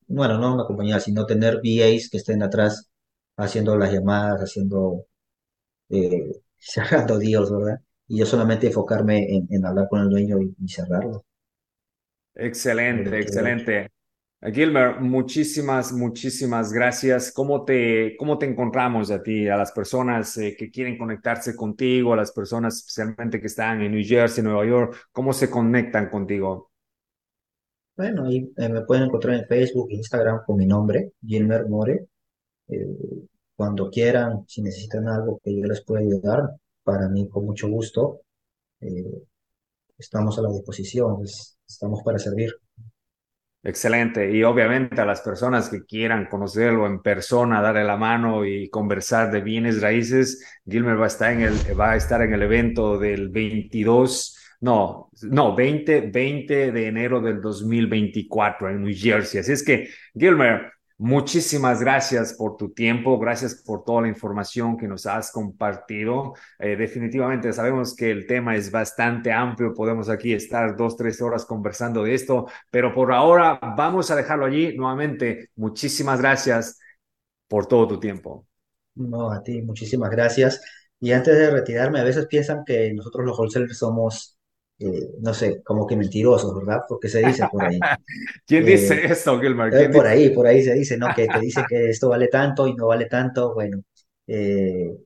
bueno, 0.07 0.37
no 0.37 0.53
una 0.53 0.63
compañía, 0.63 1.01
sino 1.01 1.25
tener 1.25 1.55
VAs 1.55 2.09
que 2.09 2.15
estén 2.15 2.41
atrás 2.43 2.89
haciendo 3.35 3.75
las 3.75 3.91
llamadas, 3.91 4.39
haciendo, 4.39 5.05
eh, 5.89 6.31
cerrando 6.57 7.19
deals, 7.19 7.51
¿verdad? 7.51 7.81
Y 8.07 8.19
yo 8.19 8.25
solamente 8.25 8.67
enfocarme 8.67 9.27
en, 9.49 9.65
hablar 9.65 9.89
con 9.89 9.99
el 9.99 10.09
dueño 10.09 10.37
y, 10.41 10.55
cerrarlo. 10.69 11.25
Excelente, 12.35 13.19
excelente. 13.19 13.91
Gilmer, 14.41 14.99
muchísimas, 15.01 15.91
muchísimas 15.91 16.71
gracias. 16.71 17.31
¿Cómo 17.31 17.65
te, 17.65 18.15
cómo 18.17 18.37
te 18.37 18.45
encontramos 18.45 19.09
a 19.11 19.21
ti, 19.21 19.47
a 19.47 19.57
las 19.57 19.71
personas 19.71 20.37
eh, 20.37 20.55
que 20.57 20.69
quieren 20.71 20.97
conectarse 20.97 21.55
contigo, 21.55 22.13
a 22.13 22.17
las 22.17 22.31
personas 22.31 22.77
especialmente 22.77 23.41
que 23.41 23.47
están 23.47 23.81
en 23.81 23.91
New 23.93 24.03
Jersey, 24.05 24.43
Nueva 24.43 24.65
York? 24.65 24.95
¿Cómo 25.11 25.33
se 25.33 25.49
conectan 25.49 26.09
contigo? 26.09 26.71
Bueno, 27.97 28.25
ahí 28.25 28.49
eh, 28.57 28.69
me 28.69 28.81
pueden 28.85 29.05
encontrar 29.05 29.35
en 29.35 29.45
Facebook, 29.47 29.87
Instagram 29.91 30.41
con 30.45 30.55
mi 30.57 30.65
nombre, 30.65 31.11
Gilmer 31.25 31.67
More. 31.67 32.07
Eh, 32.69 32.87
cuando 33.55 33.89
quieran, 33.91 34.45
si 34.47 34.61
necesitan 34.61 35.07
algo 35.09 35.39
que 35.43 35.55
yo 35.57 35.65
les 35.65 35.83
pueda 35.85 36.01
ayudar, 36.01 36.43
para 36.83 37.09
mí 37.09 37.29
con 37.29 37.45
mucho 37.45 37.69
gusto, 37.69 38.21
estamos 39.99 40.37
a 40.39 40.41
la 40.41 40.49
disposición, 40.49 41.23
es- 41.23 41.57
estamos 41.67 42.01
para 42.03 42.17
servir. 42.19 42.51
Excelente. 43.67 44.31
Y 44.31 44.43
obviamente 44.45 45.01
a 45.01 45.05
las 45.05 45.19
personas 45.19 45.67
que 45.67 45.83
quieran 45.83 46.27
conocerlo 46.27 46.87
en 46.87 47.01
persona, 47.01 47.61
darle 47.61 47.83
la 47.83 47.97
mano 47.97 48.45
y 48.45 48.69
conversar 48.69 49.29
de 49.29 49.41
bienes 49.41 49.81
raíces, 49.81 50.41
Gilmer 50.65 50.97
va 50.97 51.03
a 51.03 51.07
estar 51.07 51.33
en 51.33 51.41
el, 51.41 51.53
va 51.77 51.91
a 51.91 51.95
estar 51.97 52.21
en 52.21 52.33
el 52.33 52.43
evento 52.43 52.97
del 52.97 53.27
22, 53.27 54.37
no, 54.61 55.09
no, 55.23 55.53
20, 55.53 55.99
20 55.99 56.71
de 56.71 56.87
enero 56.87 57.19
del 57.19 57.41
2024 57.41 58.69
en 58.69 58.83
New 58.83 58.95
Jersey. 58.95 59.41
Así 59.41 59.51
es 59.51 59.65
que, 59.65 59.89
Gilmer, 60.17 60.71
muchísimas 60.97 61.79
gracias 61.79 62.33
por 62.33 62.57
tu 62.57 62.73
tiempo, 62.73 63.19
gracias 63.19 63.55
por 63.55 63.83
toda 63.83 64.03
la 64.03 64.07
información 64.07 64.77
que 64.77 64.87
nos 64.87 65.05
has 65.05 65.31
compartido. 65.31 66.33
Eh, 66.59 66.75
definitivamente 66.75 67.53
sabemos 67.53 67.95
que 67.95 68.11
el 68.11 68.25
tema 68.27 68.55
es 68.55 68.71
bastante 68.71 69.31
amplio, 69.31 69.73
podemos 69.73 70.09
aquí 70.09 70.33
estar 70.33 70.75
dos, 70.75 70.97
tres 70.97 71.21
horas 71.21 71.45
conversando 71.45 72.03
de 72.03 72.13
esto 72.13 72.47
pero 72.69 72.93
por 72.93 73.11
ahora 73.11 73.59
vamos 73.75 74.11
a 74.11 74.15
dejarlo 74.15 74.45
allí. 74.45 74.75
Nuevamente, 74.77 75.49
muchísimas 75.55 76.19
gracias 76.19 76.79
por 77.47 77.67
todo 77.67 77.87
tu 77.87 77.99
tiempo. 77.99 78.47
No, 78.95 79.31
a 79.31 79.43
ti, 79.43 79.61
muchísimas 79.61 80.09
gracias. 80.09 80.61
Y 80.99 81.11
antes 81.11 81.37
de 81.37 81.49
retirarme, 81.51 81.99
a 81.99 82.03
veces 82.03 82.27
piensan 82.27 82.63
que 82.65 82.93
nosotros 82.93 83.25
los 83.25 83.37
wholesalers 83.37 83.77
somos, 83.77 84.36
eh, 84.79 85.09
no 85.21 85.33
sé, 85.33 85.61
como 85.63 85.87
que 85.87 85.95
mentirosos, 85.97 86.55
¿verdad? 86.55 86.81
Porque 86.87 87.09
se 87.09 87.21
dice 87.21 87.47
por 87.47 87.65
ahí. 87.65 87.85
¿Quién 88.45 88.65
Eh, 88.65 88.65
dice 88.65 89.05
esto, 89.05 89.39
Gilmer? 89.39 89.73
eh, 89.73 89.75
¿Quién 89.75 89.91
por 89.91 90.07
dice? 90.07 90.07
ahí, 90.07 90.31
por 90.31 90.47
ahí 90.47 90.63
se 90.63 90.73
dice, 90.75 90.97
¿no? 90.97 91.13
Que 91.13 91.29
te 91.29 91.39
dicen 91.41 91.65
que 91.67 91.89
esto 91.91 92.09
vale 92.09 92.27
tanto 92.29 92.67
y 92.67 92.75
no 92.75 92.87
vale 92.87 93.07
tanto. 93.07 93.53
Bueno, 93.55 93.83
eh, 94.27 94.97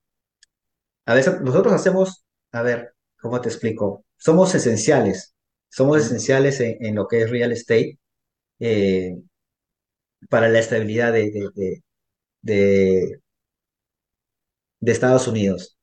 A 1.06 1.14
veces 1.14 1.42
nosotros 1.42 1.74
hacemos, 1.74 2.26
a 2.52 2.62
ver, 2.64 2.94
¿cómo 3.22 3.40
te 3.42 3.50
explico? 3.50 4.04
Somos 4.18 4.56
esenciales, 4.56 5.36
somos 5.70 6.00
esenciales 6.06 6.60
en, 6.60 6.84
en 6.86 6.96
lo 6.96 7.08
que 7.08 7.22
es 7.22 7.30
real 7.30 7.52
estate 7.52 8.00
para 10.30 10.50
la 10.50 10.60
estabilidad 10.60 11.14
de, 11.14 11.32
de- 12.44 13.22
de 14.80 14.92
Estados 14.92 15.28
Unidos. 15.28 15.78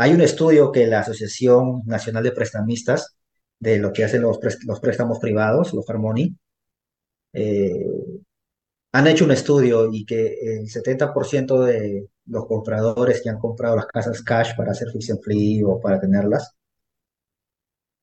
Hay 0.00 0.14
un 0.14 0.22
estudio 0.22 0.72
que 0.72 0.86
la 0.86 1.00
Asociación 1.00 1.82
Nacional 1.84 2.22
de 2.22 2.32
Prestamistas, 2.32 3.18
de 3.58 3.78
lo 3.78 3.92
que 3.92 4.02
hacen 4.02 4.22
los, 4.22 4.38
los 4.64 4.80
préstamos 4.80 5.18
privados, 5.18 5.74
los 5.74 5.86
Harmony, 5.90 6.34
eh, 7.34 7.84
han 8.92 9.06
hecho 9.06 9.26
un 9.26 9.32
estudio 9.32 9.90
y 9.92 10.06
que 10.06 10.38
el 10.40 10.66
70% 10.66 11.64
de 11.64 12.08
los 12.24 12.46
compradores 12.46 13.20
que 13.20 13.28
han 13.28 13.38
comprado 13.38 13.76
las 13.76 13.84
casas 13.88 14.22
cash 14.22 14.56
para 14.56 14.72
hacer 14.72 14.88
fix 14.90 15.10
and 15.10 15.20
flip 15.20 15.66
o 15.66 15.78
para 15.78 16.00
tenerlas, 16.00 16.56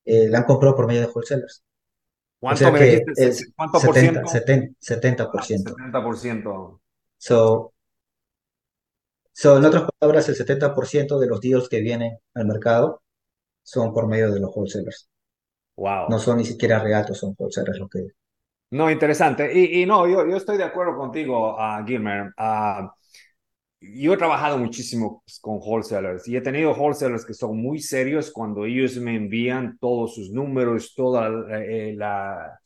eh, 0.06 0.30
la 0.30 0.38
han 0.38 0.44
comprado 0.44 0.76
por 0.76 0.86
medio 0.86 1.02
de 1.02 1.08
wholesalers. 1.08 1.64
O 1.64 2.42
¿Cuánto 2.42 2.60
sea 2.60 2.72
me 2.72 2.80
dijiste? 2.80 3.54
¿Cuánto 3.56 3.80
por 3.80 3.96
70, 3.96 4.28
ciento? 4.28 4.76
70, 4.80 5.32
70%. 5.32 5.76
70%. 5.76 6.80
So, 7.18 7.74
so, 9.42 9.58
en 9.58 9.66
otras 9.66 9.90
palabras, 10.00 10.30
el 10.30 10.36
70% 10.36 11.20
de 11.20 11.28
los 11.28 11.42
deals 11.42 11.70
que 11.70 11.82
vienen 11.82 12.18
al 12.34 12.46
mercado 12.48 13.04
son 13.64 13.94
por 13.94 14.08
medio 14.08 14.32
de 14.34 14.40
los 14.42 14.52
wholesalers. 14.56 15.10
No 16.08 16.18
Wow. 16.18 16.18
son 16.20 16.38
ni 16.38 16.46
siquiera 16.46 16.80
regatos, 16.80 17.20
son 17.20 17.36
wholesalers 17.38 17.80
lo 17.80 17.88
que... 17.88 18.08
No, 18.70 18.92
interesante. 18.92 19.50
Y, 19.58 19.82
y 19.84 19.86
no, 19.86 20.08
yo, 20.08 20.28
yo 20.28 20.36
estoy 20.38 20.58
de 20.58 20.66
acuerdo 20.66 20.98
contigo, 20.98 21.56
uh, 21.56 21.86
Gilmer. 21.86 22.34
Uh, 22.38 22.90
yo 23.80 24.14
he 24.14 24.18
trabajado 24.18 24.58
muchísimo 24.58 25.24
pues, 25.26 25.40
con 25.40 25.58
wholesalers 25.62 26.28
y 26.28 26.36
he 26.36 26.42
tenido 26.42 26.74
wholesalers 26.74 27.26
que 27.26 27.34
son 27.34 27.58
muy 27.62 27.80
serios 27.80 28.32
cuando 28.32 28.66
ellos 28.66 28.98
me 28.98 29.16
envían 29.16 29.78
todos 29.80 30.16
sus 30.16 30.32
números, 30.32 30.94
toda 30.96 31.30
la, 31.30 31.64
eh, 31.64 31.94
la, 31.96 32.60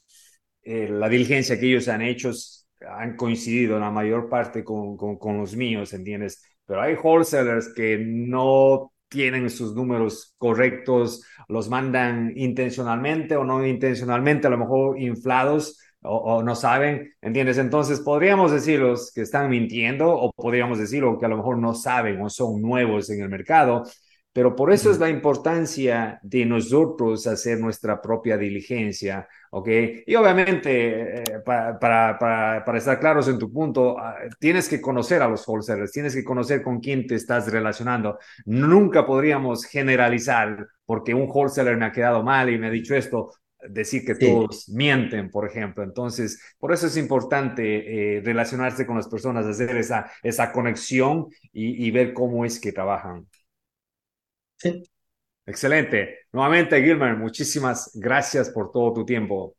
eh, 0.63 0.89
la 0.89 1.09
diligencia 1.09 1.59
que 1.59 1.67
ellos 1.67 1.87
han 1.89 2.01
hecho 2.01 2.31
han 2.87 3.15
coincidido 3.17 3.75
en 3.75 3.81
la 3.81 3.91
mayor 3.91 4.29
parte 4.29 4.63
con, 4.63 4.97
con, 4.97 5.17
con 5.17 5.37
los 5.37 5.55
míos, 5.55 5.93
¿entiendes? 5.93 6.43
Pero 6.71 6.83
hay 6.83 6.95
wholesalers 6.95 7.73
que 7.75 7.97
no 7.99 8.93
tienen 9.09 9.49
sus 9.49 9.75
números 9.75 10.35
correctos, 10.37 11.21
los 11.49 11.67
mandan 11.69 12.31
intencionalmente 12.37 13.35
o 13.35 13.43
no 13.43 13.67
intencionalmente, 13.67 14.47
a 14.47 14.51
lo 14.51 14.57
mejor 14.57 14.97
inflados 14.97 15.77
o, 16.01 16.15
o, 16.15 16.43
no 16.43 16.55
saben, 16.55 17.13
¿entiendes? 17.21 17.57
Entonces 17.57 17.99
podríamos 17.99 18.53
decirlos 18.53 19.11
que 19.13 19.19
están 19.19 19.49
mintiendo 19.49 20.15
o 20.15 20.31
podríamos 20.31 20.79
decirlo 20.79 21.19
que 21.19 21.25
a 21.25 21.29
lo 21.29 21.35
mejor 21.35 21.57
no 21.57 21.73
saben 21.73 22.21
o 22.21 22.29
son 22.29 22.61
nuevos 22.61 23.09
en 23.09 23.21
el 23.21 23.27
mercado, 23.27 23.83
pero 24.31 24.55
por 24.55 24.71
eso 24.71 24.91
es 24.91 24.97
la 24.97 25.09
importancia 25.09 26.21
de 26.23 26.45
nosotros 26.45 27.27
hacer 27.27 27.59
nuestra 27.59 28.01
propia 28.01 28.37
diligencia, 28.37 29.27
¿ok? 29.51 29.67
Y 30.07 30.15
obviamente, 30.15 31.19
eh, 31.19 31.39
para, 31.45 31.77
para, 31.79 32.17
para, 32.17 32.65
para, 32.65 32.77
estar 32.77 32.99
claros 32.99 33.27
en 33.27 33.37
tu 33.37 33.51
punto, 33.51 33.95
uh, 33.95 33.99
tienes 34.39 34.67
que 34.69 34.81
conocer 34.81 35.21
a 35.21 35.27
los 35.27 35.47
wholesalers, 35.47 35.91
tienes 35.91 36.15
que 36.15 36.23
conocer 36.23 36.61
con 36.63 36.79
quién 36.79 37.05
te 37.07 37.15
estás 37.15 37.51
relacionando. 37.51 38.17
Nunca 38.45 39.05
podríamos 39.05 39.65
generalizar 39.65 40.67
porque 40.85 41.13
un 41.13 41.27
wholesaler 41.29 41.77
me 41.77 41.85
ha 41.85 41.91
quedado 41.91 42.23
mal 42.23 42.49
y 42.49 42.57
me 42.57 42.67
ha 42.67 42.71
dicho 42.71 42.95
esto, 42.95 43.33
decir 43.69 44.05
que 44.05 44.15
Sí, 44.19 44.25
todos 44.25 44.69
mienten, 44.69 45.29
por 45.29 45.47
ejemplo. 45.47 45.83
Entonces, 45.83 46.41
por 46.59 46.73
eso 46.73 46.87
es 46.87 46.97
importante 46.97 48.17
eh, 48.17 48.21
relacionarse 48.21 48.85
con 48.85 48.97
las 48.97 49.07
personas, 49.07 49.45
hacer 49.45 49.75
esa, 49.77 50.11
esa 50.23 50.51
conexión 50.51 51.27
y, 51.53 51.85
y 51.87 51.91
ver 51.91 52.13
cómo 52.13 52.45
es 52.45 52.59
que 52.59 52.71
trabajan. 52.71 53.27
sí. 54.57 54.90
Excelente. 55.51 56.19
Nuevamente, 56.31 56.81
Gilmer, 56.81 57.17
muchísimas 57.17 57.91
gracias 57.95 58.49
por 58.51 58.71
todo 58.71 58.93
tu 58.93 59.05
tiempo. 59.05 59.57